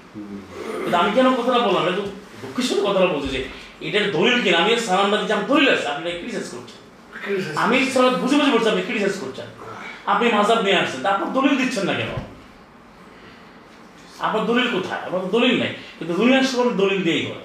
[0.82, 1.82] কিন্তু আমি কেন কথাটা বললাম?
[1.86, 2.04] এটা তো
[2.42, 3.40] দুঃখের সাথে কথাটা বলছি যে
[3.86, 4.56] এটার দলিল কিনা?
[4.62, 6.79] আমি সালামটা দিচ্ছি আমি দলিল আছে আপনি ক্রিটিসাইজ করছেন।
[7.62, 9.48] আমি সালাদ বুঝে বুঝে বলছি, আপনি ক্রিটিসাইজ করছেন।
[10.06, 12.12] আপনি মাজাব নিয়ে আসছেন। আপনার দলিল দিচ্ছেন না কেন?
[14.26, 15.02] আপনার দলিল কোথায়?
[15.06, 17.44] আপনার দলিল নেই। কিন্তু দুনিয়ার সব দলিল দিয়েই করে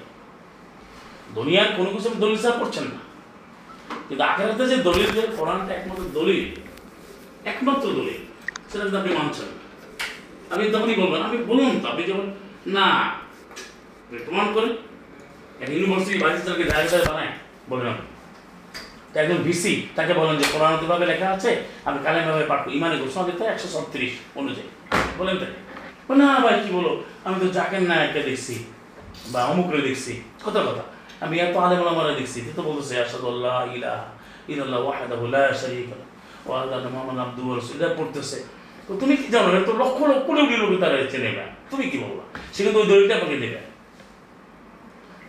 [1.35, 2.99] দুনিয়ার কোনো কিছু আপনি দলিল ছাড়া করছেন না।
[4.07, 6.43] কিন্তু আখেরাতে যে দলিল যে কোরআনটা একমাত্র দলিল
[7.51, 8.19] একমাত্র দলিল,
[8.69, 9.49] সেটা কিন্তু আপনি মানছেন।
[10.51, 12.27] আপনি তখনই বলবেন, আপনি বলুন তো, আপনি যখন,
[12.67, 12.85] না
[14.25, 14.45] প্রমাণ
[15.59, 17.31] এক ইউনিভার্সিটি বাইশ জনকে ডাইরেক্টর বানায়,
[17.69, 18.14] বলবেন আপনি।
[19.21, 21.51] একজন ভিসি তাকে বলেন যে কোরআন ভাবে লেখা আছে,
[21.87, 24.69] আমি কালেমাভাবে পাঠ করি। ইমানে ঘোষণা দিতে একশো ছত্রিশ অনুযায়ী।
[25.19, 25.57] বলেন তাকে
[26.21, 26.91] না ভাই, কি বলো?
[27.25, 28.55] আমি তো জাকের নায়ককে দেখছি,
[29.33, 30.13] বা অমুকরে দেখছি।
[30.45, 30.83] কথা কথা।
[31.25, 33.99] আমি এত আলেম আলামারে দেখছি তো বলতেছে আসাদুল্লাহ ইলাহ
[34.51, 36.13] ইল্লাল্লাহ ওয়াহদাহু লা শারীকা লাহু
[36.47, 38.37] ওয়া আন্না মুহাম্মাদান আবদুহু ওয়া এটা পড়তেছে।
[38.87, 42.23] তো তুমি কি জানো তো লক্ষ লক্ষ কোটি লোক তারা চেনে না। তুমি কি বলবা?
[42.53, 43.59] সে কিন্তু ওই দলিলটা আপনাকে দেবে।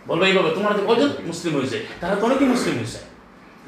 [0.09, 2.99] বলবে এইভাবে তোমার কজন মুসলিম হয়েছে। তারা তো অনেকেই মুসলিম হয়েছে।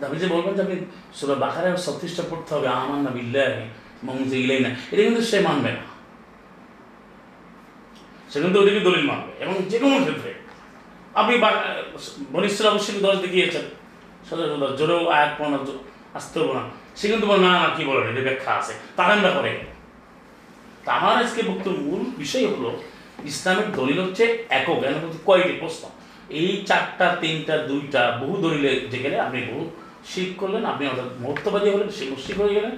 [0.06, 0.78] আপনি যে বলবেন যে আপনি
[1.18, 3.48] সুরা বাকারের ছত্রিশটা পড়তে হবে আমার না বিল্লাহ
[4.06, 5.84] মমজে ইলাই না এটা কিন্তু সে মানবে না।
[8.32, 10.32] সে কিন্তু ওইটাকে দলিল মানবে, এবং যে কোনো ক্ষেত্রে।
[11.20, 11.34] আপনি
[12.36, 13.66] বনিশ্চর অবশ্যই দশ দেখিয়েছেন
[14.28, 15.58] সদর জোরেও আয়াত পড়ানো
[16.18, 16.64] আসতে হবে না।
[17.00, 18.74] সে কিন্তু বলে, না না, কি বলেন এটা ব্যাখ্যা আছে।
[19.16, 19.52] আমরা করে
[20.86, 22.70] তা আমার আজকে বক্তব্য মূল বিষয় হলো,
[23.32, 24.24] ইসলামের দলিল হচ্ছে
[24.60, 25.84] একক, এর মধ্যে কয়টি প্রশ্ন।
[26.40, 29.64] এই চারটা, তিনটা, দুইটা, বহু দলিলে যেখানে আপনি বহু
[30.12, 32.74] শিখ করলেন, আপনি অর্থাৎ মহত্ববাদী হলেন সে মুশিক হয়ে গেলেন।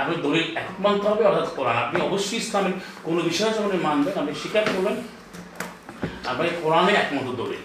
[0.00, 2.74] আপনি দলিল একক মানতে হবে, অর্থাৎ কোরআন। আপনি অবশ্যই ইসলামের
[3.06, 4.96] কোনো বিষয় যখন আপনি মানবেন, আপনি স্বীকার করবেন।
[6.30, 7.62] আপনি কোরআনে একমাত্র দলিল।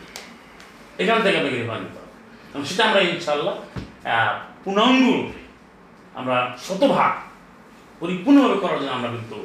[1.01, 2.01] এখান থেকে আপনাকে রেফার নিতে
[2.69, 3.55] সেটা আমরা ইনশাল্লাহ
[4.63, 5.03] পূর্ণাঙ্গ
[6.19, 7.13] আমরা শতভাগ
[8.01, 9.37] পরিপূর্ণভাবে করার জন্য আমরা কিন্তু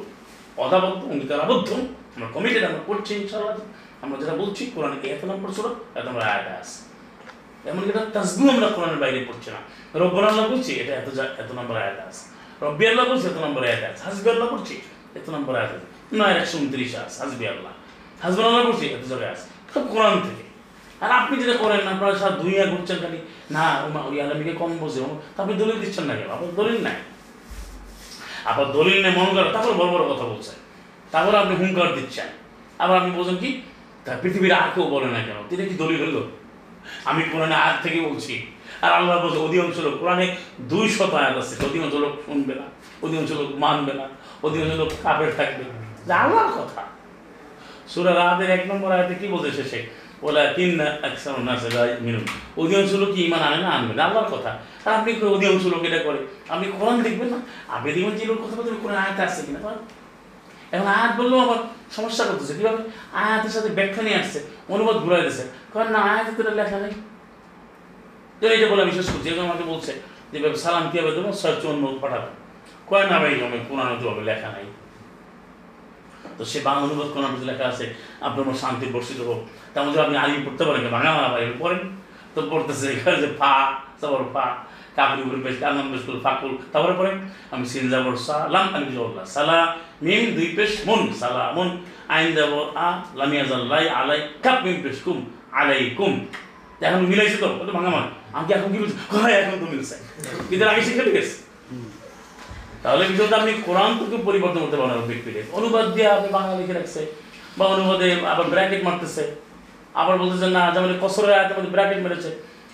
[0.63, 1.69] অদাবদ্ধ অঙ্গীকার আবদ্ধ
[2.15, 3.53] আমরা কমিটেড আমরা করছি ইনশাল্লাহ
[4.03, 5.65] আমরা যেটা বলছি কোরআনে এত নম্বর ছিল
[5.99, 6.77] এত আমরা আয়াত আছে।
[7.65, 9.59] এমন এটা তাসবিহ আমরা কোরআনের বাইরে পড়ছি না।
[9.99, 11.07] রব্বর আল্লাহ বলছি, এটা এত
[11.43, 12.23] এত নম্বর আয়াত আছে।
[12.65, 14.75] রব্বি আল্লাহ বলছি, এত নম্বর আয়াত আছে। হাসবি আল্লাহ বলছি,
[15.15, 15.87] এত নম্বর আয়াত আছে।
[16.17, 17.71] নয় একশো উনত্রিশ আছে, হাসবি আল্লাহ।
[18.23, 20.43] হাসবি আল্লাহ বলছি, এত জায়গায় আছে। সব কোরআন থেকে।
[21.03, 23.17] আর আপনি যেটা করেন আপনারা সব দুনিয়া ঘুরছেন খালি,
[23.51, 25.01] না ওমা ওই আলমীকে কম বোঝে
[25.37, 26.29] আপনি দলিল দিচ্ছেন না কেন?
[26.31, 26.93] আপনার দলিল নাই।
[28.45, 30.57] আবার দলিল নেই, মন করে তারপর বড় বড় কথা বলছেন।
[31.11, 32.27] তারপর আপনি হুঙ্কার দিচ্ছেন।
[32.79, 33.61] আবার আপনি বলছেন কি,
[34.05, 35.37] তা পৃথিবীর আর কেউ বলে না কেন?
[35.49, 36.21] তিনি কি দলিল হলো
[37.09, 38.33] আমি কোরআনে আয়াত থেকে বলছি।
[38.83, 40.25] আর আল্লাহ বলছে, অধিকাংশ লোক কোরআনে
[40.71, 42.65] দুই শত আয়াত আছে। অধিকাংশ লোক শুনবে না,
[43.05, 44.05] অধিকাংশ লোক মানবে না,
[44.45, 45.63] অধিকাংশ লোক কাপের থাকবে
[46.07, 46.81] যা আল্লাহর কথা।
[47.91, 49.79] সুরা রাতের এক নম্বর আয়াতে কি বলতে শেষে?
[50.25, 51.29] ওলা তিন একশো
[52.05, 52.23] মিনুন
[52.61, 54.01] অধিকাংশ লোক কি ইমান আনে না আনবে না?
[54.07, 54.51] আল্লাহর কথা।
[54.85, 56.19] আর আপনি অধিকাংশ লোক এটা করে।
[56.53, 57.39] আপনি কোরআন দেখবেন না?
[57.75, 59.59] আপনি দেখবেন যে লোক কথা বলতে কোরআন আয়াত আসছে কিনা?
[60.73, 61.59] এখন আয়াত বললেও আবার
[61.95, 62.81] সমস্যা করতেছে। কীভাবে?
[63.23, 64.39] আয়াতের সাথে ব্যাখ্যা নিয়ে আসছে,
[64.73, 66.93] অনুবাদ ঘুরাই দিচ্ছে কারণ না আয়াতে তো লেখা নেই।
[68.39, 69.91] তো এইটা বলে বিশ্বাস করছি। এখন আমাকে বলছে
[70.31, 71.29] যে সালাম কীভাবে দেবো?
[71.41, 72.33] সচ্চ অন্য পাঠাবেন
[72.89, 74.65] কয়, না ভাই আমি কোরআনে হবে লেখা নাই।
[76.37, 77.85] তো সে বাংলা অনুবাদ কোরআন লেখা আছে,
[78.25, 79.39] আপনার মনে শান্তি বর্ষিত হোক।
[79.73, 81.81] তার মধ্যে আপনি আলিম পড়তে পারেন, বাংলা ভাই, পড়েন।
[82.33, 82.87] তো পড়তেছে
[83.21, 83.53] যে ফা
[83.99, 84.45] তারপর ফা
[84.99, 85.39] কাপড় উপরে
[85.69, 87.11] আলম বেশ করল ফাকুল, তারপরে পরে
[87.53, 89.57] আমি সিন যাবর সালাম, আমি জল্লা সালা
[90.05, 91.69] মিম দুই পেশ মুন সালা মুন
[92.15, 92.87] আইন যাবর আ
[93.19, 95.19] লামিয়া জাল্লাই আলাই কাপ মিম পেশ কুম
[95.59, 96.13] আলাই কুম
[96.87, 99.95] এখন মিলাইছে তো বলে ভাঙা মান আমি কি এখন কি বলছি হয়, এখন তো মিলছে।
[100.49, 101.35] কিন্তু আগে শিখে গেছে।
[102.83, 107.01] তাহলে বিষয়টা আপনি কোরআন থেকে পরিবর্তন করতে পারেন ব্যক্তিকে অনুবাদ দিয়ে আপনি বাংলা লিখে রাখছে,
[107.57, 109.23] বা অনুবাদে আবার ব্র্যাকেট মারতেছে।
[110.01, 112.31] আবার বলতেছে, না, যেমন কসরের আয়াতের মধ্যে ব্র্যাকেট মেরেছে।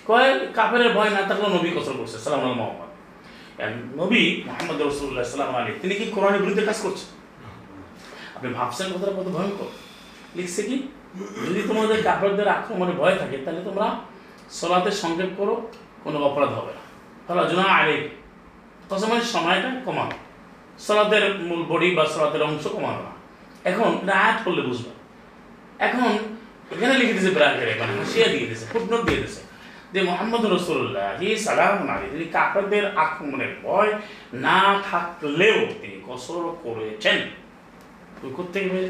[0.08, 0.30] কয়?
[0.56, 2.90] কাফের ভয় না থাকলেও নবী কসর করছে সালাম আল মোহাম্মদ
[4.00, 7.08] নবী মোহাম্মদ রসুল্লাহ সাল্লাম আলী তিনি কি কোরআনের বিরুদ্ধে কাজ করছেন?
[8.36, 9.70] আপনি ভাবছেন কথাটা কত ভয়ঙ্কর।
[10.36, 10.76] লিখছে কি?
[11.46, 13.86] যদি তোমাদের কাপড়দের আক্রমণে ভয় থাকে, তাহলে তোমরা
[14.58, 15.54] সলাতে সংক্ষেপ করো,
[16.04, 16.82] কোনো অপরাধ হবে না।
[17.26, 17.96] তাহলে জুনা আগে
[18.90, 20.16] কসমের সময়টা কমানো।
[20.86, 23.12] সলাতের মূল বডি বা সলাতের অংশ কমানো না।
[23.70, 23.90] এখন
[24.20, 24.90] আয়াত করলে বুঝবে।
[25.86, 26.10] এখন
[26.72, 29.40] এখানে লিখে দিয়েছে ব্রাকেটে মানে হাসিয়া দিয়ে দিয়েছে ফুটনোট দিয়ে দিয়েছে।
[29.92, 33.92] যে মোহাম্মদ রসুল্লাহ সালাম আলী তিনি কাপড়দের আক্রমণের ভয়
[34.46, 34.60] না
[34.90, 37.18] থাকলেও তিনি কসর করেছেন।
[38.20, 38.86] তুই কোথেকে পেয়ে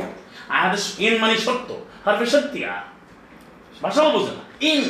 [0.57, 0.75] আয়াত
[1.05, 1.69] ইন মানে সত্য,
[2.05, 2.83] হারফে সত্যি আর।
[3.83, 4.83] ভাষাও বোঝে না, ইন।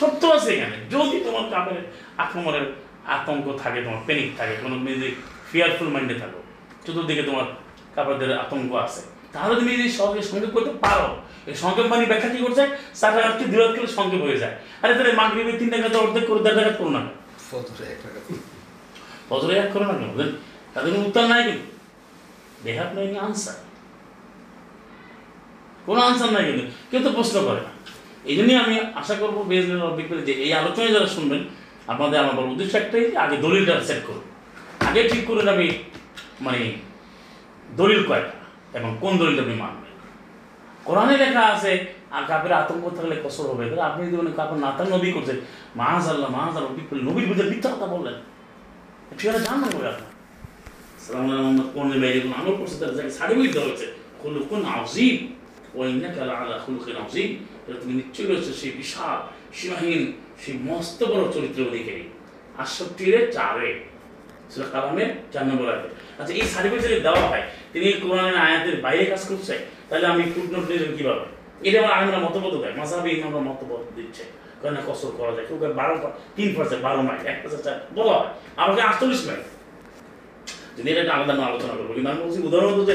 [0.00, 1.80] সত্য আছে এখানে। যদি তোমার কাপের
[2.24, 2.66] আক্রমণের
[3.14, 5.08] আতঙ্ক থাকে, তোমার প্যানিক থাকে, কোনো নিজে
[5.50, 6.40] ফিয়ারফুল মাইন্ডে থাকো,
[6.84, 7.46] চতুর্দিকে তোমার
[7.94, 9.02] কাপড়দের আতঙ্ক আছে।
[9.34, 11.08] তাহলে তুমি যদি সহজে সংক্ষেপ করতে পারো
[11.48, 12.64] এই সংক্ষেপ মানে ব্যাখ্যা কি করছে?
[13.00, 16.56] চার রাতকে দুই করলে সংক্ষেপ হয়ে যায়। আরে তাহলে মাগরিবে তিন টাকা অর্ধেক করে দেড়
[16.60, 17.00] টাকা করো না।
[19.28, 20.30] ফজরে এক করো না কেন?
[20.74, 21.66] তাদের কোনো উত্তর নাই কিন্তু।
[22.64, 23.56] They have no any answer
[25.86, 27.72] কোনো আনসার নাই কিন্তু। কেউ তো প্রশ্ন করে না।
[28.30, 29.36] এই জন্যই আমি আশা করব
[30.28, 31.42] যে এই আলোচনায় যারা শুনবেন
[31.92, 34.24] আপনাদের আমার বড় উদ্দেশ্য একটাই আগে দলিলটা সেট করুন।
[34.88, 35.66] আগে ঠিক করুন আমি
[36.44, 36.60] মানে
[37.80, 38.32] দলিল কয়টা?
[38.78, 39.92] এবং কোন দলিলটা আপনি মানবেন?
[40.86, 41.72] কোরআনে লেখা আছে,
[42.14, 45.34] আর কাপের আতঙ্ক থাকলে কসর হবে। তাহলে আপনি যদি মানে কাপড় না থাক নবী করছে
[45.80, 48.16] মাহাজ আল্লাহ মাহাজ আল্লাহ নবী নবীর বিরুদ্ধে মিথ্যা কথা বললেন।
[49.46, 50.10] জানবেন বলে আপনার
[51.74, 53.86] কোন বাইরে কোন আমল করছে, তার জায়গায় সাড়ে দেওয়া হয়েছে,
[54.20, 54.62] খুলুকুন
[55.92, 56.56] ইন্নাকা আলা
[57.66, 59.18] এটা তুমি নিশ্চয়ই রয়েছে সেই বিশাল,
[59.56, 60.02] সীমাহীন,
[60.42, 62.04] সেই মস্ত বড় চরিত্র অধিকারী
[62.62, 63.70] আটষট্টিরে চারে
[64.50, 65.88] সেটা কালামের চার নম্বর আয়াতে।
[66.18, 69.54] আচ্ছা এই সার্টিফিকেট যদি দেওয়া হয়, তিনি কোরআনের আয়াতের বাইরে কাজ করছে,
[69.88, 71.24] তাহলে আমি ফুটনোট দিলেন কীভাবে?
[71.66, 74.24] এটা আমার আইনরা মতবোধ দেয় মাসাবি ইমামরা মতবোধ দিচ্ছে।
[74.62, 75.46] কেন কসর করা যায়?
[75.48, 75.94] কেউ বারো
[76.36, 77.64] তিন পার্সেন্ট বারো মাইল, এক পার্সেন্ট
[77.98, 78.30] বলা হয়।
[78.62, 79.42] আমাকে আটচল্লিশ মাইল।
[80.76, 82.94] যদি এটা আলাদা আলোচনা করব, কিন্তু আমি বলছি উদাহরণত যে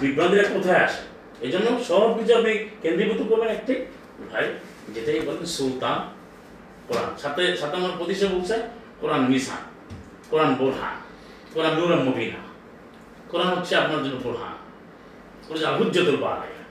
[0.00, 1.02] বিভ্রান্তিটা কোথায় আসে?
[1.44, 2.52] এই জন্য সব কিছু আপনি
[2.82, 3.74] কেন্দ্রীভূত করবেন একটি।
[4.30, 4.46] ভাই,
[4.94, 5.98] যেটাই বলেন, সুলতান,
[6.88, 8.56] কোরআন। সাথে সাথে আমার প্রতিষ্ঠা বলছে,
[9.00, 9.62] কোরআন মিসান
[10.30, 10.96] কোরআন বোরহান
[11.52, 12.40] কোরআন নুরাম মুবিনা।
[13.30, 14.56] কোরআন হচ্ছে আপনার জন্য বোরহান
[15.46, 16.62] কোরআন হুজ্জতুল বালাগা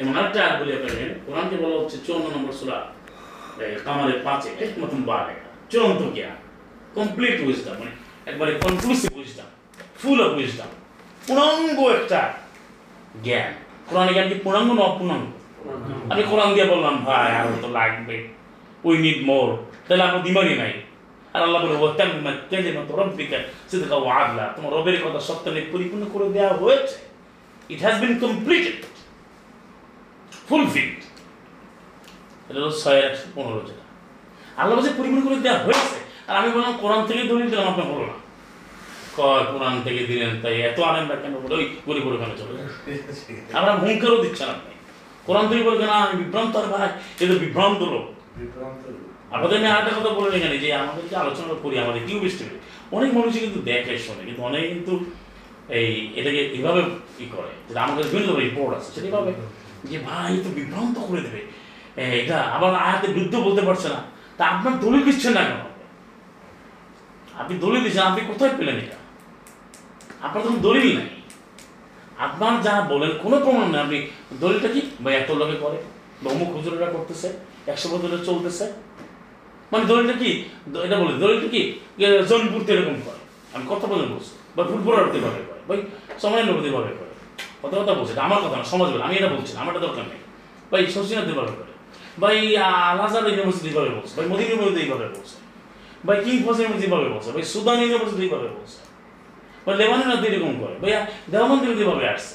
[0.00, 2.78] এবং আরেকটা আয়াত বলি আপনাকে কোরআনকে বলা হচ্ছে চুয়ান্ন নম্বর সুরা
[3.86, 6.36] কামারের পাঁচে হিকমতুন বালাগা চূড়ান্ত জ্ঞান
[6.96, 7.92] কমপ্লিট উইজডম মানে
[8.30, 9.48] একবারে conclusive wisdom
[10.00, 10.70] full of wisdom
[11.26, 12.20] পূর্ণাঙ্গ একটা
[13.26, 13.52] জ্ঞান।
[13.88, 15.26] কোরআন জ্ঞান কি পূর্ণাঙ্গ না অপূর্ণাঙ্গ?
[16.12, 18.16] আমি কোরআন দিয়ে বললাম ভাই আরও তো লাগবে।
[18.86, 19.48] উই নিড মোর
[19.86, 20.72] তাহলে আপনার দিমাগই নাই।
[21.34, 22.10] আর আল্লাহ বলে ওয়াতাম
[22.50, 23.38] কালিমাত রাব্বিকা
[23.70, 26.96] সিদকা ওয়া আদলা। তোমার রবের কথা সত্য নিয়ে পরিপূর্ণ করে দেওয়া হয়েছে।
[27.70, 28.80] It has been completed
[30.48, 31.00] fulfilled
[32.48, 33.84] এটা হলো ছয় একশো পনেরো যেটা।
[34.56, 38.04] আল্লাহ বলছে পরিপূর্ণ করে দেওয়া হয়েছে। আর আমি বললাম কোরআন থেকে দলিল দিলাম আপনার বলো
[38.06, 38.16] না।
[39.16, 41.34] কয় কোরআন থেকে দিলেন তাই এত আনন্দ কেন?
[41.42, 42.52] বলে ওই গরিব ওখানে চলে
[43.58, 44.72] আমরা হুঙ্কারও দিচ্ছেন আপনি।
[45.26, 46.88] কোরআন থেকে বলবেন না আমি বিভ্রান্ত আর ভাই।
[47.20, 48.06] এ তো বিভ্রান্ত লোক।
[49.34, 52.42] আপনাদের আমি আরেকটা কথা বলে এখানে যে আমাদের যে আলোচনা করি, আমাদের কিউ বৃষ্টি
[52.96, 54.92] অনেক মানুষই কিন্তু দেখে, শোনে, কিন্তু অনেকে কিন্তু
[55.78, 56.80] এই এটাকে এভাবে
[57.24, 59.30] ই করে যেটা আমাদের বিভিন্ন রিপোর্ট আছে, সেটা এইভাবে
[59.90, 61.40] যে ভাই তো বিভ্রান্ত করে দেবে।
[62.20, 64.00] এটা আবার আয়াতে বিরুদ্ধে বলতে পারছে না।
[64.38, 65.62] তা আপনার দলিল দিচ্ছেন না কেন?
[67.40, 68.98] আপনি দলিল দিচ্ছেন, আপনি কোথায় পেলেন এটা?
[70.24, 71.08] আপনার তখন দলিল নাই।
[72.26, 73.98] আপনার যা বলেন, কোনো প্রমাণ নেই। আপনি
[74.42, 74.80] দলিলটা কি?
[75.00, 75.78] বা এত লোকে করে,
[76.22, 77.28] বা অমুক হুজুরেরা করতেছে,
[77.72, 78.66] একশো বছরে চলতেছে।
[79.72, 80.30] মানে দলিলটা কি?
[80.84, 81.62] এটা বলে দলিলটা কি?
[81.98, 83.20] যে জনপুর তো এরকম করে।
[83.54, 84.32] আমি কথা বলে বলছি?
[84.56, 85.78] বা ফুটবলার ভাবে করে ভাই
[86.22, 87.12] সময় নবী ভাবে করে
[87.62, 88.12] কথা কথা বলছে?
[88.12, 90.20] এটা আমার কথা না সমাজ বলে। আমি এটা বলছি না, আমারটা দরকার নেই।
[90.70, 91.72] ভাই শশীনাথ ভাবে করে।
[92.20, 95.36] ভাই আলাজার ইউনিভার্সিটি ভাবে বলছে। ভাই মোদী ইউনিভার্সিটি ভাবে বলছে।
[96.06, 98.78] ভাই কিং ফস ইউনিভার্সিটি ভাবে বলছে। ভাই সুদান ইউনিভার্সিটি ভাবে বলছে।
[99.66, 100.92] ভাই লেবানন এরকম করে। ভাই
[101.30, 102.34] দেওয়ানন্দ ভাবে আসছে।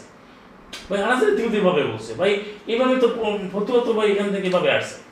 [0.89, 2.31] ভাই আলাজার ভাবে বলছে। ভাই
[2.67, 3.07] এইভাবে তো
[3.53, 5.06] ফতুয়া তো ভাই এখান থেকে এভাবে আসছে।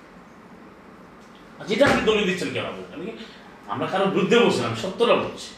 [1.69, 2.67] যেটা আপনি দলিল দিচ্ছেন কেন?
[2.95, 3.07] আমি
[3.73, 5.49] আমরা কারোর বিরুদ্ধে বলছিলাম সত্যটা বলছি।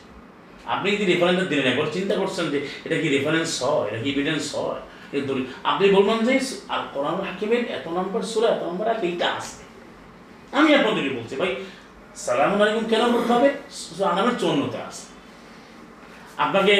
[0.73, 4.43] আপনি যদি রেফারেন্সটা দিলেন, একবার চিন্তা করছেন যে এটা কি রেফারেন্স হয়, এটা কি এভিডেন্স
[4.57, 4.81] হয়?
[5.29, 6.33] দলিল আপনি বলবেন যে
[6.73, 9.63] আর কোরআন হাকিমের এত নম্বর সুরা, এত নম্বর আর এইটা আসবে
[10.57, 11.51] আমি আপনাদেরকে বলছি, ভাই
[12.25, 13.49] সালাম আলাইকুম কেন করতে হবে?
[14.11, 15.05] আনামের চৌন্নতে আসে
[16.45, 16.75] আপনাকে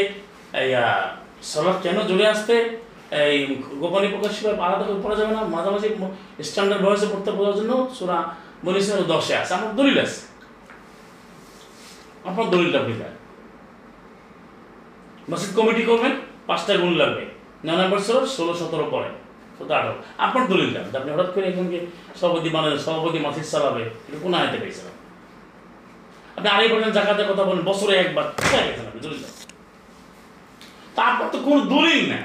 [1.52, 2.56] সলাপ কেন জুড়ে আসতে?
[3.32, 3.40] এই
[3.82, 4.34] গোপনীয় প্রকাশ
[4.66, 5.90] আলাদা করে পড়া যাবে না। মাঝামাঝি
[6.50, 8.18] স্ট্যান্ডার্ড ভয়েসে পড়তে পড়ার জন্য সুরা
[8.66, 10.20] বলেছে দশে আছে। আমার দলিল আছে।
[12.28, 13.14] আপনার দলিলটা আপনি দেন
[15.30, 16.14] মসজিদ কমিটি করবেন
[16.48, 17.24] পাঁচটা গুণ লাগবে।
[17.66, 18.00] নয় নম্বর
[18.36, 19.10] ষোলো, সতেরো পরে।
[19.58, 19.94] সতেরো, আঠারো।
[20.26, 21.78] আপনার দলিল দেন আপনি হঠাৎ করে এখনকে
[22.20, 23.84] সভাপতি মানে সভাপতি মাসিদ চালাবে?
[24.08, 24.96] এটা কোন আয়তে পেয়েছিলাম
[26.38, 29.24] আপনি আড়াই পার্সেন্ট জাকাতের কথা বলেন, বছরে একবার। কোথায় গেছেন আপনি দলিল।
[30.96, 32.24] তা আপনার তো কোনো দলিল নেই।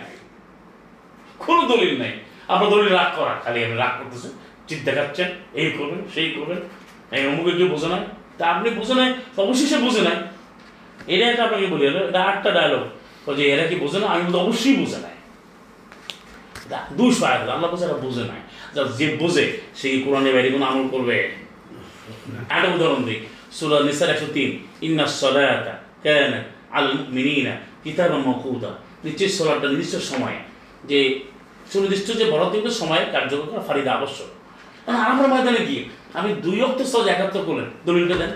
[1.45, 2.15] কোনো দলিল নেই।
[2.53, 4.33] আপনার দলিল রাগ করা, খালি আমি রাগ করতেছেন
[4.69, 5.29] চিৎ দেখাচ্ছেন
[5.61, 6.61] এই করবেন, সেই করবেন।
[7.17, 8.03] এই অমুকে কেউ বোঝে নাই।
[8.39, 9.09] তা আপনি বোঝে নাই
[9.43, 10.17] অবশ্যই সে বুঝে নাই।
[11.15, 12.83] এটা একটা আপনাকে বলি, এটা আটটা ডায়লগ
[13.39, 15.17] যে এরা কি বোঝে না, আমি বলতে অবশ্যই বোঝে নাই।
[16.99, 18.41] দুশো আয়াত আল্লাহ বলছে এরা বুঝে নাই।
[18.75, 18.83] যা
[19.23, 19.45] বোঝে,
[19.79, 21.17] সে কি কোরআনের বাইরে কোনো আমল করবে?
[22.55, 23.19] একটা উদাহরণ দিই।
[23.57, 24.51] সুরা নিসার একশো তিন,
[24.87, 26.33] ইন্না সলায়াতা কেন
[26.77, 26.87] আল
[27.17, 27.55] মিনিনা
[27.85, 28.73] কিতাব মকুদা।
[29.05, 30.39] নিশ্চয় সলাটা নির্দিষ্ট সময়ে,
[30.91, 30.99] যে
[31.71, 34.31] সুনির্দিষ্ট যে বরাদ্দ সময়ে কার্যকর করা ফারিদা আবশ্যক।
[35.13, 35.83] আমার ময়দানে গিয়ে
[36.19, 38.33] আমি দুই অক্ট সজ একাত্তর করলেন, দলিলটা দেন।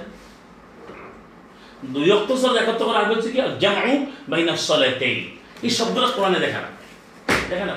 [1.95, 3.95] দুই অক্ট সজ একাত্তর করা আগে হচ্ছে কি জামু
[4.31, 5.17] বাইনা সলাতেই
[5.67, 6.71] এই শব্দটা কোরআনে দেখা না
[7.51, 7.77] দেখা না।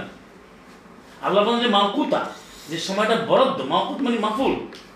[1.25, 2.21] আল্লাহ বলেন যে মাকুতা
[2.69, 4.53] যে সময়টা বরাদ্দ মাকুত মানে মাফুল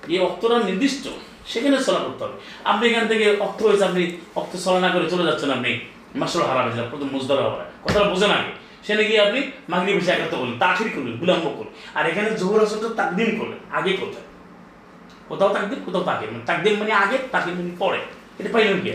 [0.09, 1.05] যে অক্তটা নির্দিষ্ট,
[1.51, 2.35] সেখানে চলা করতে হবে।
[2.71, 4.03] আপনি এখান থেকে অক্ত হয়েছে, আপনি
[4.39, 5.71] অক্ত চলা না করে চলে যাচ্ছেন, আপনি
[6.21, 8.51] মাসল হারাবে যান প্রথম মুজদার হবে। কথাটা বোঝেন আগে।
[8.85, 9.39] সেখানে গিয়ে আপনি
[9.71, 13.91] মাগনি বেশি একাত্তর করলেন, তাখির করলেন বিলম্ব করলেন। আর এখানে জোহর আসরটা তাকদিম করলেন, আগে
[14.01, 14.27] কোথায়
[15.29, 17.99] কোথাও তাকদিম, কোথাও তাকিম মানে তাকদিম মানে আগে তাকিম মানে পরে।
[18.39, 18.91] এটা পাইলেন কি?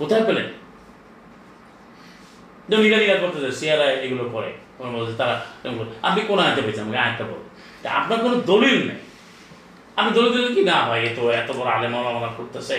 [0.00, 0.48] কোথায় পেলেন?
[2.68, 4.22] যেমন নিরা নিরা করতেছে সিয়ারা এগুলো
[4.94, 5.34] বলছে তারা
[6.08, 6.82] আপনি কোন আয়তে পেয়েছেন?
[6.86, 7.40] আমাকে আয়টা বল
[7.98, 9.00] আপনার কোনো দলিল নেই।
[9.98, 10.62] আমি দলিল দিলেন কি?
[10.70, 11.94] না ভাই তো এত বড় আলেম
[12.38, 12.76] করতেছে,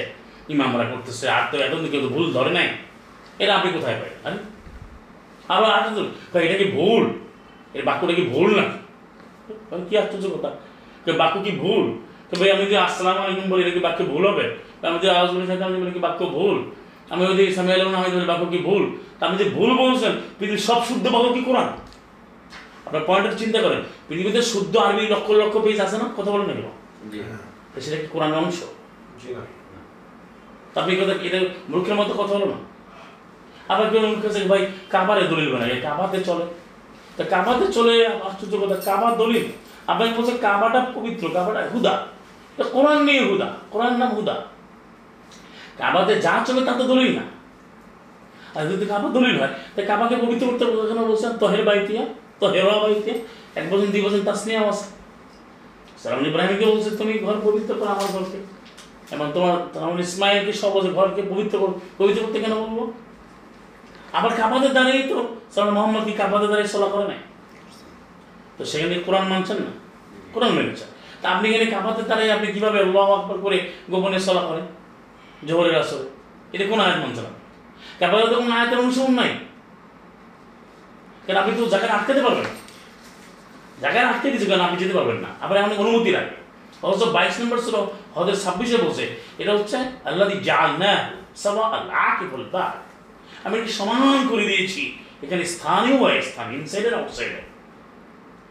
[0.53, 2.67] ইমামরা করতেছে, আর তো এত কেউ ভুল ধরে নাই।
[3.41, 4.37] এটা আপনি কোথায় পাই আরে
[5.53, 5.69] আবার
[6.33, 7.03] কই, এটা কি ভুল?
[7.77, 8.65] এর বাক্যটা কি ভুল না
[9.89, 10.49] কি আশ্চর্য কথা।
[11.21, 11.83] বাক্য কি ভুল?
[12.29, 14.45] তো ভাই আমি যদি আসসালাম আলাইকুম বলি এটা কি বাক্য ভুল হবে?
[14.87, 16.55] আমি যদি আওয়াজ বলে থাকি আমি বলি কি বাক্য ভুল?
[17.11, 18.83] আমি যদি সামি আলম না বলি বাক্য কি ভুল?
[19.17, 21.67] তা আপনি যে ভুল বলছেন পৃথিবীর সব শুদ্ধ বাক্য কি কোরআন?
[22.87, 26.07] আপনার পয়েন্টটা চিন্তা করেন পৃথিবীতে শুদ্ধ আরবি লক্ষ লক্ষ পেজ আছে না?
[26.17, 26.73] কথা বলেন না
[27.85, 28.59] সেটা কি কোরআন অংশ?
[30.79, 31.39] আপনি কথা এটা
[31.71, 32.57] মূর্খের মতো কথা হলো না।
[33.71, 34.61] আবার কেউ আছে, ভাই
[34.93, 36.45] কাবারে দলিল বানায় কাবাতে চলে।
[37.17, 37.93] তা কাবাতে চলে
[38.27, 39.45] আশ্চর্য কথা কাবার দলিল?
[39.91, 41.93] আপনাকে বলছে কাবাটা পবিত্র কাবাটা হুদা।
[42.57, 44.35] তা কোরআন নেই হুদা কোরআন নাম হুদা।
[45.79, 47.25] কাবাতে যা চলে তা তো দলিল না।
[48.55, 52.03] আর যদি কাবা দলিল হয় তা কাবাকে পবিত্র করতে কেন বলছেন তহের বাইতিয়া
[52.39, 53.15] তহেরা বাইতিয়া
[53.59, 54.87] এক বছর দুই বছর তাসনিয়া আছে
[56.01, 58.39] সালাম ইব্রাহিমকে বলছে তুমি ঘর পবিত্র করো আমার ঘরকে।
[59.15, 61.55] এবং তোমার ইসমাইলকে সব ঘরকে পবিত্র
[61.97, 62.77] পবিত্র করতে কেন বলব?
[64.17, 65.17] আবার কাবাদের দাঁড়িয়ে তো
[65.53, 67.19] সালাম মোহাম্মদ কি কাবাদের দাঁড়িয়ে সলা করে নাই?
[68.57, 69.71] তো সেখানে কোরআন মানছেন না?
[70.33, 70.89] কোরআন মেনেছেন
[71.21, 73.57] তা আপনি এখানে কাবাদের দাঁড়িয়ে আপনি কীভাবে আল্লাহ আকবর করে
[73.91, 74.65] গোপনে সলা করেন?
[75.47, 76.07] জোহরের আসরে।
[76.53, 77.41] এটা কোন আয়াত মানছেন আপনি
[78.01, 79.31] কাবাদের তো কোনো আয়াতের অনুসরণ নাই?
[81.25, 82.47] কেন আপনি তো জায়গায় আটকাতে পারবেন?
[83.83, 84.61] জায়গায় আটকে দিচ্ছে কেন?
[84.67, 86.35] আপনি যেতে পারবেন না। আবার এমন অনুমতি লাগে
[86.85, 87.75] অথচ বাইশ নম্বর ছিল
[88.15, 89.03] হদের ছাব্বিশে বলছে,
[89.41, 89.77] এটা হচ্ছে
[90.07, 90.93] আল্লাহ জাল না
[91.43, 92.63] সবা আল্লাহ বলবা
[93.47, 97.45] আমি একে সমান করে দিয়েছি। এখানে স্থানীয় হয় স্থান ইনসাইডের আউটসাইডের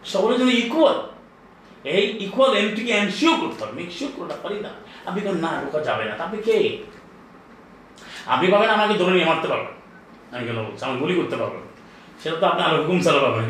[0.05, 0.99] সকলের জন্য ইকুয়াল
[1.85, 4.71] এই ইকুয়াল এন্ট্রিকে এনশিওর করতে হবে। মেকশিওর করতে পারি না।
[5.07, 6.79] আপনি কেন না ঢোকা যাবে না। তা আপনি কে?
[8.27, 9.75] আপনি পাবেন আমাকে ধরে নিয়ে মারতে পারবেন।
[10.37, 10.85] আমি কেন বলছি?
[10.85, 11.61] আমি গুলি করতে পারবেন।
[12.23, 13.45] সেটা তো আপনি আরও হুকুম চালা পাবেন।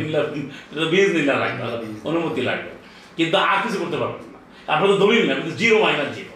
[0.91, 2.71] বীজ নিলে লাগবে। অনুমতি লাগবে।
[3.17, 4.39] কিন্তু আর কিছু করতে পারবেন না।
[4.73, 6.35] আপনার তো দলিল না আপনি zero minus zero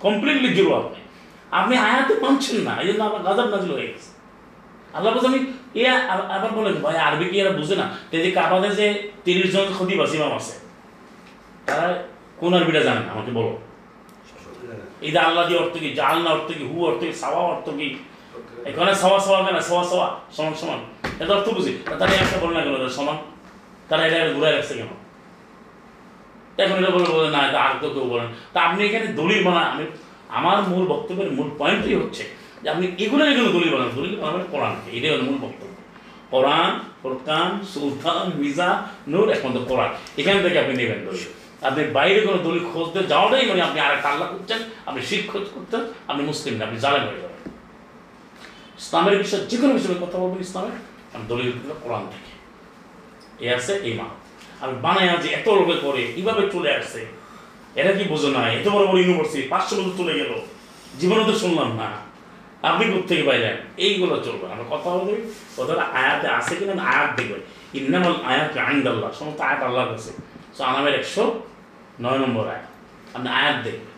[0.00, 1.00] completely zero আপনি।
[1.50, 4.18] আপনি আয়াতে মানছেন না এই জন্য আমার গাজাব নাজিল হয়ে গেছে।
[4.92, 7.90] আল্লাহ বলছে, আমি এ আ- আবার বলেন, ভাই, আরবি কি এরা বুঝে না?
[8.12, 10.52] যে কাবাদে যে তিরিশ জন খতিব আছে, ইমাম আছে,
[11.66, 12.02] তারা
[12.36, 13.12] কোন আরবিটা জানে না?
[13.12, 13.58] আমাকে বলো।
[15.00, 17.70] এই যে আল্লাহ দিয়ে অর্থ কি জাল না অর্থ কি, হু অর্থ কি, সাওয়া অর্থ
[17.70, 17.98] কি?
[18.64, 19.60] এখানে সওয়া সওয়া কেন?
[19.60, 20.78] সওয়া সওয়া, সমান সমান।
[21.20, 22.88] এটা অর্থ বুঝি। তারা একটা বলে না কেন?
[22.88, 23.16] সমান।
[23.88, 24.86] তারা এটা ঘুরে রাখছে কেন?
[26.58, 29.84] এখন এটা বলে বলে, না, এটা আর কেউ বলেন। তা আপনি এখানে দলিল বানা আমি
[30.28, 32.24] আমার মূল বক্তব্যের মূল পয়েন্টই হচ্ছে
[32.62, 35.74] যে আপনি এগুলো এগুলো দলিল বানান, দলিল বানাবেন কোরআন এটাই হলো মূল বক্তব্য।
[36.30, 41.26] কোরআন, ফোরকান, সুলতান মিজা নূর একমাত্র কোরআন। এখান থেকে আপনি নেবেন দলিল।
[41.62, 45.44] আপনি বাইরে কোনো দলিল খুঁজতে যাওয়াটাই মানে আপনি আর একটা আল্লাহ করছেন, আপনি শিখ খোঁজ
[45.54, 47.40] করতেন, আপনি মুসলিম না, আপনি জালেম হয়ে যাবেন।
[48.78, 50.76] ইসলামের বিষয়ে যে কোনো বিষয়ে কথা বলবেন ইসলামের
[51.14, 52.32] আমি দলিল দিল কোরআন থেকে।
[53.44, 54.04] এ আছে এই মা
[54.60, 57.17] আমি বানায় যে এত লোকে করে এইভাবে চলে আসছে
[57.80, 58.40] এটা কি বোঝো না?
[58.56, 60.32] এত বড় বড় ইউনিভার্সিটি পাঁচশো বছর চলে গেল।
[61.00, 61.88] জীবনে তো শুনলাম না।
[62.68, 63.56] আপনি কোথেকে পাইলেন?
[63.84, 65.08] এইগুলো চলবে আমরা কথা বলব
[65.56, 67.42] কথাটা আয়াতে আছে কিনা আয়াত দেখবেন
[67.78, 70.10] ইন্নামাল আয়াত আইন্দাল্লাহ, সমস্ত আয়াত আল্লাহর কাছে।
[70.56, 71.24] সো আনামের একশো
[72.04, 72.66] নয় নম্বর আয়াত।
[73.16, 73.92] আপনি আয়াত দেখবেন।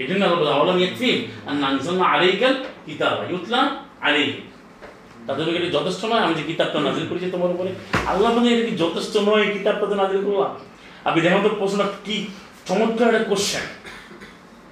[0.00, 1.18] এই জন্য আল্লাহ বলে আওয়ালাম ইয়াকফিম
[1.48, 2.54] আর নানসাল্লাহ আলাইকাল
[2.86, 3.24] কিতাবা
[5.26, 7.70] তাদের যথেষ্ট নয়, আমি যে কিতাবটা নাজিল করেছি, তোমার উপরে।
[8.10, 10.52] আল্লাহ এটা কি যথেষ্ট নয় কিতাবটা তো নাজিল করলাম?
[11.08, 12.16] আপনি দেখেন তো প্রশ্নটা কি
[12.70, 13.66] চমৎকার একটা কোশ্চেন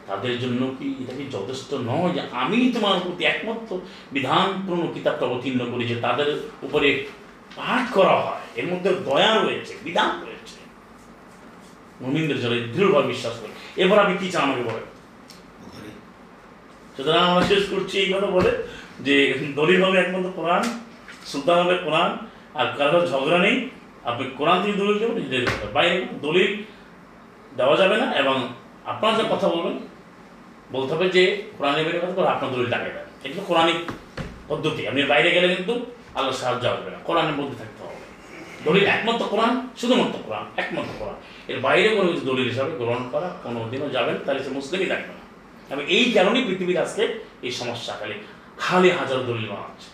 [0.07, 3.81] তাদের জন্য কি এটা কি যথেষ্ট নয় যে আমি তোমার প্রতি একমাত্র
[4.13, 6.29] বিধানপূর্ণ কিতাবটা অবতীর্ণ করি যে তাদের
[6.63, 6.89] উপরে
[7.57, 8.41] পাঠ করা হয়?
[8.57, 10.59] এর মধ্যে দয়া রয়েছে বিধান রয়েছে।
[12.01, 13.53] মুমিনদের জন্য দৃঢ়ভাবে বিশ্বাস করি।
[13.83, 14.87] এরপর আপনি কি চান আমাকে বলেন?
[16.97, 18.53] সুতরাং আমরা শেষ করছি এই কথা বলে
[19.01, 19.17] যে
[19.55, 20.63] দলিল হবে একমাত্র কোরআন
[21.27, 22.11] সুলতান হবে কোরআন
[22.55, 23.57] আর কারও ঝগড়া নেই।
[24.05, 26.51] আপনি কোরআন থেকে দলিল দেবেন বাইরে দলিল
[27.59, 28.37] দেওয়া যাবে না এবং
[28.85, 29.77] আপনারা যে কথা বলবেন
[30.73, 31.23] বলতে হবে যে
[31.59, 33.91] কোরআনের বাইরে কথা বলে আপনার দলিল টাকা দেন। এগুলো কোরআনিক
[34.49, 35.75] পদ্ধতি। আপনি বাইরে গেলে কিন্তু
[36.15, 37.99] আল্লাহ সাহায্য আসবে না। কোরআনের মধ্যে থাকতে হবে।
[38.65, 41.15] দলিল একমাত্র কোরআন শুধুমাত্র কোরআন একমাত্র কোরআন।
[41.49, 45.07] এর বাইরে কোনো কিছু দলিল হিসাবে গ্রহণ করা কোনো দিনও যাবেন তাহলে সে মুসলিমই থাকবে
[45.07, 45.25] না।
[45.75, 48.15] এবং এই কারণেই পৃথিবীর আজকে এই সমস্যা খালি
[48.59, 49.89] খালি হাজার দলিল বানাচ্ছে।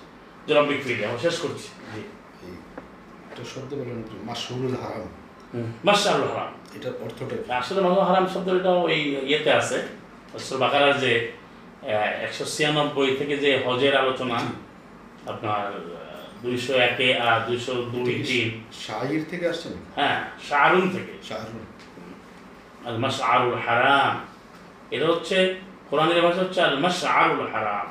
[0.48, 2.52] জনাব বিক্রি আমরা শেষ করছি। জি। এই
[3.30, 5.08] একটা শব্দ বলেন মাসহুরুল হারাম।
[5.84, 8.96] মাশাআল্লাহ হারাম। এটার অর্থটা আসলে মাসুল হারাম শব্দটা ওই
[9.28, 9.78] ইয়েতে আছে।
[10.46, 11.12] সুর বাকারার যে
[12.26, 14.38] একশো ছিয়ানব্বই থেকে যে হজের আলোচনা
[15.32, 15.64] আপনার
[16.42, 18.48] দুইশো একে আর দুইশো দুই তিন।
[18.84, 20.18] শাহির থেকে আসছেন হ্যাঁ
[20.48, 21.64] শাহরুন থেকে। শাহরুল
[22.88, 24.14] আল মাস আরুল হারাম।
[24.94, 25.36] এটা হচ্ছে
[25.88, 27.86] কোরআনের ভাষা হচ্ছে আল মাস আরুল হারাম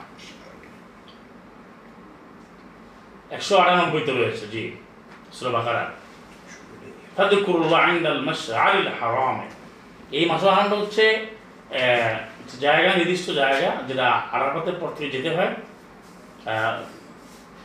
[3.35, 4.63] একশো আটানব্বইতে রয়েছে জি
[5.35, 5.83] সুরা বাকারা
[7.15, 9.47] ফাদকুরুল্লাহ ইনদাল মাশআরিল হারামে।
[10.17, 11.05] এই মাসুল হারামটা হচ্ছে
[12.65, 15.51] জায়গা নির্দিষ্ট জায়গা যেটা আরাফাতের পর থেকে যেতে হয়।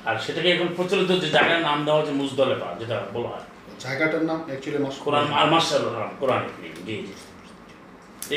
[0.08, 3.46] আর সেটাকে এখন প্রচলিত যে জায়গার নাম দেওয়া হচ্ছে মুজদলেফা যেটা বলা হয়।
[3.84, 6.42] জায়গাটার নাম অ্যাকচুয়ালি মাস কোরআন আর মাসাল হারাম কোরআন।
[6.86, 7.14] জি জি।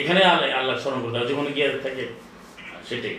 [0.02, 2.04] এখানে আল্লাহ আল্লাহ স্মরণ করতে হবে যেখানে গিয়ে থাকে
[2.88, 3.16] সেটাই।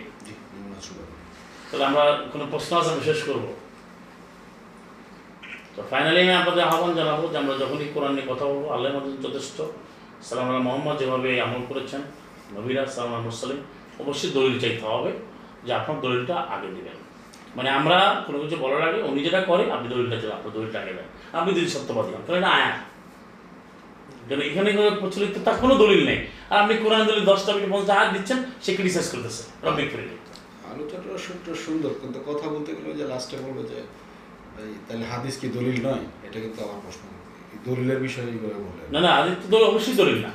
[1.67, 2.03] তাহলে আমরা
[2.33, 3.45] কোনো প্রশ্ন আছে আমি শেষ করব।
[5.75, 9.11] তো ফাইনালি আমি আপনাদের আহ্বান জানাব যে আমরা যখনই কোরআন নিয়ে কথা বলব আল্লাহ মধ্যে
[9.25, 9.57] যথেষ্ট।
[10.27, 12.01] সালাম আল্লাহ মোহাম্মদ, যেভাবে আমল করেছেন,
[12.55, 13.59] নবীরা সালাম মুসালিম
[14.03, 15.11] অবশ্যই দলিল চাইতে হবে
[15.65, 16.97] যে আপনার দলিলটা আগে দিবেন।
[17.57, 17.97] মানে আমরা
[18.27, 21.07] কোনো কিছু বলার আগে, উনি যেটা করে, আপনি দলিলটা দেবেন, আপনার দলিলটা আগে দেন।
[21.39, 22.77] আপনি যদি সত্যবাদী হন কারণ এটা আয়াত।
[24.27, 24.69] কারণ এখানে
[25.01, 26.19] প্রচলিত, তার কোনো দলিল নেই।
[26.51, 30.03] আর আপনি কোরআন দলিল দশটা মিনিট পর্যন্ত হাত দিচ্ছেন, সে ক্রিটিসাইজ করতেছে। রব্বিক করে
[30.71, 33.79] আলোচনাটা সূত্র সুন্দর, কিন্তু কথা বলতে গেলে যে লাস্টে বলবে যে
[34.87, 36.03] তাহলে হাদিস কি দলিল নয়?
[36.27, 37.03] এটা কিন্তু আমার প্রশ্ন।
[37.67, 38.55] দলিলের বিষয়ে বলে
[38.93, 40.31] না না, হাদিস তো দলিল অবশ্যই দলিল না।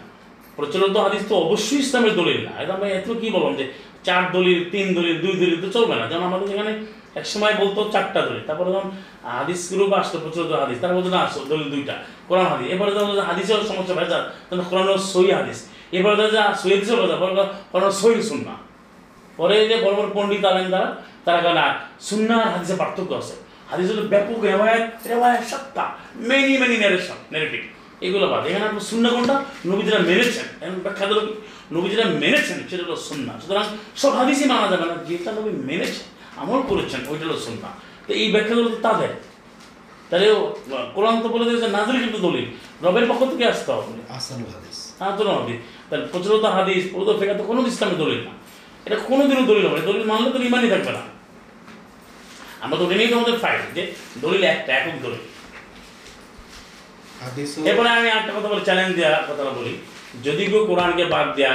[0.57, 3.65] প্রচলিত হাদিস তো অবশ্যই ইসলামের দলিল না। এটা আমরা এত কি বললাম যে
[4.07, 6.73] চার দলিল, তিন দলিল, দুই দলিল তো চলবে না। যেমন আমাদের এখানে
[7.21, 8.91] এক সময় বলতো চারটা দলিল, তারপরে যখন
[9.37, 11.95] হাদিস গ্রুপ আসতো, প্রচলিত হাদিস তার মধ্যে না আসতো দলিল দুইটা,
[12.29, 14.19] কোরআন হাদিস। এবারে যখন হাদিসের সমস্যা ভেজা
[14.49, 15.59] তখন কোরআন সই হাদিস।
[15.99, 17.17] এবারে যা সই হাদিসের ভেজা
[17.73, 18.55] কোরআন সই শুননা
[19.39, 20.89] পরে যে বড় বড় পণ্ডিত আলেন তারা
[21.27, 21.59] তারা কেন
[22.09, 23.35] সুন্না হাদিসে পার্থক্য আছে।
[23.71, 25.85] হাদিস হলো ব্যাপক রেওয়ায়ত রেওয়ায়ত সত্তা
[26.29, 27.63] মেনি মেনি নেরেশন নেগেটিভ
[28.07, 29.37] এগুলো বাদ। এখানে আপনার সুন্না কোনটা?
[29.71, 30.47] নবীজিরা মেনেছেন।
[30.85, 31.33] ব্যাখ্যা দিল কি?
[31.77, 33.67] নবীজিরা মেনেছেন সেটা হলো সুন্না সুতরাং
[34.03, 36.07] সব হাদিসই মানা যাবে না। যেটা নবী মেনেছেন
[36.43, 37.69] আমল করেছেন ওইটা হলো সুন্না
[38.07, 39.13] তো এই ব্যাখ্যাগুলো তো তাদের।
[40.11, 40.27] তাহলে
[40.97, 42.47] কোরআন তো বলে দিয়েছে নাজরি কিন্তু দলিল।
[42.85, 45.59] রবের পক্ষ থেকে আসতে হবে। আসানুল হাদিস। হ্যাঁ তো হাদিস
[45.89, 48.33] তাহলে প্রচলিত হাদিস প্রচলিত ফেকা তো কোনো ইসলামের দলিল না।
[48.87, 51.03] এটা কোনোদিনও দলিল হবে দলিল মানলে তো ইমানই থাকবে না।
[52.65, 53.83] আমরা তো নিয়েই তো আমাদের ফাইট যে
[54.25, 55.23] দলিল একটা একক দলিল।
[57.69, 59.75] এরপরে আমি একটা কথা বলি চ্যালেঞ্জ দেওয়া কথাটা বলি।
[60.27, 61.53] যদি কেউ কোরআনকে বাদ দেয়া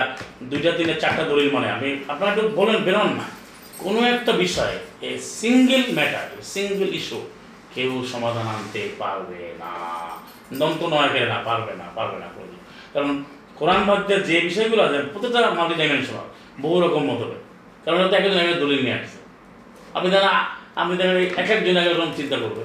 [0.52, 3.26] দুইটা তিনটা চারটা দলিল মানে আমি আপনারা একটু বলেন বেরোন না।
[3.84, 4.76] কোনো একটা বিষয়ে
[5.40, 7.20] সিঙ্গেল ম্যাটার সিঙ্গেল ইস্যু
[7.76, 9.72] কেউ সমাধান আনতে পারবে না।
[10.60, 12.56] দন্ত নয় না পারবে না পারবে না কোনো
[12.94, 13.12] কারণ
[13.60, 16.28] কোরআন বাদ দেওয়া যে বিষয়গুলো আছে প্রত্যেকটা মাল্টি ডাইমেনশনাল
[16.64, 17.42] বহু রকম মতভেদ।
[17.84, 19.20] কারণ হয়তো একজন দলিল নিয়ে আসছে।
[19.96, 20.34] আপনি দেখেন
[20.80, 22.64] আপনি দেখেন এক একজন এক রকম চিন্তা করবে।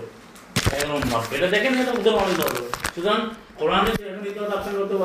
[0.75, 2.61] একরকম ভাববে এটা দেখেন এটা ওদের অনেক হবে
[2.95, 3.21] সুতরাং
[3.61, 4.97] কোরআনের যে এখন ইতিহাস আপনার কথা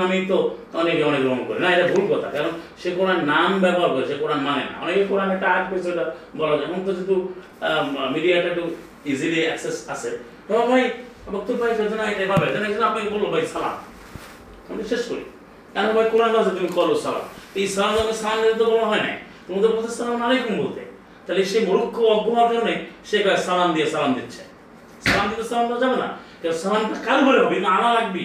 [0.00, 0.38] নামেই তো
[0.80, 4.16] অনেকে অনেক গ্রহণ করে। না, এটা ভুল কথা, কারণ সে কোরআন নাম ব্যবহার করে, সে
[4.22, 6.04] কোরআন মানে না। অনেকে কোরআন একটা আগ পেয়েছে ওটা
[6.40, 7.16] বলা যায়। এখন তো যেহেতু
[8.14, 8.64] মিডিয়াটা একটু
[9.10, 10.10] ইজিলি অ্যাক্সেস আছে,
[10.46, 10.82] তো ভাই,
[11.34, 12.24] বক্তব্য ভাই যদি না এটা
[12.54, 13.76] যেন একজন বলল, ভাই, সালাম।
[14.70, 15.24] আমি শেষ করি।
[15.74, 17.24] কেন ভাই, কোরআন আছে, তুমি করো সালাম।
[17.60, 19.12] এই সালাম সালাম তো বলা হয় না
[19.46, 20.82] তোমাদের বলতে সালাম আলাইকুম বলতে।
[21.28, 22.74] তাহলে সে মূর্খ অজ্ঞ হওয়ার কারণে
[23.08, 24.42] সে সালাম দিয়ে সালাম দিচ্ছে।
[25.06, 26.08] সালাম দিতে সালাম দেওয়া যাবে না।
[26.62, 27.56] সালামটা কার করে হবে?
[27.64, 28.24] না আনা লাগবি।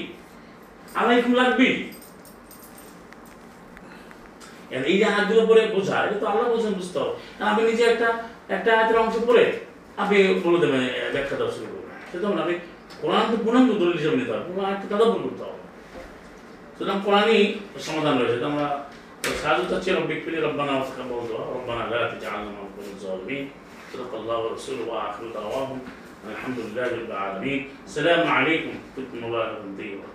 [0.99, 1.69] আলাইকুম লাগবি।
[4.89, 7.13] এই যে হাতগুলো পরে বোঝা, এটা তো আল্লাহ বলছেন, বুঝতে হবে।
[7.49, 8.07] আপনি নিজে একটা
[8.55, 9.45] একটা হাতের অংশ পড়ে
[10.01, 10.81] আপনি বলে দেবেন
[11.15, 12.55] ব্যাখ্যা দেওয়া শুরু করবেন। আপনি
[13.01, 15.61] কোরআন তো পূর্ণাঙ্গ দলিল হিসেবে নিতে হবে। পুরো একটা তদব্বর করতে হবে।
[16.75, 17.39] সুতরাং কোরআনই
[17.88, 18.67] সমাধান রয়েছে। আমরা
[19.41, 20.73] সাহায্য চাচ্ছি, রব্বিক ফিলি রব্বানা
[21.53, 22.51] রব্বানা লা তাজআলনা
[22.84, 23.45] من الظالمين
[23.93, 25.80] صدق الله ورسوله وآخر دعواهم.
[26.31, 27.61] الحمد لله رب العالمين.
[27.88, 28.76] السلام عليكم.
[28.97, 30.14] ورحمه الله وبركاته